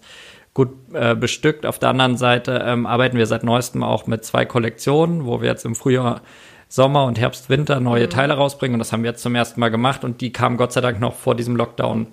gut 0.56 0.70
äh, 0.94 1.14
bestückt. 1.14 1.66
Auf 1.66 1.78
der 1.78 1.90
anderen 1.90 2.16
Seite 2.16 2.64
ähm, 2.64 2.86
arbeiten 2.86 3.18
wir 3.18 3.26
seit 3.26 3.44
neuestem 3.44 3.82
auch 3.82 4.06
mit 4.06 4.24
zwei 4.24 4.46
Kollektionen, 4.46 5.26
wo 5.26 5.42
wir 5.42 5.50
jetzt 5.50 5.66
im 5.66 5.74
Frühjahr 5.74 6.22
Sommer 6.66 7.04
und 7.04 7.20
Herbst, 7.20 7.50
Winter 7.50 7.78
neue 7.78 8.06
mhm. 8.06 8.10
Teile 8.10 8.34
rausbringen. 8.34 8.74
Und 8.74 8.78
das 8.78 8.90
haben 8.90 9.02
wir 9.02 9.10
jetzt 9.10 9.22
zum 9.22 9.34
ersten 9.34 9.60
Mal 9.60 9.68
gemacht. 9.68 10.02
Und 10.02 10.22
die 10.22 10.32
kamen 10.32 10.56
Gott 10.56 10.72
sei 10.72 10.80
Dank 10.80 10.98
noch 10.98 11.14
vor 11.14 11.34
diesem 11.34 11.56
Lockdown 11.56 12.06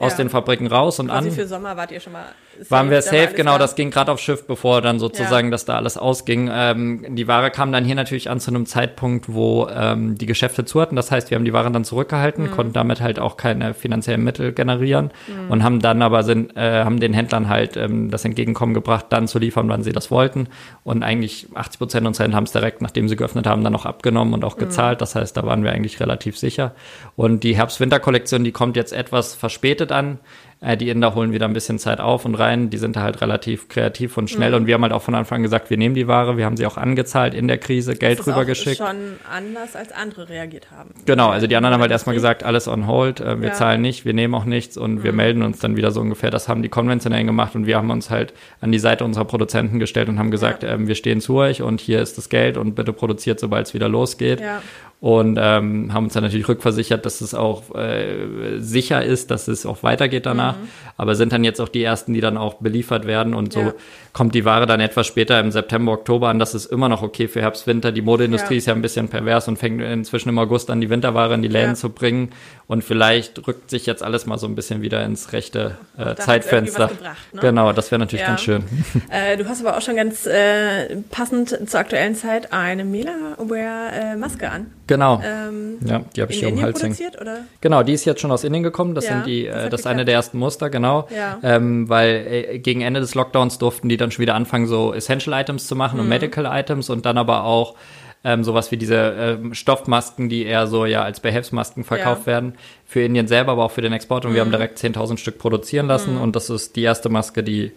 aus 0.00 0.12
ja. 0.12 0.16
den 0.16 0.30
Fabriken 0.30 0.66
raus 0.66 0.98
und 0.98 1.08
Quasi 1.08 1.28
an. 1.28 1.34
für 1.34 1.46
Sommer 1.46 1.76
wart 1.76 1.92
ihr 1.92 2.00
schon 2.00 2.14
mal 2.14 2.24
safe, 2.58 2.70
waren 2.70 2.90
wir 2.90 3.02
safe, 3.02 3.34
genau, 3.36 3.52
da? 3.52 3.58
das 3.58 3.74
ging 3.74 3.90
gerade 3.90 4.10
aufs 4.10 4.22
Schiff, 4.22 4.46
bevor 4.46 4.80
dann 4.80 4.98
sozusagen 4.98 5.48
ja. 5.48 5.50
das 5.52 5.66
da 5.66 5.76
alles 5.76 5.98
ausging. 5.98 6.50
Ähm, 6.50 7.04
die 7.16 7.28
Ware 7.28 7.50
kam 7.50 7.70
dann 7.70 7.84
hier 7.84 7.94
natürlich 7.94 8.30
an 8.30 8.40
zu 8.40 8.50
einem 8.50 8.64
Zeitpunkt, 8.64 9.32
wo 9.32 9.68
ähm, 9.68 10.16
die 10.16 10.24
Geschäfte 10.24 10.64
zu 10.64 10.80
hatten. 10.80 10.96
Das 10.96 11.10
heißt, 11.10 11.30
wir 11.30 11.36
haben 11.36 11.44
die 11.44 11.52
Waren 11.52 11.74
dann 11.74 11.84
zurückgehalten, 11.84 12.44
mhm. 12.44 12.50
konnten 12.52 12.72
damit 12.72 13.02
halt 13.02 13.18
auch 13.18 13.36
keine 13.36 13.74
finanziellen 13.74 14.24
Mittel 14.24 14.52
generieren 14.52 15.10
mhm. 15.26 15.50
und 15.50 15.62
haben 15.62 15.80
dann 15.80 16.00
aber 16.00 16.22
sind, 16.22 16.56
äh, 16.56 16.82
haben 16.82 16.98
den 16.98 17.12
Händlern 17.12 17.50
halt 17.50 17.76
ähm, 17.76 18.10
das 18.10 18.24
Entgegenkommen 18.24 18.72
gebracht, 18.72 19.06
dann 19.10 19.28
zu 19.28 19.38
liefern, 19.38 19.68
wann 19.68 19.82
sie 19.82 19.92
das 19.92 20.10
wollten. 20.10 20.48
Und 20.82 21.02
eigentlich 21.02 21.48
80 21.54 21.78
Prozent 21.78 22.06
unserer 22.06 22.24
Händler 22.24 22.38
haben 22.38 22.44
es 22.44 22.52
direkt, 22.52 22.80
nachdem 22.80 23.06
sie 23.06 23.16
geöffnet 23.16 23.46
haben, 23.46 23.62
dann 23.64 23.74
auch 23.74 23.84
abgenommen 23.84 24.32
und 24.32 24.44
auch 24.44 24.56
mhm. 24.56 24.60
gezahlt. 24.60 25.02
Das 25.02 25.14
heißt, 25.14 25.36
da 25.36 25.44
waren 25.44 25.62
wir 25.62 25.72
eigentlich 25.72 26.00
relativ 26.00 26.38
sicher. 26.38 26.74
Und 27.16 27.44
die 27.44 27.54
Herbst-Winter-Kollektion, 27.54 28.44
die 28.44 28.52
kommt 28.52 28.76
jetzt 28.76 28.94
etwas 28.94 29.34
verspätet 29.34 29.89
an. 29.92 30.18
Äh, 30.62 30.76
die 30.76 30.90
Inder 30.90 31.14
holen 31.14 31.32
wieder 31.32 31.46
ein 31.46 31.54
bisschen 31.54 31.78
Zeit 31.78 32.00
auf 32.00 32.24
und 32.24 32.34
rein. 32.34 32.68
Die 32.68 32.76
sind 32.76 32.96
da 32.96 33.02
halt 33.02 33.20
relativ 33.22 33.68
kreativ 33.68 34.16
und 34.18 34.28
schnell. 34.28 34.50
Mhm. 34.50 34.56
Und 34.56 34.66
wir 34.66 34.74
haben 34.74 34.82
halt 34.82 34.92
auch 34.92 35.02
von 35.02 35.14
Anfang 35.14 35.36
an 35.36 35.42
gesagt, 35.42 35.70
wir 35.70 35.78
nehmen 35.78 35.94
die 35.94 36.06
Ware. 36.06 36.36
Wir 36.36 36.44
haben 36.44 36.56
sie 36.56 36.66
auch 36.66 36.76
angezahlt 36.76 37.34
in 37.34 37.48
der 37.48 37.58
Krise, 37.58 37.94
Geld 37.94 38.26
rübergeschickt. 38.26 38.76
schon 38.76 39.16
anders 39.34 39.74
als 39.74 39.92
andere 39.92 40.28
reagiert 40.28 40.70
haben. 40.70 40.90
Genau, 41.06 41.30
also 41.30 41.46
die 41.46 41.56
anderen 41.56 41.74
haben 41.74 41.80
halt 41.80 41.90
erstmal 41.90 42.14
gesagt, 42.14 42.42
alles 42.42 42.68
on 42.68 42.86
hold. 42.86 43.20
Äh, 43.20 43.40
wir 43.40 43.48
ja. 43.48 43.54
zahlen 43.54 43.80
nicht, 43.80 44.04
wir 44.04 44.12
nehmen 44.12 44.34
auch 44.34 44.44
nichts 44.44 44.76
und 44.76 44.96
mhm. 44.96 45.02
wir 45.02 45.12
melden 45.12 45.42
uns 45.42 45.60
dann 45.60 45.76
wieder 45.76 45.92
so 45.92 46.00
ungefähr. 46.00 46.30
Das 46.30 46.48
haben 46.48 46.62
die 46.62 46.68
konventionellen 46.68 47.26
gemacht 47.26 47.54
und 47.54 47.66
wir 47.66 47.76
haben 47.76 47.90
uns 47.90 48.10
halt 48.10 48.34
an 48.60 48.70
die 48.70 48.78
Seite 48.78 49.04
unserer 49.04 49.24
Produzenten 49.24 49.78
gestellt 49.78 50.10
und 50.10 50.18
haben 50.18 50.30
gesagt, 50.30 50.62
ja. 50.62 50.74
ähm, 50.74 50.88
wir 50.88 50.94
stehen 50.94 51.22
zu 51.22 51.36
euch 51.36 51.62
und 51.62 51.80
hier 51.80 52.02
ist 52.02 52.18
das 52.18 52.28
Geld 52.28 52.58
und 52.58 52.74
bitte 52.74 52.92
produziert, 52.92 53.40
sobald 53.40 53.66
es 53.66 53.74
wieder 53.74 53.88
losgeht. 53.88 54.40
Ja 54.40 54.60
und 55.00 55.38
ähm, 55.40 55.94
haben 55.94 56.04
uns 56.04 56.12
dann 56.12 56.22
natürlich 56.22 56.46
rückversichert, 56.46 57.06
dass 57.06 57.22
es 57.22 57.32
auch 57.32 57.74
äh, 57.74 58.58
sicher 58.58 59.02
ist, 59.02 59.30
dass 59.30 59.48
es 59.48 59.64
auch 59.64 59.82
weitergeht 59.82 60.26
danach. 60.26 60.56
Mhm. 60.56 60.68
Aber 60.98 61.14
sind 61.14 61.32
dann 61.32 61.42
jetzt 61.42 61.58
auch 61.58 61.70
die 61.70 61.82
ersten, 61.82 62.12
die 62.12 62.20
dann 62.20 62.36
auch 62.36 62.54
beliefert 62.54 63.06
werden 63.06 63.32
und 63.32 63.54
so 63.54 63.60
ja. 63.60 63.74
kommt 64.12 64.34
die 64.34 64.44
Ware 64.44 64.66
dann 64.66 64.80
etwas 64.80 65.06
später 65.06 65.40
im 65.40 65.52
September, 65.52 65.92
Oktober 65.92 66.28
an. 66.28 66.38
Das 66.38 66.54
ist 66.54 66.66
immer 66.66 66.90
noch 66.90 67.02
okay 67.02 67.28
für 67.28 67.40
Herbst, 67.40 67.66
Winter. 67.66 67.92
Die 67.92 68.02
Modeindustrie 68.02 68.54
ja. 68.54 68.58
ist 68.58 68.66
ja 68.66 68.74
ein 68.74 68.82
bisschen 68.82 69.08
pervers 69.08 69.48
und 69.48 69.58
fängt 69.58 69.80
inzwischen 69.80 70.28
im 70.28 70.38
August 70.38 70.68
an, 70.68 70.82
die 70.82 70.90
Winterware 70.90 71.32
in 71.32 71.40
die 71.40 71.48
Läden 71.48 71.70
ja. 71.70 71.74
zu 71.76 71.88
bringen. 71.88 72.32
Und 72.66 72.84
vielleicht 72.84 73.48
rückt 73.48 73.70
sich 73.70 73.86
jetzt 73.86 74.02
alles 74.02 74.26
mal 74.26 74.36
so 74.36 74.46
ein 74.46 74.54
bisschen 74.54 74.82
wieder 74.82 75.02
ins 75.02 75.32
rechte 75.32 75.78
äh, 75.96 76.14
Zeitfenster. 76.16 76.88
Gebracht, 76.88 77.16
ne? 77.32 77.40
Genau, 77.40 77.72
das 77.72 77.90
wäre 77.90 78.00
natürlich 78.00 78.26
ganz 78.26 78.42
schön. 78.42 78.64
Äh, 79.08 79.36
du 79.36 79.48
hast 79.48 79.64
aber 79.64 79.76
auch 79.76 79.80
schon 79.80 79.96
ganz 79.96 80.26
äh, 80.26 80.96
passend 81.10 81.68
zur 81.68 81.80
aktuellen 81.80 82.14
Zeit 82.14 82.52
eine 82.52 82.84
Mela-Wear-Maske 82.84 84.48
an. 84.48 84.66
Genau. 84.90 85.22
Ähm, 85.24 85.78
ja, 85.86 86.00
die 86.16 86.20
habe 86.20 86.32
ich 86.32 86.40
hier 86.40 86.52
um 86.52 86.60
Hals 86.60 86.80
produziert, 86.80 87.20
oder? 87.20 87.44
Genau, 87.60 87.84
die 87.84 87.92
ist 87.92 88.04
jetzt 88.06 88.20
schon 88.20 88.32
aus 88.32 88.42
Indien 88.42 88.64
gekommen. 88.64 88.96
Das 88.96 89.04
ja, 89.06 89.12
sind 89.12 89.26
die, 89.26 89.44
das, 89.44 89.66
äh, 89.66 89.68
das 89.68 89.80
ist 89.82 89.86
eine 89.86 90.04
der 90.04 90.14
ersten 90.14 90.36
Muster, 90.36 90.68
genau. 90.68 91.06
Ja. 91.14 91.38
Ähm, 91.44 91.88
weil 91.88 92.26
äh, 92.26 92.58
gegen 92.58 92.80
Ende 92.80 92.98
des 92.98 93.14
Lockdowns 93.14 93.58
durften 93.58 93.88
die 93.88 93.96
dann 93.96 94.10
schon 94.10 94.22
wieder 94.22 94.34
anfangen, 94.34 94.66
so 94.66 94.92
Essential 94.92 95.40
Items 95.40 95.68
zu 95.68 95.76
machen 95.76 95.98
mhm. 95.98 96.02
und 96.02 96.08
Medical 96.08 96.44
Items 96.44 96.90
und 96.90 97.06
dann 97.06 97.18
aber 97.18 97.44
auch 97.44 97.76
ähm, 98.24 98.42
sowas 98.42 98.72
wie 98.72 98.78
diese 98.78 98.96
ähm, 98.96 99.54
Stoffmasken, 99.54 100.28
die 100.28 100.44
eher 100.44 100.66
so 100.66 100.86
ja 100.86 101.04
als 101.04 101.20
Behelfsmasken 101.20 101.84
verkauft 101.84 102.22
ja. 102.22 102.26
werden, 102.26 102.54
für 102.84 103.02
Indien 103.02 103.28
selber, 103.28 103.52
aber 103.52 103.64
auch 103.64 103.70
für 103.70 103.80
den 103.80 103.92
Export. 103.92 104.24
Und 104.24 104.32
mhm. 104.32 104.34
wir 104.34 104.40
haben 104.40 104.48
mhm. 104.48 104.54
direkt 104.54 104.78
10.000 104.78 105.18
Stück 105.18 105.38
produzieren 105.38 105.86
lassen 105.86 106.16
mhm. 106.16 106.20
und 106.20 106.34
das 106.34 106.50
ist 106.50 106.74
die 106.74 106.82
erste 106.82 107.10
Maske, 107.10 107.44
die 107.44 107.70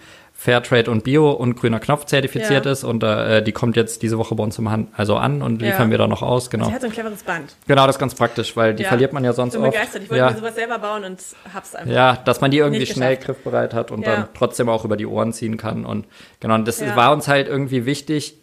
Fairtrade 0.43 0.91
und 0.91 1.06
Bio 1.06 1.32
und 1.32 1.56
grüner 1.56 1.79
Knopf 1.79 2.03
zertifiziert 2.03 2.65
ja. 2.65 2.71
ist 2.73 2.84
und 2.84 3.01
äh, 3.01 3.41
die 3.41 3.53
kommt 3.53 3.77
jetzt 3.77 4.01
diese 4.01 4.17
Woche 4.17 4.36
bei 4.36 4.43
uns 4.43 4.60
im 4.60 4.69
Hand, 4.69 4.89
also 4.97 5.15
an 5.15 5.41
und 5.41 5.62
liefern 5.62 5.88
ja. 5.88 5.91
wir 5.91 5.97
da 5.99 6.08
noch 6.08 6.21
aus, 6.21 6.49
genau. 6.49 6.65
Sie 6.65 6.73
hat 6.73 6.82
so 6.82 6.88
ein 6.88 6.91
cleveres 6.91 7.23
Band. 7.23 7.56
Genau, 7.65 7.88
das 7.88 7.95
ist 7.95 7.99
ganz 7.99 8.13
praktisch, 8.13 8.58
weil 8.58 8.73
die 8.73 8.84
ja. 8.84 8.89
verliert 8.89 9.13
man 9.13 9.23
ja 9.23 9.32
sonst 9.32 9.56
auch. 9.56 9.60
Ich 9.60 9.63
bin 9.63 9.71
begeistert, 9.71 10.03
ich 10.03 10.10
wollte 10.10 10.25
mir 10.25 10.38
sowas 10.38 10.56
selber 10.56 10.79
bauen 10.79 11.06
und 11.06 11.21
hab's 11.53 11.75
einfach 11.75 11.89
Ja, 11.89 12.17
dass 12.17 12.41
man 12.41 12.51
die 12.51 12.58
irgendwie 12.58 12.86
schnell 12.86 13.15
griffbereit 13.15 13.73
hat 13.73 13.89
und 13.89 14.06
dann 14.06 14.27
trotzdem 14.34 14.67
auch 14.67 14.84
über 14.84 14.97
die 14.97 15.06
Ohren 15.06 15.32
ziehen 15.32 15.56
kann 15.56 15.86
und 15.86 16.08
genau, 16.41 16.56
und 16.56 16.67
das 16.67 16.82
war 16.93 17.13
uns 17.13 17.29
halt 17.29 17.47
irgendwie 17.47 17.86
wichtig, 17.86 18.36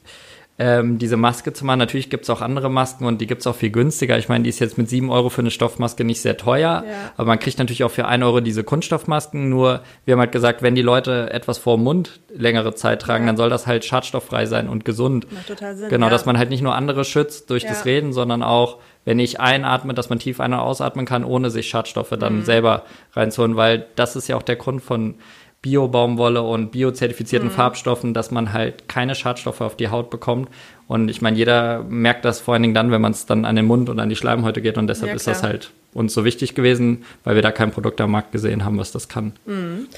ähm, 0.61 0.99
diese 0.99 1.17
Maske 1.17 1.55
zu 1.55 1.65
machen. 1.65 1.79
Natürlich 1.79 2.11
gibt 2.11 2.25
es 2.25 2.31
auch 2.31 2.43
andere 2.43 2.69
Masken 2.69 3.07
und 3.07 3.23
die 3.23 3.27
gibt 3.27 3.41
es 3.41 3.47
auch 3.47 3.57
viel 3.57 3.71
günstiger. 3.71 4.19
Ich 4.19 4.29
meine, 4.29 4.45
die 4.45 4.51
ist 4.51 4.59
jetzt 4.59 4.77
mit 4.77 4.91
sieben 4.91 5.11
Euro 5.11 5.31
für 5.31 5.41
eine 5.41 5.51
Stoffmaske 5.51 6.05
nicht 6.05 6.21
sehr 6.21 6.37
teuer, 6.37 6.85
ja. 6.87 6.93
aber 7.17 7.29
man 7.29 7.39
kriegt 7.39 7.59
natürlich 7.59 7.83
auch 7.83 7.91
für 7.91 8.07
ein 8.07 8.23
Euro 8.23 8.41
diese 8.41 8.63
Kunststoffmasken. 8.63 9.49
Nur 9.49 9.81
wir 10.05 10.13
haben 10.13 10.21
halt 10.21 10.33
gesagt, 10.33 10.61
wenn 10.61 10.75
die 10.75 10.83
Leute 10.83 11.33
etwas 11.33 11.57
vor 11.57 11.77
dem 11.77 11.85
Mund 11.85 12.21
längere 12.29 12.75
Zeit 12.75 13.01
tragen, 13.01 13.25
ja. 13.25 13.29
dann 13.29 13.39
soll 13.39 13.49
das 13.49 13.67
halt 13.67 13.87
schadstofffrei 13.87 14.45
sein 14.45 14.69
und 14.69 14.85
gesund. 14.85 15.33
Macht 15.33 15.49
total 15.49 15.77
Sinn. 15.77 15.89
Genau, 15.89 16.07
ja. 16.07 16.11
dass 16.11 16.27
man 16.27 16.37
halt 16.37 16.51
nicht 16.51 16.61
nur 16.61 16.75
andere 16.75 17.07
schützt 17.07 17.49
durch 17.49 17.65
das 17.65 17.87
Reden, 17.87 18.13
sondern 18.13 18.43
auch 18.43 18.81
wenn 19.07 19.19
ich 19.19 19.41
einatme, 19.41 19.95
dass 19.95 20.11
man 20.11 20.19
tief 20.19 20.41
ein- 20.41 20.53
und 20.53 20.59
ausatmen 20.59 21.07
kann, 21.07 21.25
ohne 21.25 21.49
sich 21.49 21.69
Schadstoffe 21.71 22.15
dann 22.19 22.37
mhm. 22.37 22.45
selber 22.45 22.85
reinzuholen, 23.15 23.57
weil 23.57 23.87
das 23.97 24.15
ist 24.15 24.29
ja 24.29 24.37
auch 24.37 24.43
der 24.43 24.57
Grund 24.57 24.83
von 24.83 25.15
Bio-Baumwolle 25.63 26.43
und 26.43 26.73
biozertifizierten 26.73 27.51
mhm. 27.51 27.55
Farbstoffen, 27.55 28.15
dass 28.15 28.31
man 28.31 28.53
halt 28.53 28.89
keine 28.89 29.15
Schadstoffe 29.15 29.61
auf 29.61 29.77
die 29.77 29.89
Haut 29.89 30.09
bekommt. 30.09 30.49
Und 30.89 31.09
ich 31.09 31.21
meine, 31.21 31.37
jeder 31.37 31.85
merkt 31.85 32.25
das 32.25 32.41
vor 32.41 32.55
allen 32.55 32.63
Dingen 32.63 32.75
dann, 32.75 32.91
wenn 32.91 33.01
man 33.01 33.13
es 33.13 33.27
dann 33.27 33.45
an 33.45 33.57
den 33.57 33.67
Mund 33.67 33.89
und 33.91 34.01
an 34.01 34.09
die 34.09 34.17
Schleimhäute 34.17 34.63
geht. 34.63 34.79
Und 34.79 34.87
deshalb 34.87 35.11
ja, 35.11 35.17
ist 35.17 35.27
das 35.27 35.43
halt 35.43 35.71
uns 35.93 36.15
so 36.15 36.25
wichtig 36.25 36.55
gewesen, 36.55 37.05
weil 37.25 37.35
wir 37.35 37.43
da 37.43 37.53
kein 37.53 37.73
Produkt 37.73 38.01
am 38.01 38.13
Markt 38.13 38.33
gesehen 38.33 38.65
haben, 38.65 38.79
was 38.79 38.91
das 38.91 39.09
kann. 39.09 39.33
Mhm. 39.45 39.89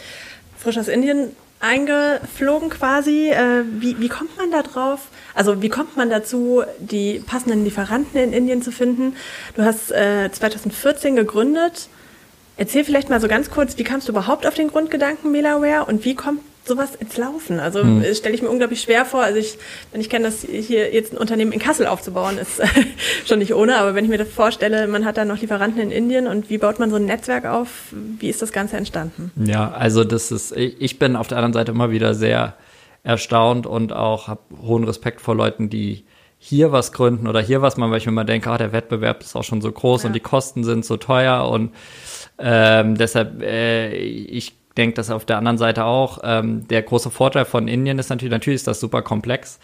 Frisch 0.58 0.78
aus 0.78 0.88
Indien 0.88 1.28
eingeflogen 1.60 2.68
quasi. 2.68 3.30
Äh, 3.30 3.62
wie, 3.78 4.00
wie 4.00 4.08
kommt 4.08 4.36
man 4.36 4.50
da 4.50 4.62
drauf? 4.62 5.08
Also 5.34 5.62
wie 5.62 5.68
kommt 5.68 5.96
man 5.96 6.10
dazu, 6.10 6.62
die 6.78 7.20
passenden 7.20 7.64
Lieferanten 7.64 8.20
in 8.20 8.32
Indien 8.32 8.62
zu 8.62 8.72
finden? 8.72 9.14
Du 9.54 9.62
hast 9.62 9.92
äh, 9.92 10.28
2014 10.30 11.14
gegründet. 11.14 11.88
Erzähl 12.56 12.84
vielleicht 12.84 13.08
mal 13.08 13.20
so 13.20 13.28
ganz 13.28 13.50
kurz, 13.50 13.78
wie 13.78 13.84
kamst 13.84 14.08
du 14.08 14.12
überhaupt 14.12 14.46
auf 14.46 14.54
den 14.54 14.68
Grundgedanken 14.68 15.32
Melaware 15.32 15.86
und 15.86 16.04
wie 16.04 16.14
kommt 16.14 16.40
sowas 16.64 16.94
ins 16.94 17.16
Laufen? 17.16 17.58
Also 17.58 17.80
hm. 17.80 18.04
stelle 18.14 18.34
ich 18.34 18.42
mir 18.42 18.48
unglaublich 18.48 18.82
schwer 18.82 19.04
vor. 19.04 19.22
Also 19.22 19.38
ich, 19.38 19.58
wenn 19.90 20.00
ich 20.00 20.10
kenne, 20.10 20.26
dass 20.26 20.42
hier 20.42 20.92
jetzt 20.92 21.12
ein 21.12 21.18
Unternehmen 21.18 21.52
in 21.52 21.58
Kassel 21.58 21.86
aufzubauen, 21.86 22.38
ist 22.38 22.60
schon 23.26 23.38
nicht 23.38 23.54
ohne. 23.54 23.78
Aber 23.78 23.94
wenn 23.94 24.04
ich 24.04 24.10
mir 24.10 24.18
das 24.18 24.28
vorstelle, 24.28 24.86
man 24.86 25.04
hat 25.04 25.16
da 25.16 25.24
noch 25.24 25.40
Lieferanten 25.40 25.80
in 25.80 25.90
Indien 25.90 26.26
und 26.26 26.50
wie 26.50 26.58
baut 26.58 26.78
man 26.78 26.90
so 26.90 26.96
ein 26.96 27.06
Netzwerk 27.06 27.46
auf? 27.46 27.68
Wie 27.90 28.28
ist 28.28 28.42
das 28.42 28.52
Ganze 28.52 28.76
entstanden? 28.76 29.32
Ja, 29.36 29.72
also 29.72 30.04
das 30.04 30.30
ist, 30.30 30.54
ich 30.56 30.98
bin 30.98 31.16
auf 31.16 31.28
der 31.28 31.38
anderen 31.38 31.54
Seite 31.54 31.72
immer 31.72 31.90
wieder 31.90 32.14
sehr 32.14 32.54
erstaunt 33.02 33.66
und 33.66 33.92
auch 33.92 34.28
habe 34.28 34.42
hohen 34.60 34.84
Respekt 34.84 35.20
vor 35.20 35.34
Leuten, 35.34 35.70
die 35.70 36.04
hier 36.38 36.72
was 36.72 36.92
gründen 36.92 37.28
oder 37.28 37.40
hier 37.40 37.62
was 37.62 37.76
machen, 37.76 37.92
weil 37.92 37.98
ich 37.98 38.06
mir 38.06 38.12
immer 38.12 38.24
denke, 38.24 38.50
ah, 38.50 38.58
der 38.58 38.72
Wettbewerb 38.72 39.22
ist 39.22 39.36
auch 39.36 39.44
schon 39.44 39.60
so 39.60 39.70
groß 39.70 40.02
ja. 40.02 40.06
und 40.08 40.12
die 40.12 40.20
Kosten 40.20 40.64
sind 40.64 40.84
so 40.84 40.96
teuer 40.96 41.48
und 41.48 41.70
ähm, 42.42 42.96
deshalb, 42.96 43.42
äh, 43.42 43.94
ich 43.94 44.54
denke 44.76 44.94
das 44.94 45.10
auf 45.10 45.24
der 45.24 45.38
anderen 45.38 45.58
Seite 45.58 45.84
auch. 45.84 46.18
Ähm, 46.22 46.66
der 46.68 46.82
große 46.82 47.10
Vorteil 47.10 47.44
von 47.44 47.68
Indien 47.68 47.98
ist 47.98 48.10
natürlich, 48.10 48.32
natürlich 48.32 48.56
ist 48.56 48.66
das 48.66 48.80
super 48.80 49.02
komplex, 49.02 49.58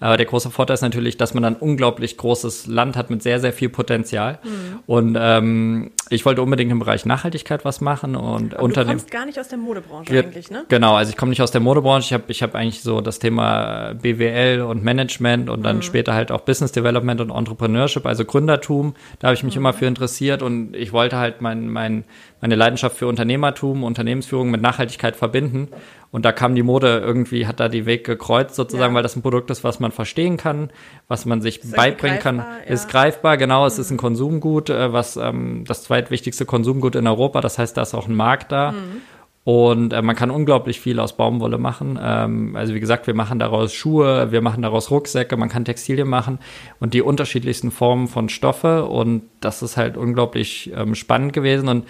aber 0.00 0.16
der 0.16 0.26
große 0.26 0.50
Vorteil 0.50 0.74
ist 0.74 0.82
natürlich, 0.82 1.16
dass 1.16 1.34
man 1.34 1.44
ein 1.44 1.56
unglaublich 1.56 2.16
großes 2.16 2.66
Land 2.66 2.96
hat 2.96 3.10
mit 3.10 3.22
sehr, 3.22 3.40
sehr 3.40 3.52
viel 3.52 3.68
Potenzial. 3.68 4.38
Mhm. 4.42 4.78
Und 4.86 5.18
ähm, 5.20 5.90
ich 6.10 6.26
wollte 6.26 6.42
unbedingt 6.42 6.70
im 6.70 6.78
Bereich 6.78 7.06
Nachhaltigkeit 7.06 7.64
was 7.64 7.80
machen 7.80 8.16
und 8.16 8.54
aber 8.54 8.62
Unternehmen. 8.62 8.98
Du 8.98 9.02
kommst 9.02 9.10
gar 9.10 9.26
nicht 9.26 9.38
aus 9.38 9.48
der 9.48 9.58
Modebranche 9.58 10.14
ja, 10.14 10.22
eigentlich, 10.22 10.50
ne? 10.50 10.64
Genau, 10.68 10.94
also 10.94 11.10
ich 11.10 11.16
komme 11.16 11.30
nicht 11.30 11.42
aus 11.42 11.50
der 11.50 11.60
Modebranche. 11.60 12.06
Ich 12.06 12.12
habe 12.12 12.24
ich 12.28 12.42
hab 12.42 12.54
eigentlich 12.54 12.82
so 12.82 13.00
das 13.00 13.18
Thema 13.18 13.94
BWL 13.94 14.62
und 14.62 14.84
Management 14.84 15.48
und 15.48 15.62
dann 15.62 15.76
mhm. 15.76 15.82
später 15.82 16.14
halt 16.14 16.30
auch 16.30 16.42
Business 16.42 16.72
Development 16.72 17.20
und 17.20 17.30
Entrepreneurship, 17.30 18.06
also 18.06 18.24
Gründertum. 18.24 18.94
Da 19.18 19.28
habe 19.28 19.34
ich 19.34 19.42
mich 19.42 19.54
mhm. 19.54 19.62
immer 19.62 19.72
für 19.72 19.86
interessiert 19.86 20.42
und 20.42 20.76
ich 20.76 20.92
wollte 20.92 21.16
halt 21.16 21.40
mein, 21.40 21.68
mein, 21.68 22.04
meine 22.42 22.56
Leidenschaft 22.56 22.96
für 22.96 23.06
Unternehmertum, 23.06 23.84
Unternehmensführung 23.84 24.50
mit 24.50 24.60
Nachhaltigkeit 24.60 25.14
verbinden. 25.16 25.68
Und 26.10 26.24
da 26.24 26.32
kam 26.32 26.56
die 26.56 26.64
Mode 26.64 26.98
irgendwie, 26.98 27.46
hat 27.46 27.60
da 27.60 27.68
die 27.68 27.86
Weg 27.86 28.04
gekreuzt 28.04 28.56
sozusagen, 28.56 28.92
ja. 28.92 28.96
weil 28.96 29.04
das 29.04 29.14
ein 29.16 29.22
Produkt 29.22 29.50
ist, 29.50 29.62
was 29.62 29.78
man 29.78 29.92
verstehen 29.92 30.36
kann, 30.36 30.70
was 31.06 31.24
man 31.24 31.40
sich 31.40 31.60
ist 31.60 31.76
beibringen 31.76 32.18
kann, 32.18 32.38
ja. 32.38 32.56
ist 32.66 32.90
greifbar, 32.90 33.36
genau, 33.36 33.64
es 33.64 33.76
mhm. 33.76 33.80
ist 33.80 33.90
ein 33.92 33.96
Konsumgut, 33.96 34.70
äh, 34.70 34.92
was 34.92 35.16
ähm, 35.16 35.64
das 35.66 35.84
zweitwichtigste 35.84 36.44
Konsumgut 36.44 36.96
in 36.96 37.06
Europa, 37.06 37.40
das 37.40 37.58
heißt, 37.58 37.76
da 37.76 37.82
ist 37.82 37.94
auch 37.94 38.08
ein 38.08 38.14
Markt 38.16 38.50
da. 38.50 38.72
Mhm. 38.72 39.02
Und 39.44 39.92
äh, 39.92 40.02
man 40.02 40.16
kann 40.16 40.30
unglaublich 40.30 40.80
viel 40.80 40.98
aus 40.98 41.16
Baumwolle 41.16 41.58
machen. 41.58 41.98
Ähm, 42.02 42.56
also 42.56 42.74
wie 42.74 42.80
gesagt, 42.80 43.06
wir 43.06 43.14
machen 43.14 43.38
daraus 43.38 43.72
Schuhe, 43.72 44.32
wir 44.32 44.40
machen 44.40 44.62
daraus 44.62 44.90
Rucksäcke, 44.90 45.36
man 45.36 45.48
kann 45.48 45.64
Textilien 45.64 46.08
machen 46.08 46.38
und 46.78 46.94
die 46.94 47.02
unterschiedlichsten 47.02 47.70
Formen 47.70 48.08
von 48.08 48.28
Stoffe. 48.28 48.84
Und 48.84 49.22
das 49.40 49.62
ist 49.62 49.76
halt 49.76 49.96
unglaublich 49.96 50.72
ähm, 50.76 50.94
spannend 50.94 51.32
gewesen. 51.32 51.68
Und 51.68 51.86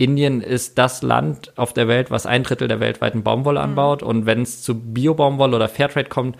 Indien 0.00 0.40
ist 0.40 0.78
das 0.78 1.02
Land 1.02 1.52
auf 1.56 1.72
der 1.72 1.86
Welt, 1.86 2.10
was 2.10 2.26
ein 2.26 2.42
Drittel 2.42 2.68
der 2.68 2.80
weltweiten 2.80 3.22
Baumwolle 3.22 3.60
anbaut. 3.60 4.02
Mhm. 4.02 4.08
Und 4.08 4.26
wenn 4.26 4.42
es 4.42 4.62
zu 4.62 4.74
Bio-Baumwolle 4.74 5.56
oder 5.56 5.68
Fairtrade 5.68 6.08
kommt, 6.08 6.36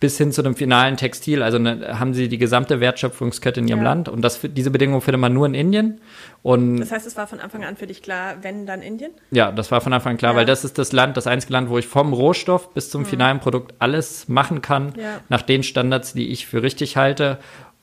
bis 0.00 0.16
hin 0.16 0.30
zu 0.30 0.42
dem 0.42 0.54
finalen 0.54 0.96
Textil. 0.96 1.42
Also 1.42 1.58
ne, 1.58 1.98
haben 1.98 2.14
sie 2.14 2.28
die 2.28 2.38
gesamte 2.38 2.78
Wertschöpfungskette 2.78 3.60
in 3.60 3.68
ihrem 3.68 3.80
ja. 3.80 3.84
Land. 3.84 4.08
Und 4.08 4.22
das, 4.22 4.40
diese 4.42 4.70
Bedingungen 4.70 5.00
findet 5.00 5.20
man 5.20 5.32
nur 5.32 5.46
in 5.46 5.54
Indien. 5.54 6.00
Und 6.42 6.78
das 6.78 6.92
heißt, 6.92 7.06
es 7.06 7.16
war 7.16 7.26
von 7.26 7.40
Anfang 7.40 7.64
an 7.64 7.76
für 7.76 7.88
dich 7.88 8.00
klar, 8.00 8.36
wenn 8.42 8.64
dann 8.64 8.80
Indien? 8.80 9.10
Ja, 9.32 9.50
das 9.50 9.72
war 9.72 9.80
von 9.80 9.92
Anfang 9.92 10.12
an 10.12 10.18
klar, 10.18 10.32
ja. 10.32 10.38
weil 10.38 10.46
das 10.46 10.64
ist 10.64 10.78
das 10.78 10.92
Land, 10.92 11.16
das 11.16 11.26
einzige 11.26 11.52
Land, 11.52 11.68
wo 11.68 11.78
ich 11.78 11.86
vom 11.86 12.12
Rohstoff 12.12 12.72
bis 12.74 12.90
zum 12.90 13.02
mhm. 13.02 13.06
finalen 13.06 13.40
Produkt 13.40 13.74
alles 13.80 14.28
machen 14.28 14.62
kann, 14.62 14.92
ja. 14.96 15.20
nach 15.28 15.42
den 15.42 15.64
Standards, 15.64 16.12
die 16.12 16.28
ich 16.28 16.46
für 16.46 16.62
richtig 16.62 16.96
halte. 16.96 17.38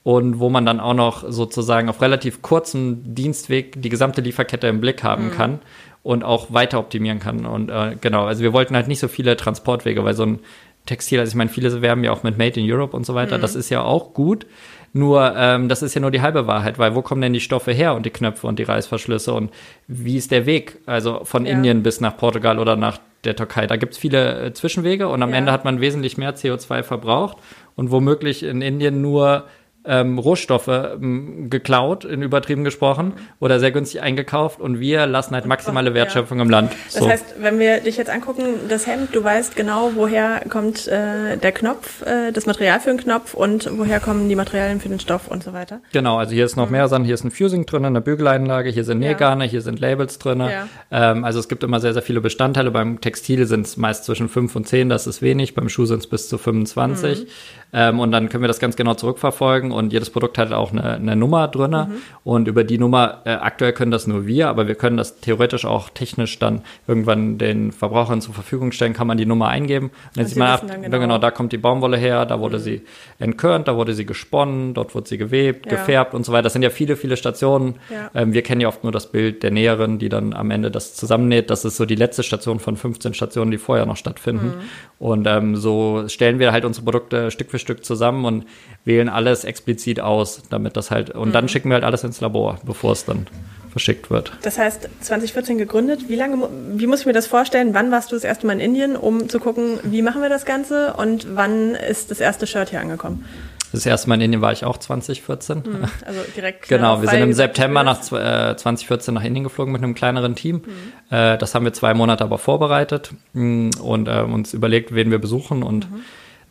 Und 0.06 0.40
wo 0.40 0.50
man 0.52 0.68
dann 0.68 0.80
auch 0.80 0.94
noch 0.94 1.24
sozusagen 1.28 1.90
auf 1.90 2.00
relativ 2.00 2.44
kurzem 2.44 3.16
Dienstweg 3.16 3.82
die 3.82 3.90
gesamte 3.90 4.22
Lieferkette 4.22 4.68
im 4.68 4.80
Blick 4.80 5.04
haben 5.04 5.26
mhm. 5.26 5.32
kann 5.32 5.60
und 6.04 6.24
auch 6.24 6.54
weiter 6.54 6.78
optimieren 6.78 7.18
kann. 7.18 7.48
Und 7.48 7.72
äh, 7.72 7.98
genau, 8.00 8.26
also 8.26 8.44
wir 8.44 8.54
wollten 8.54 8.76
halt 8.76 8.88
nicht 8.88 9.00
so 9.00 9.08
viele 9.08 9.36
Transportwege, 9.36 10.04
weil 10.04 10.14
so 10.14 10.24
ein 10.24 10.40
Textil, 10.86 11.20
also 11.20 11.32
ich 11.32 11.36
meine, 11.36 11.50
viele 11.50 11.82
werben 11.82 12.04
ja 12.04 12.12
auch 12.12 12.22
mit 12.22 12.38
Made 12.38 12.60
in 12.60 12.72
Europe 12.72 12.96
und 12.96 13.04
so 13.04 13.16
weiter, 13.16 13.40
mhm. 13.40 13.42
das 13.42 13.56
ist 13.56 13.72
ja 13.72 13.82
auch 13.82 14.14
gut. 14.14 14.46
Nur, 14.94 15.34
ähm, 15.36 15.68
das 15.68 15.82
ist 15.82 15.94
ja 15.96 16.02
nur 16.02 16.12
die 16.12 16.22
halbe 16.22 16.46
Wahrheit, 16.46 16.78
weil 16.78 16.94
wo 16.94 17.02
kommen 17.02 17.22
denn 17.22 17.34
die 17.34 17.42
Stoffe 17.42 17.72
her 17.72 17.96
und 17.96 18.06
die 18.06 18.12
Knöpfe 18.12 18.46
und 18.46 18.60
die 18.60 18.64
Reißverschlüsse 18.64 19.34
und 19.34 19.52
wie 19.88 20.16
ist 20.16 20.30
der 20.30 20.46
Weg, 20.46 20.78
also 20.86 21.24
von 21.24 21.46
ja. 21.46 21.52
Indien 21.52 21.84
bis 21.84 22.00
nach 22.00 22.16
Portugal 22.16 22.60
oder 22.60 22.76
nach 22.76 23.00
der 23.24 23.36
Türkei? 23.36 23.66
Da 23.66 23.76
gibt's 23.76 23.98
viele 23.98 24.46
äh, 24.46 24.54
Zwischenwege 24.54 25.10
und 25.10 25.24
am 25.24 25.32
ja. 25.32 25.38
Ende 25.38 25.52
hat 25.52 25.66
man 25.66 25.82
wesentlich 25.82 26.18
mehr 26.20 26.36
CO2 26.36 26.84
verbraucht 26.84 27.38
und 27.76 27.90
womöglich 27.92 28.44
in 28.44 28.62
Indien 28.62 29.02
nur 29.02 29.46
ähm, 29.88 30.18
Rohstoffe 30.18 30.68
ähm, 30.68 31.50
geklaut, 31.50 32.06
in 32.06 32.22
übertrieben 32.22 32.64
gesprochen, 32.64 33.14
oder 33.40 33.60
sehr 33.60 33.72
günstig 33.72 34.02
eingekauft 34.02 34.60
und 34.60 34.80
wir 34.80 35.06
lassen 35.06 35.36
halt 35.36 35.46
maximale 35.46 35.94
Wertschöpfung 35.94 36.40
im 36.40 36.50
Land. 36.50 36.72
So. 36.90 37.02
Das 37.02 37.10
heißt, 37.10 37.36
wenn 37.40 37.60
wir 37.60 37.80
dich 37.80 37.98
jetzt 37.98 38.10
angucken, 38.10 38.44
das 38.70 38.88
Hemd, 38.88 39.16
du 39.16 39.24
weißt 39.24 39.56
genau, 39.56 39.92
woher 39.96 40.42
kommt 40.50 40.88
äh, 40.88 41.38
der 41.38 41.52
Knopf, 41.52 42.02
äh, 42.02 42.32
das 42.32 42.46
Material 42.46 42.80
für 42.80 42.90
den 42.90 42.98
Knopf 42.98 43.34
und 43.34 43.70
woher 43.78 44.00
kommen 44.00 44.30
die 44.30 44.36
Materialien 44.36 44.80
für 44.80 44.90
den 44.90 45.00
Stoff 45.00 45.28
und 45.28 45.44
so 45.44 45.54
weiter. 45.54 45.80
Genau, 45.92 46.18
also 46.18 46.34
hier 46.34 46.46
ist 46.46 46.56
noch 46.56 46.68
mhm. 46.68 46.72
mehr 46.74 46.88
Sachen, 46.88 47.06
hier 47.06 47.14
ist 47.14 47.24
ein 47.24 47.32
Fusing 47.32 47.66
drin, 47.66 47.86
eine 47.86 48.02
Bügeleinlage, 48.02 48.70
hier 48.70 48.84
sind 48.84 49.00
Nähgarne, 49.00 49.46
ja. 49.46 49.52
hier 49.52 49.62
sind 49.62 49.80
Labels 49.80 50.20
drin. 50.20 50.40
Ja. 50.42 50.68
Ähm, 50.92 51.24
also 51.24 51.40
es 51.40 51.48
gibt 51.48 51.64
immer 51.64 51.80
sehr, 51.80 51.94
sehr 51.94 52.02
viele 52.02 52.22
Bestandteile. 52.22 52.72
Beim 52.72 53.02
Textil 53.02 53.46
sind 53.46 53.66
es 53.66 53.78
meist 53.78 54.06
zwischen 54.06 54.30
5 54.30 54.56
und 54.56 54.68
10, 54.68 54.90
das 54.90 55.08
ist 55.08 55.22
wenig, 55.22 55.54
beim 55.54 55.70
Schuh 55.70 55.86
sind 55.86 56.00
es 56.00 56.08
bis 56.08 56.30
zu 56.30 56.38
25. 56.38 57.22
Mhm. 57.22 57.28
Ähm, 57.74 58.00
und 58.00 58.12
dann 58.12 58.30
können 58.30 58.44
wir 58.44 58.48
das 58.48 58.60
ganz 58.60 58.76
genau 58.76 58.94
zurückverfolgen 58.94 59.72
und 59.76 59.94
jedes 59.94 60.10
Produkt 60.10 60.38
hat 60.38 60.52
auch 60.52 60.72
eine, 60.72 60.94
eine 60.94 61.16
Nummer 61.16 61.48
drin. 61.48 61.72
Mhm. 61.72 61.94
Und 62.24 62.48
über 62.48 62.64
die 62.64 62.78
Nummer, 62.78 63.22
äh, 63.26 63.32
aktuell 63.32 63.74
können 63.74 63.92
das 63.92 64.08
nur 64.08 64.26
wir, 64.26 64.50
aber 64.50 64.68
wir 64.68 64.76
können 64.76 64.98
das 64.98 65.20
theoretisch 65.20 65.66
auch 65.66 65.90
technisch 65.90 66.40
dann 66.40 66.62
irgendwann 66.88 67.38
den 67.38 67.72
Verbrauchern 67.72 68.22
zur 68.22 68.34
Verfügung 68.34 68.72
stellen, 68.72 68.94
kann 68.94 69.08
man 69.08 69.18
die 69.18 69.26
Nummer 69.26 69.50
eingeben. 69.50 69.88
Und 69.88 70.18
dann 70.18 70.26
sieht 70.26 70.38
man, 70.38 70.48
ab, 70.48 70.64
genau. 70.82 71.00
genau. 71.00 71.18
da 71.18 71.32
kommt 71.32 71.52
die 71.52 71.58
Baumwolle 71.58 71.98
her, 71.98 72.26
da 72.26 72.40
wurde 72.40 72.58
mhm. 72.58 72.62
sie 72.62 72.82
entkörnt, 73.20 73.68
da 73.68 73.76
wurde 73.76 73.94
sie 73.94 74.06
gesponnen, 74.06 74.74
dort 74.74 74.96
wurde 74.96 75.08
sie 75.08 75.18
gewebt, 75.18 75.66
ja. 75.66 75.74
gefärbt 75.74 76.14
und 76.14 76.26
so 76.26 76.32
weiter. 76.32 76.44
Das 76.44 76.54
sind 76.54 76.64
ja 76.64 76.70
viele, 76.70 76.96
viele 76.96 77.18
Stationen. 77.18 77.76
Ja. 77.92 78.10
Ähm, 78.16 78.34
wir 78.34 78.42
kennen 78.42 78.62
ja 78.62 78.68
oft 78.68 78.84
nur 78.84 78.92
das 78.92 79.12
Bild 79.12 79.44
der 79.44 79.52
Näherin, 79.52 80.00
die 80.00 80.10
dann 80.10 80.34
am 80.34 80.52
Ende 80.52 80.72
das 80.72 80.96
zusammennäht. 80.96 81.50
Das 81.50 81.66
ist 81.66 81.78
so 81.78 81.86
die 81.86 81.96
letzte 81.96 82.24
Station 82.24 82.60
von 82.60 82.78
15 82.78 83.14
Stationen, 83.14 83.52
die 83.52 83.58
vorher 83.58 83.86
noch 83.86 83.98
stattfinden. 83.98 84.48
Mhm. 84.48 84.54
Und 84.98 85.28
ähm, 85.28 85.56
so 85.56 86.08
stellen 86.08 86.40
wir 86.40 86.52
halt 86.52 86.66
unsere 86.66 86.86
Produkte 86.86 87.30
Stück 87.30 87.52
für 87.52 87.60
Stück 87.60 87.86
zusammen 87.86 88.26
und 88.26 88.46
wählen 88.86 89.10
alles 89.10 89.44
explizit 89.44 89.65
aus, 90.02 90.44
damit 90.50 90.78
das 90.78 90.92
halt, 90.92 91.12
und 91.12 91.30
mhm. 91.30 91.34
dann 91.34 91.50
schicken 91.50 91.70
wir 91.70 91.76
halt 91.76 91.84
alles 91.84 92.04
ins 92.04 92.22
Labor, 92.22 92.60
bevor 92.66 92.92
es 92.92 93.06
dann 93.06 93.28
verschickt 93.76 94.10
wird. 94.10 94.32
Das 94.42 94.58
heißt, 94.58 94.88
2014 95.02 95.58
gegründet. 95.58 96.08
Wie 96.08 96.16
lange, 96.16 96.48
wie 96.76 96.88
muss 96.88 97.02
ich 97.02 97.06
mir 97.06 97.12
das 97.12 97.28
vorstellen? 97.28 97.74
Wann 97.74 97.92
warst 97.92 98.10
du 98.10 98.16
das 98.16 98.24
erste 98.24 98.48
Mal 98.48 98.54
in 98.54 98.62
Indien, 98.62 98.96
um 98.96 99.28
zu 99.28 99.38
gucken, 99.38 99.80
wie 99.84 100.02
machen 100.02 100.22
wir 100.22 100.30
das 100.30 100.46
Ganze 100.46 100.94
und 100.94 101.36
wann 101.36 101.76
ist 101.76 102.10
das 102.10 102.22
erste 102.22 102.48
Shirt 102.48 102.70
hier 102.70 102.80
angekommen? 102.80 103.26
Das 103.74 103.86
erste 103.86 104.08
Mal 104.08 104.16
in 104.16 104.22
Indien 104.22 104.42
war 104.42 104.54
ich 104.54 104.64
auch 104.64 104.78
2014. 104.78 105.58
Mhm, 105.58 105.84
also 106.06 106.22
direkt. 106.38 106.66
genau, 106.70 107.02
wir 107.02 107.10
sind 107.10 107.22
im 107.22 107.34
September 107.34 107.84
nach 107.84 108.00
äh, 108.14 108.56
2014 108.56 109.14
nach 109.14 109.26
Indien 109.26 109.44
geflogen 109.44 109.74
mit 109.74 109.84
einem 109.84 109.94
kleineren 109.94 110.36
Team. 110.36 110.64
Mhm. 110.66 111.14
Äh, 111.14 111.38
das 111.38 111.54
haben 111.54 111.66
wir 111.66 111.74
zwei 111.74 111.94
Monate 111.94 112.24
aber 112.24 112.38
vorbereitet 112.38 113.12
mh, 113.34 113.82
und 113.82 114.08
äh, 114.08 114.22
uns 114.22 114.54
überlegt, 114.54 114.96
wen 114.96 115.12
wir 115.12 115.20
besuchen 115.20 115.64
und 115.64 115.92
mhm 115.92 116.06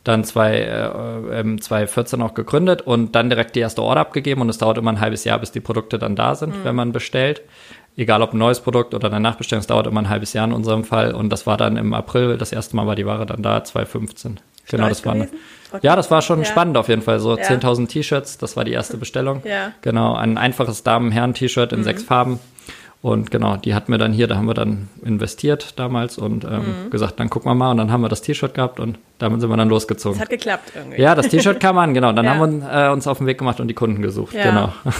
dann 0.05 0.23
zwei, 0.25 0.61
äh, 0.61 1.57
2014 1.57 2.21
ähm, 2.21 2.27
auch 2.27 2.35
gegründet 2.35 2.83
und 2.83 3.14
dann 3.14 3.31
direkt 3.31 3.57
die 3.57 3.61
erste 3.61 3.83
Order 3.83 4.03
abgegeben 4.03 4.43
und 4.43 4.51
es 4.51 4.59
dauert 4.59 4.79
immer 4.79 4.93
ein 4.93 5.01
halbes 5.01 5.25
Jahr, 5.25 5.38
bis 5.38 5.51
die 5.51 5.61
Produkte 5.61 5.99
dann 5.99 6.14
da 6.14 6.35
sind, 6.35 6.59
mhm. 6.59 6.64
wenn 6.64 6.77
man 6.77 6.93
bestellt. 6.93 7.43
Egal 7.97 8.23
ob 8.23 8.35
ein 8.35 8.38
neues 8.38 8.61
Produkt 8.61 8.93
oder 8.93 9.09
eine 9.09 9.21
Nachbestellung, 9.21 9.61
es 9.61 9.67
dauert 9.67 9.87
immer 9.87 10.03
ein 10.03 10.09
halbes 10.09 10.33
Jahr 10.33 10.47
in 10.47 10.53
unserem 10.53 10.85
Fall 10.85 11.14
und 11.14 11.31
das 11.31 11.47
war 11.47 11.57
dann 11.57 11.77
im 11.77 11.95
April, 11.95 12.37
das 12.37 12.53
erste 12.53 12.77
Mal 12.77 12.87
war 12.87 12.97
die 12.97 13.07
Ware 13.07 13.25
dann 13.25 13.43
da, 13.43 13.64
2015. 13.64 14.40
Genau, 14.69 14.88
das 14.88 15.05
war 15.05 15.12
eine, 15.14 15.29
Ja, 15.83 15.95
das 15.95 16.11
war 16.11 16.23
schon 16.23 16.40
ja. 16.40 16.45
spannend 16.45 16.77
auf 16.77 16.88
jeden 16.88 17.03
Fall. 17.03 17.21
So 17.21 17.37
ja. 17.37 17.45
10.000 17.45 17.88
T-Shirts, 17.88 18.38
das 18.38 18.57
war 18.57 18.64
die 18.64 18.73
erste 18.73 18.97
Bestellung. 18.97 19.43
Ja. 19.45 19.73
Genau, 19.83 20.14
ein 20.14 20.38
einfaches 20.38 20.83
Damen-Herren-T-Shirt 20.83 21.73
in 21.73 21.81
mhm. 21.81 21.85
sechs 21.85 22.03
Farben. 22.03 22.40
Und 23.05 23.31
genau, 23.31 23.59
die 23.59 23.75
hatten 23.75 23.93
wir 23.93 23.99
dann 23.99 24.14
hier, 24.14 24.29
da 24.29 24.37
haben 24.37 24.47
wir 24.47 24.55
dann 24.55 24.88
investiert 25.05 25.79
damals 25.79 26.17
und 26.17 26.45
ähm, 26.45 26.87
mhm. 26.87 26.90
gesagt, 26.90 27.21
dann 27.21 27.29
gucken 27.29 27.51
wir 27.51 27.55
mal. 27.55 27.73
Und 27.73 27.77
dann 27.77 27.93
haben 27.93 28.01
wir 28.01 28.09
das 28.09 28.23
T-Shirt 28.23 28.55
gehabt 28.55 28.81
und 28.81 28.99
damit 29.19 29.43
sind 29.43 29.51
wir 29.51 29.59
dann 29.59 29.69
losgezogen. 29.69 30.17
Das 30.19 30.23
hat 30.23 30.31
geklappt 30.31 30.73
irgendwie. 30.75 31.03
Ja, 31.03 31.14
das 31.14 31.29
T-Shirt 31.29 31.61
kam 31.61 31.77
an, 31.77 31.93
genau. 31.93 32.14
Dann 32.14 32.25
ja. 32.25 32.35
haben 32.35 32.62
wir 32.62 32.87
äh, 32.87 32.90
uns 32.90 33.07
auf 33.07 33.19
den 33.19 33.27
Weg 33.27 33.37
gemacht 33.37 33.61
und 33.61 33.69
die 33.69 33.75
Kunden 33.75 34.01
gesucht. 34.01 34.33
Ja. 34.33 34.45
Genau. 34.45 34.73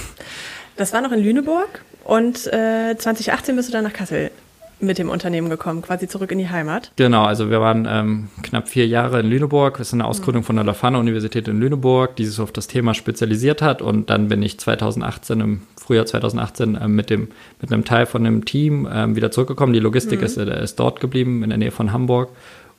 Das 0.77 0.93
war 0.93 1.01
noch 1.03 1.13
in 1.13 1.23
Lüneburg 1.23 1.85
und 2.03 2.49
äh, 2.49 2.97
2018 2.99 3.55
bist 3.55 3.69
du 3.69 3.73
dann 3.73 3.85
nach 3.85 3.93
Kassel 3.93 4.33
mit 4.81 4.99
dem 4.99 5.09
Unternehmen 5.09 5.49
gekommen, 5.49 5.83
quasi 5.83 6.09
zurück 6.09 6.33
in 6.33 6.39
die 6.39 6.51
Heimat. 6.51 6.93
Genau, 6.97 7.25
also 7.25 7.49
wir 7.49 7.61
waren 7.61 7.87
ähm, 7.89 8.29
knapp 8.43 8.69
vier 8.69 8.87
Jahre 8.87 9.21
in 9.21 9.27
Lüneburg. 9.27 9.79
Das 9.79 9.89
ist 9.89 9.95
eine 9.95 10.05
Ausgründung 10.05 10.43
mhm. 10.43 10.47
von 10.47 10.57
der 10.57 10.65
Lafana-Universität 10.65 11.49
in 11.49 11.61
Lüneburg, 11.61 12.17
die 12.17 12.27
sich 12.27 12.41
auf 12.41 12.53
das 12.53 12.67
Thema 12.67 12.93
spezialisiert 12.93 13.63
hat. 13.63 13.83
Und 13.83 14.11
dann 14.11 14.29
bin 14.29 14.43
ich 14.43 14.59
2018, 14.59 15.41
im 15.41 15.63
Frühjahr 15.85 16.07
2018, 16.07 16.79
ähm, 16.81 16.95
mit, 16.95 17.11
dem, 17.11 17.29
mit 17.61 17.73
einem 17.73 17.85
Teil 17.85 18.07
von 18.07 18.25
dem 18.25 18.45
Team 18.45 18.89
ähm, 18.91 19.17
wieder 19.17 19.31
zurückgekommen. 19.31 19.75
Die 19.75 19.81
Logistik 19.81 20.21
mhm. 20.21 20.27
ist, 20.27 20.37
äh, 20.39 20.63
ist 20.63 20.77
dort 20.81 21.01
geblieben, 21.01 21.43
in 21.43 21.51
der 21.51 21.59
Nähe 21.59 21.71
von 21.71 21.93
Hamburg. 21.93 22.31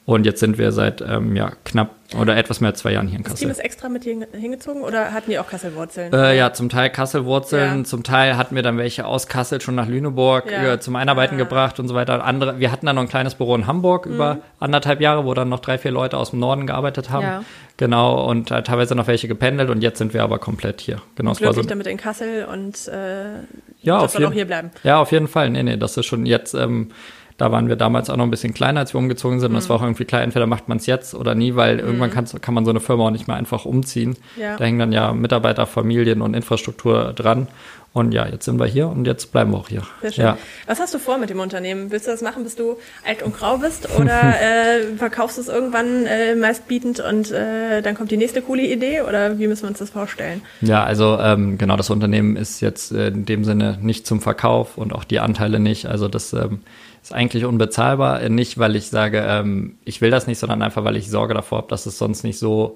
Und 0.05 0.27
jetzt 0.27 0.39
sind 0.39 0.59
wir 0.59 0.71
seit 0.71 1.01
ähm, 1.01 1.35
ja, 1.35 1.53
knapp 1.63 1.95
oder 2.19 2.37
etwas 2.37 2.61
mehr 2.61 2.69
als 2.69 2.79
zwei 2.79 2.91
Jahren 2.91 3.07
hier 3.07 3.17
in 3.17 3.23
Kassel. 3.23 3.33
Das 3.33 3.39
Team 3.39 3.49
ist 3.49 3.57
extra 3.57 3.89
mit 3.89 4.03
hier 4.03 4.27
hingezogen 4.33 4.83
oder 4.83 5.11
hatten 5.13 5.31
die 5.31 5.39
auch 5.39 5.47
Kasselwurzeln? 5.47 6.13
Äh, 6.13 6.37
ja, 6.37 6.53
zum 6.53 6.69
Teil 6.69 6.91
Kasselwurzeln, 6.91 7.79
ja. 7.79 7.83
zum 7.83 8.03
Teil 8.03 8.37
hatten 8.37 8.55
wir 8.55 8.61
dann 8.61 8.77
welche 8.77 9.07
aus 9.07 9.25
Kassel 9.25 9.61
schon 9.61 9.73
nach 9.73 9.87
Lüneburg 9.87 10.51
ja. 10.51 10.73
äh, 10.73 10.79
zum 10.79 10.95
Einarbeiten 10.95 11.39
ja. 11.39 11.43
gebracht 11.43 11.79
und 11.79 11.87
so 11.87 11.95
weiter. 11.95 12.23
Andere, 12.23 12.59
wir 12.59 12.71
hatten 12.71 12.85
dann 12.85 12.97
noch 12.97 13.01
ein 13.01 13.09
kleines 13.09 13.33
Büro 13.33 13.55
in 13.55 13.65
Hamburg 13.65 14.05
mhm. 14.05 14.13
über 14.13 14.37
anderthalb 14.59 15.01
Jahre, 15.01 15.25
wo 15.25 15.33
dann 15.33 15.49
noch 15.49 15.59
drei, 15.59 15.79
vier 15.79 15.89
Leute 15.89 16.17
aus 16.17 16.29
dem 16.29 16.39
Norden 16.39 16.67
gearbeitet 16.67 17.09
haben. 17.09 17.25
Ja. 17.25 17.43
Genau, 17.77 18.29
und 18.29 18.51
äh, 18.51 18.61
teilweise 18.61 18.93
noch 18.93 19.07
welche 19.07 19.27
gependelt 19.27 19.71
und 19.71 19.81
jetzt 19.81 19.97
sind 19.97 20.13
wir 20.13 20.21
aber 20.21 20.37
komplett 20.37 20.81
hier. 20.81 21.01
Genau, 21.15 21.31
und 21.31 21.37
glücklich 21.37 21.63
so 21.63 21.69
damit 21.69 21.87
in 21.87 21.97
Kassel 21.97 22.45
und 22.45 22.87
äh, 22.87 23.39
ja, 23.81 24.01
das 24.01 24.13
soll 24.13 24.25
auch 24.25 24.31
hier 24.31 24.45
bleiben. 24.45 24.69
Ja, 24.83 24.99
auf 24.99 25.11
jeden 25.11 25.27
Fall. 25.27 25.49
Nee, 25.49 25.63
nee, 25.63 25.77
das 25.77 25.97
ist 25.97 26.05
schon 26.05 26.27
jetzt 26.27 26.53
ähm, 26.53 26.91
da 27.37 27.51
waren 27.51 27.67
wir 27.67 27.75
damals 27.75 28.09
auch 28.09 28.15
noch 28.15 28.23
ein 28.23 28.31
bisschen 28.31 28.53
kleiner, 28.53 28.79
als 28.79 28.93
wir 28.93 28.99
umgezogen 28.99 29.39
sind. 29.39 29.51
Mhm. 29.51 29.55
Und 29.55 29.63
es 29.63 29.69
war 29.69 29.77
auch 29.77 29.81
irgendwie 29.81 30.05
klar, 30.05 30.21
entweder 30.21 30.47
macht 30.47 30.69
man 30.69 30.77
es 30.77 30.85
jetzt 30.85 31.13
oder 31.13 31.35
nie, 31.35 31.55
weil 31.55 31.75
mhm. 31.75 31.99
irgendwann 31.99 32.11
kann, 32.11 32.53
man 32.53 32.65
so 32.65 32.71
eine 32.71 32.79
Firma 32.79 33.07
auch 33.07 33.11
nicht 33.11 33.27
mehr 33.27 33.35
einfach 33.35 33.65
umziehen. 33.65 34.15
Ja. 34.37 34.55
Da 34.55 34.63
hängen 34.63 34.79
dann 34.79 34.91
ja 34.91 35.13
Mitarbeiter, 35.13 35.65
Familien 35.65 36.21
und 36.21 36.33
Infrastruktur 36.33 37.13
dran. 37.13 37.47
Und 37.91 38.13
ja, 38.13 38.27
jetzt 38.27 38.43
sind 38.43 38.59
wir 38.59 38.65
hier 38.65 38.89
und 38.89 39.07
jetzt 39.07 39.31
bleiben 39.31 39.51
wir 39.51 39.57
auch 39.57 39.69
hier. 39.69 39.83
Sehr 40.01 40.11
schön. 40.11 40.25
Ja. 40.25 40.37
Was 40.67 40.81
hast 40.81 40.93
du 40.93 40.99
vor 40.99 41.17
mit 41.17 41.29
dem 41.29 41.39
Unternehmen? 41.39 41.91
Willst 41.91 42.07
du 42.07 42.11
das 42.11 42.21
machen, 42.21 42.43
bis 42.43 42.57
du 42.57 42.75
alt 43.07 43.23
und 43.23 43.37
grau 43.37 43.57
bist? 43.57 43.87
Oder 43.97 44.21
äh, 44.41 44.97
verkaufst 44.97 45.37
du 45.37 45.41
es 45.41 45.47
irgendwann 45.47 46.05
äh, 46.05 46.35
meistbietend 46.35 46.99
und 46.99 47.31
äh, 47.31 47.81
dann 47.81 47.95
kommt 47.95 48.11
die 48.11 48.17
nächste 48.17 48.41
coole 48.41 48.63
Idee? 48.63 48.99
Oder 49.01 49.39
wie 49.39 49.47
müssen 49.47 49.63
wir 49.63 49.69
uns 49.69 49.79
das 49.79 49.91
vorstellen? 49.91 50.41
Ja, 50.59 50.83
also 50.83 51.17
ähm, 51.21 51.57
genau, 51.57 51.77
das 51.77 51.89
Unternehmen 51.89 52.35
ist 52.35 52.59
jetzt 52.59 52.91
äh, 52.91 53.07
in 53.07 53.23
dem 53.25 53.45
Sinne 53.45 53.77
nicht 53.81 54.05
zum 54.05 54.19
Verkauf 54.19 54.77
und 54.77 54.91
auch 54.91 55.05
die 55.05 55.21
Anteile 55.21 55.61
nicht. 55.61 55.85
Also 55.85 56.09
das 56.09 56.33
ähm, 56.33 56.63
ist 57.05 57.13
eigentlich 57.13 57.45
unbezahlbar. 57.45 58.27
Nicht, 58.29 58.57
weil 58.57 58.75
ich 58.75 58.87
sage, 58.87 59.23
ähm, 59.27 59.77
ich 59.85 60.01
will 60.01 60.11
das 60.11 60.27
nicht, 60.27 60.39
sondern 60.39 60.61
einfach, 60.61 60.83
weil 60.83 60.97
ich 60.97 61.09
Sorge 61.09 61.33
davor 61.33 61.59
habe, 61.59 61.67
dass 61.69 61.85
es 61.85 61.97
sonst 61.97 62.23
nicht 62.23 62.37
so 62.37 62.75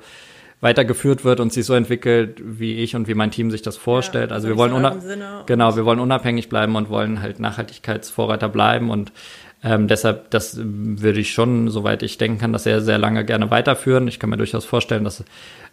weitergeführt 0.61 1.23
wird 1.23 1.39
und 1.39 1.53
sich 1.53 1.65
so 1.65 1.73
entwickelt, 1.73 2.41
wie 2.43 2.75
ich 2.75 2.95
und 2.95 3.07
wie 3.07 3.13
mein 3.13 3.31
Team 3.31 3.49
sich 3.51 3.61
das 3.61 3.77
vorstellt. 3.77 4.31
Ja, 4.31 4.35
also 4.35 4.47
wir 4.47 4.57
wollen 4.57 4.73
genau, 5.45 5.75
wir 5.75 5.85
wollen 5.85 5.99
unabhängig 5.99 6.49
bleiben 6.49 6.75
und 6.75 6.89
wollen 6.89 7.21
halt 7.21 7.39
Nachhaltigkeitsvorreiter 7.39 8.49
bleiben 8.49 8.89
und 8.89 9.11
Ähm, 9.61 9.89
deshalb, 9.89 10.29
das 10.31 10.57
würde 10.57 11.19
ich 11.19 11.33
schon, 11.33 11.69
soweit 11.69 12.01
ich 12.01 12.17
denken 12.17 12.37
kann, 12.37 12.53
das 12.53 12.63
sehr, 12.63 12.79
sehr 12.79 12.97
lange 12.97 13.25
gerne 13.25 13.51
weiterführen. 13.51 14.07
Ich 14.07 14.17
kann 14.17 14.29
mir 14.29 14.37
durchaus 14.37 14.63
vorstellen, 14.63 15.03
dass 15.03 15.25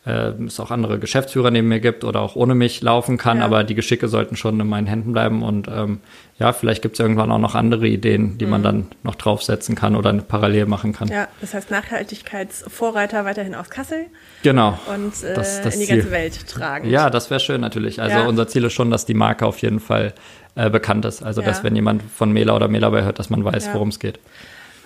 äh, 0.07 0.33
es 0.45 0.61
auch 0.61 0.71
andere 0.71 0.99
Geschäftsführer 0.99 1.51
neben 1.51 1.69
mir 1.69 1.81
gibt 1.81 2.05
oder 2.05 2.21
auch 2.21 2.37
ohne 2.37 2.55
mich 2.55 2.81
laufen 2.81 3.19
kann, 3.19 3.39
ja. 3.39 3.45
aber 3.45 3.65
die 3.65 3.75
Geschicke 3.75 4.09
sollten 4.09 4.37
schon 4.37 4.59
in 4.59 4.67
meinen 4.69 4.87
Händen 4.87 5.13
bleiben 5.13 5.43
und 5.43 5.69
ähm, 5.69 6.01
ja, 6.39 6.53
vielleicht 6.53 6.83
gibt 6.83 6.95
es 6.95 7.01
irgendwann 7.01 7.31
auch 7.33 7.39
noch 7.39 7.55
andere 7.55 7.89
Ideen, 7.89 8.39
die 8.39 8.45
mhm. 8.45 8.51
man 8.51 8.63
dann 8.63 8.87
noch 9.03 9.17
draufsetzen 9.17 9.75
kann 9.75 9.97
oder 9.97 10.13
parallel 10.13 10.67
machen 10.67 10.93
kann. 10.93 11.09
Ja, 11.09 11.29
das 11.41 11.55
heißt 11.55 11.71
Nachhaltigkeitsvorreiter 11.71 13.25
weiterhin 13.25 13.55
aus 13.55 13.69
Kassel. 13.69 14.07
Genau. 14.43 14.79
Und 14.95 15.25
äh, 15.25 15.35
das, 15.35 15.63
das 15.63 15.75
in 15.75 15.81
die 15.81 15.87
Ziel. 15.87 15.97
ganze 15.97 16.11
Welt 16.13 16.47
tragen. 16.47 16.89
Ja, 16.89 17.11
das 17.11 17.31
wäre 17.31 17.41
schön 17.41 17.61
natürlich. 17.61 18.01
Also 18.01 18.19
ja. 18.19 18.27
unser 18.27 18.47
Ziel 18.47 18.65
ist 18.65 18.75
schon, 18.75 18.91
dass 18.91 19.07
die 19.07 19.15
Marke 19.15 19.45
auf 19.45 19.59
jeden 19.59 19.81
Fall 19.81 20.13
äh, 20.55 20.71
bekannt 20.71 21.05
ist. 21.05 21.23
Also 21.23 21.41
ja. 21.41 21.49
dass 21.49 21.65
wenn 21.65 21.75
jemand 21.75 22.03
von 22.03 22.33
Mela 22.33 22.55
oder 22.55 22.69
Melabei 22.69 23.03
hört, 23.03 23.19
dass 23.19 23.31
man 23.31 23.45
weiß, 23.45 23.71
worum 23.73 23.89
es 23.89 23.99
geht. 23.99 24.21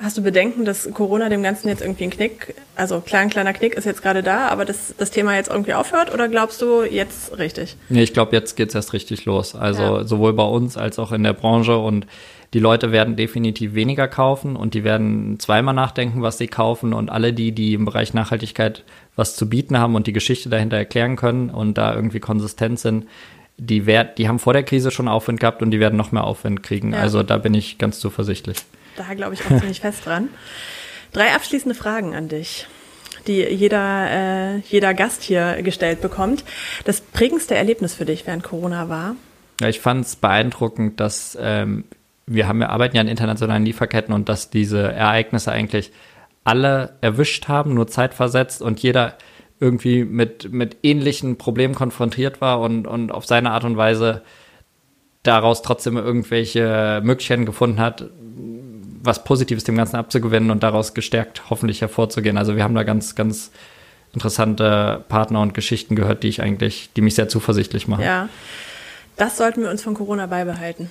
Hast 0.03 0.17
du 0.17 0.23
Bedenken, 0.23 0.65
dass 0.65 0.91
Corona 0.95 1.29
dem 1.29 1.43
Ganzen 1.43 1.69
jetzt 1.69 1.83
irgendwie 1.83 2.05
einen 2.05 2.13
Knick, 2.13 2.55
also 2.75 3.01
klar, 3.01 3.21
ein 3.21 3.29
kleiner 3.29 3.53
Knick 3.53 3.75
ist 3.75 3.85
jetzt 3.85 4.03
gerade 4.03 4.23
da, 4.23 4.49
aber 4.49 4.65
dass 4.65 4.95
das 4.97 5.11
Thema 5.11 5.37
jetzt 5.37 5.51
irgendwie 5.51 5.75
aufhört 5.75 6.15
oder 6.15 6.27
glaubst 6.27 6.63
du 6.63 6.85
jetzt 6.85 7.37
richtig? 7.37 7.77
Nee, 7.91 8.03
ich 8.03 8.15
glaube, 8.15 8.35
jetzt 8.35 8.57
geht 8.57 8.71
es 8.71 8.75
erst 8.75 8.95
richtig 8.95 9.27
los. 9.27 9.55
Also 9.55 9.83
ja. 9.83 10.05
sowohl 10.05 10.33
bei 10.33 10.45
uns 10.45 10.79
als 10.79 10.99
auch 10.99 11.13
in 11.13 11.23
der 11.23 11.35
Branche 11.35 11.77
und 11.77 12.07
die 12.55 12.61
Leute 12.61 12.93
werden 12.93 13.15
definitiv 13.15 13.75
weniger 13.75 14.09
kaufen 14.09 14.57
und 14.57 14.73
die 14.73 14.85
werden 14.85 15.39
zweimal 15.39 15.75
nachdenken, 15.75 16.23
was 16.23 16.39
sie 16.39 16.49
kaufen 16.49 16.95
und 16.95 17.11
alle 17.11 17.35
die, 17.35 17.53
die 17.53 17.75
im 17.75 17.85
Bereich 17.85 18.15
Nachhaltigkeit 18.15 18.85
was 19.17 19.37
zu 19.37 19.51
bieten 19.51 19.79
haben 19.79 19.97
und 19.97 20.07
die 20.07 20.15
Geschichte 20.15 20.49
dahinter 20.49 20.79
erklären 20.79 21.17
können 21.17 21.51
und 21.51 21.77
da 21.77 21.95
irgendwie 21.95 22.21
konsistent 22.21 22.81
sind, 22.81 23.07
die, 23.59 23.85
werd, 23.85 24.17
die 24.17 24.29
haben 24.29 24.39
vor 24.39 24.55
der 24.55 24.63
Krise 24.63 24.91
schon 24.91 25.09
Aufwind 25.09 25.41
gehabt 25.41 25.61
und 25.61 25.71
die 25.73 25.79
werden 25.79 25.99
noch 25.99 26.11
mehr 26.11 26.25
Aufwind 26.25 26.63
kriegen. 26.63 26.95
Ja. 26.95 27.01
Also 27.01 27.23
da 27.23 27.37
bin 27.37 27.53
ich 27.53 27.77
ganz 27.77 28.01
zuversichtlich 28.01 28.57
da 29.01 29.15
glaube 29.15 29.35
ich 29.35 29.43
auch 29.43 29.59
ziemlich 29.59 29.81
fest 29.83 30.07
dran. 30.07 30.29
Drei 31.13 31.35
abschließende 31.35 31.75
Fragen 31.75 32.15
an 32.15 32.29
dich, 32.29 32.67
die 33.27 33.43
jeder, 33.43 34.11
äh, 34.11 34.59
jeder 34.61 34.95
Gast 34.95 35.23
hier 35.23 35.63
gestellt 35.63 36.01
bekommt. 36.01 36.45
Das 36.85 37.01
prägendste 37.01 37.55
Erlebnis 37.55 37.95
für 37.95 38.05
dich 38.05 38.27
während 38.27 38.45
Corona 38.45 38.89
war? 38.89 39.17
Ja, 39.61 39.69
ich 39.69 39.81
fand 39.81 40.07
es 40.07 40.17
beeindruckend, 40.17 41.01
dass 41.01 41.37
ähm, 41.41 41.85
wir 42.27 42.47
haben, 42.47 42.61
wir 42.61 42.71
arbeiten 42.71 42.97
ja 42.97 43.03
in 43.03 43.09
internationalen 43.09 43.65
Lieferketten 43.65 44.15
und 44.15 44.29
dass 44.29 44.51
diese 44.51 44.93
Ereignisse 44.93 45.51
eigentlich 45.51 45.93
alle 46.45 46.97
erwischt 47.01 47.49
haben, 47.49 47.75
nur 47.75 47.87
zeitversetzt 47.87 48.63
und 48.63 48.81
jeder 48.81 49.17
irgendwie 49.59 50.05
mit, 50.05 50.53
mit 50.53 50.79
ähnlichen 50.83 51.37
Problemen 51.37 51.75
konfrontiert 51.75 52.41
war 52.41 52.61
und, 52.61 52.87
und 52.87 53.13
auf 53.13 53.27
seine 53.27 53.51
Art 53.51 53.65
und 53.65 53.77
Weise 53.77 54.23
daraus 55.23 55.61
trotzdem 55.61 55.99
irgendwelche 55.99 57.03
Möglichkeiten 57.05 57.45
gefunden 57.45 57.79
hat, 57.79 58.09
was 59.03 59.25
Positives 59.25 59.65
dem 59.65 59.77
Ganzen 59.77 59.97
abzugewinnen 59.97 60.51
und 60.51 60.63
daraus 60.63 60.95
gestärkt 60.95 61.51
hoffentlich 61.51 61.81
hervorzugehen. 61.81 62.37
Also 62.37 62.57
wir 62.57 62.63
haben 62.63 62.75
da 62.75 62.83
ganz, 62.83 63.15
ganz 63.15 63.51
interessante 64.13 65.05
Partner 65.09 65.41
und 65.41 65.55
Geschichten 65.55 65.97
gehört, 65.97 66.23
die 66.23 66.29
ich 66.29 66.43
eigentlich, 66.43 66.91
die 66.95 67.01
mich 67.01 67.15
sehr 67.15 67.29
zuversichtlich 67.29 67.89
machen. 67.89 68.05
Ja, 68.05 68.29
das 69.17 69.37
sollten 69.37 69.63
wir 69.63 69.71
uns 69.71 69.83
von 69.83 69.95
Corona 69.95 70.27
beibehalten. 70.27 70.91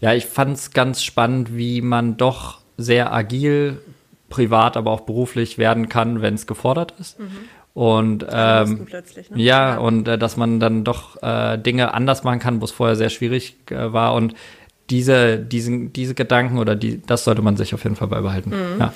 Ja, 0.00 0.12
ich 0.12 0.26
fand 0.26 0.56
es 0.56 0.72
ganz 0.72 1.02
spannend, 1.02 1.56
wie 1.56 1.80
man 1.80 2.16
doch 2.16 2.60
sehr 2.76 3.12
agil, 3.12 3.80
privat, 4.28 4.76
aber 4.76 4.90
auch 4.90 5.00
beruflich 5.00 5.58
werden 5.58 5.88
kann, 5.88 6.20
wenn 6.20 6.34
es 6.34 6.46
gefordert 6.46 6.94
ist. 7.00 7.18
Mhm. 7.18 7.30
Und 7.72 8.26
ähm, 8.30 8.86
ne? 8.90 9.02
ja, 9.34 9.72
ja, 9.72 9.78
und 9.78 10.08
äh, 10.08 10.16
dass 10.16 10.36
man 10.36 10.60
dann 10.60 10.84
doch 10.84 11.22
äh, 11.22 11.58
Dinge 11.58 11.92
anders 11.92 12.24
machen 12.24 12.38
kann, 12.38 12.60
wo 12.60 12.64
es 12.64 12.70
vorher 12.70 12.96
sehr 12.96 13.10
schwierig 13.10 13.56
äh, 13.70 13.92
war. 13.92 14.14
Und 14.14 14.34
diese, 14.90 15.38
diesen, 15.38 15.92
diese 15.92 16.14
Gedanken 16.14 16.58
oder 16.58 16.76
die, 16.76 17.02
das 17.04 17.24
sollte 17.24 17.42
man 17.42 17.56
sich 17.56 17.74
auf 17.74 17.82
jeden 17.82 17.96
Fall 17.96 18.08
beibehalten. 18.08 18.50
Mhm. 18.50 18.80
Ja. 18.80 18.92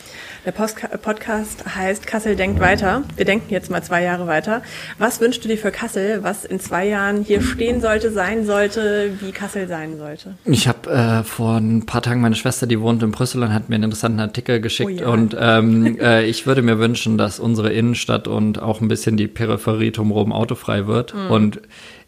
Der 0.46 0.53
Post 0.53 0.79
Podcast 1.03 1.64
heißt 1.74 2.07
Kassel 2.07 2.37
denkt 2.37 2.61
weiter. 2.61 3.03
Wir 3.16 3.24
denken 3.24 3.53
jetzt 3.53 3.70
mal 3.70 3.83
zwei 3.83 4.03
Jahre 4.03 4.26
weiter. 4.26 4.62
Was 4.98 5.20
wünschst 5.20 5.44
du 5.44 5.48
dir 5.48 5.59
für 5.59 5.70
Kassel, 5.70 6.22
was 6.22 6.44
in 6.44 6.61
zwei 6.61 6.87
Jahren 6.87 7.24
hier 7.24 7.42
stehen 7.42 7.81
sollte, 7.81 8.11
sein 8.11 8.46
sollte, 8.46 9.12
wie 9.20 9.33
Kassel 9.33 9.68
sein 9.68 9.98
sollte? 9.98 10.37
Ich 10.44 10.68
habe 10.68 10.90
äh, 10.90 11.24
vor 11.24 11.57
ein 11.57 11.85
paar 11.85 12.03
Tagen 12.03 12.20
meine 12.20 12.37
Schwester, 12.37 12.66
die 12.66 12.81
wohnt 12.81 13.03
in 13.03 13.11
Brüssel 13.11 13.42
und 13.42 13.53
hat 13.53 13.68
mir 13.68 13.74
einen 13.74 13.85
interessanten 13.85 14.20
Artikel 14.20 14.61
geschickt. 14.61 14.90
Oh 14.90 15.00
ja. 15.00 15.09
Und 15.09 15.37
ähm, 15.38 15.98
äh, 16.00 16.24
ich 16.24 16.46
würde 16.46 16.62
mir 16.62 16.79
wünschen, 16.79 17.18
dass 17.18 17.40
unsere 17.40 17.72
Innenstadt 17.72 18.29
und 18.29 18.62
auch 18.62 18.81
ein 18.81 18.88
bisschen 18.88 19.16
die 19.16 19.29
Peripherie 19.29 19.90
drumherum 19.90 20.33
autofrei 20.33 20.87
wird. 20.87 21.14
Mhm. 21.14 21.31
Und 21.31 21.61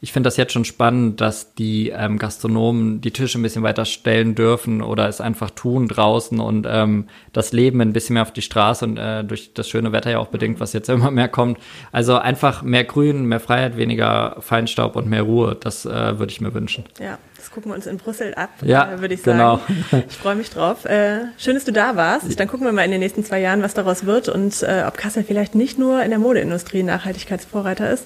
ich 0.02 0.12
finde 0.12 0.26
das 0.26 0.36
jetzt 0.36 0.52
schon 0.52 0.64
spannend, 0.64 1.20
dass 1.20 1.54
die 1.54 1.90
ähm, 1.90 2.18
Gastronomen 2.18 3.00
die 3.00 3.12
Tische 3.12 3.38
ein 3.38 3.42
bisschen 3.42 3.62
weiter 3.62 3.84
stellen 3.84 4.34
dürfen 4.34 4.82
oder 4.82 5.08
es 5.08 5.20
einfach 5.20 5.50
tun 5.50 5.86
draußen 5.86 6.40
und 6.40 6.66
ähm, 6.68 7.06
das 7.32 7.52
Leben 7.52 7.80
ein 7.80 7.92
bisschen 7.92 8.14
mehr 8.14 8.22
auf 8.22 8.32
die 8.32 8.42
Straße 8.42 8.84
und 8.84 8.96
äh, 8.96 9.22
durch 9.22 9.54
das 9.54 9.68
schöne 9.68 9.92
Wetter 9.92 10.10
ja 10.10 10.18
auch 10.18 10.26
bedingt, 10.26 10.58
was 10.58 10.72
jetzt 10.72 10.88
immer 10.88 11.12
mehr 11.12 11.28
kommt. 11.28 11.58
Also 11.92 12.16
einfach 12.16 12.62
mehr 12.62 12.82
Grün, 12.82 13.26
mehr 13.26 13.38
Freiheit, 13.38 13.76
weniger 13.76 14.38
Feinstaub 14.40 14.96
und 14.96 15.06
mehr 15.08 15.22
Ruhe. 15.22 15.56
Das 15.58 15.86
äh, 15.86 16.18
würde 16.18 16.32
ich 16.32 16.40
mir 16.40 16.52
wünschen. 16.52 16.82
Ja, 16.98 17.18
das 17.36 17.52
gucken 17.52 17.70
wir 17.70 17.76
uns 17.76 17.86
in 17.86 17.98
Brüssel 17.98 18.34
ab, 18.34 18.50
ja, 18.60 18.94
äh, 18.94 19.00
würde 19.00 19.14
ich 19.14 19.22
sagen. 19.22 19.38
Genau. 19.38 20.02
Ich 20.08 20.16
freue 20.16 20.34
mich 20.34 20.50
drauf. 20.50 20.84
Äh, 20.84 21.26
schön, 21.38 21.54
dass 21.54 21.64
du 21.64 21.72
da 21.72 21.94
warst. 21.94 22.40
Dann 22.40 22.48
gucken 22.48 22.66
wir 22.66 22.72
mal 22.72 22.84
in 22.84 22.90
den 22.90 23.00
nächsten 23.00 23.22
zwei 23.22 23.38
Jahren, 23.38 23.62
was 23.62 23.74
daraus 23.74 24.04
wird 24.04 24.28
und 24.28 24.64
äh, 24.64 24.82
ob 24.84 24.98
Kassel 24.98 25.22
vielleicht 25.22 25.54
nicht 25.54 25.78
nur 25.78 26.02
in 26.02 26.10
der 26.10 26.18
Modeindustrie 26.18 26.82
Nachhaltigkeitsvorreiter 26.82 27.88
ist. 27.88 28.04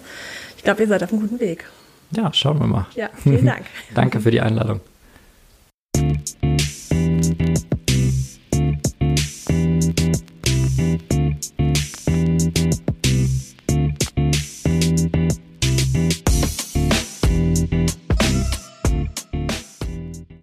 Ich 0.59 0.63
glaube, 0.63 0.83
ihr 0.83 0.89
seid 0.89 1.03
auf 1.03 1.11
einem 1.11 1.23
guten 1.23 1.41
Weg. 1.41 1.65
Ja, 2.11 2.33
schauen 2.33 2.61
wir 2.61 2.67
mal. 2.67 2.87
Ja, 2.95 3.11
vielen 3.17 3.47
Dank. 3.47 3.67
Danke 3.95 4.21
für 4.21 4.31
die 4.31 4.41
Einladung. 4.41 4.81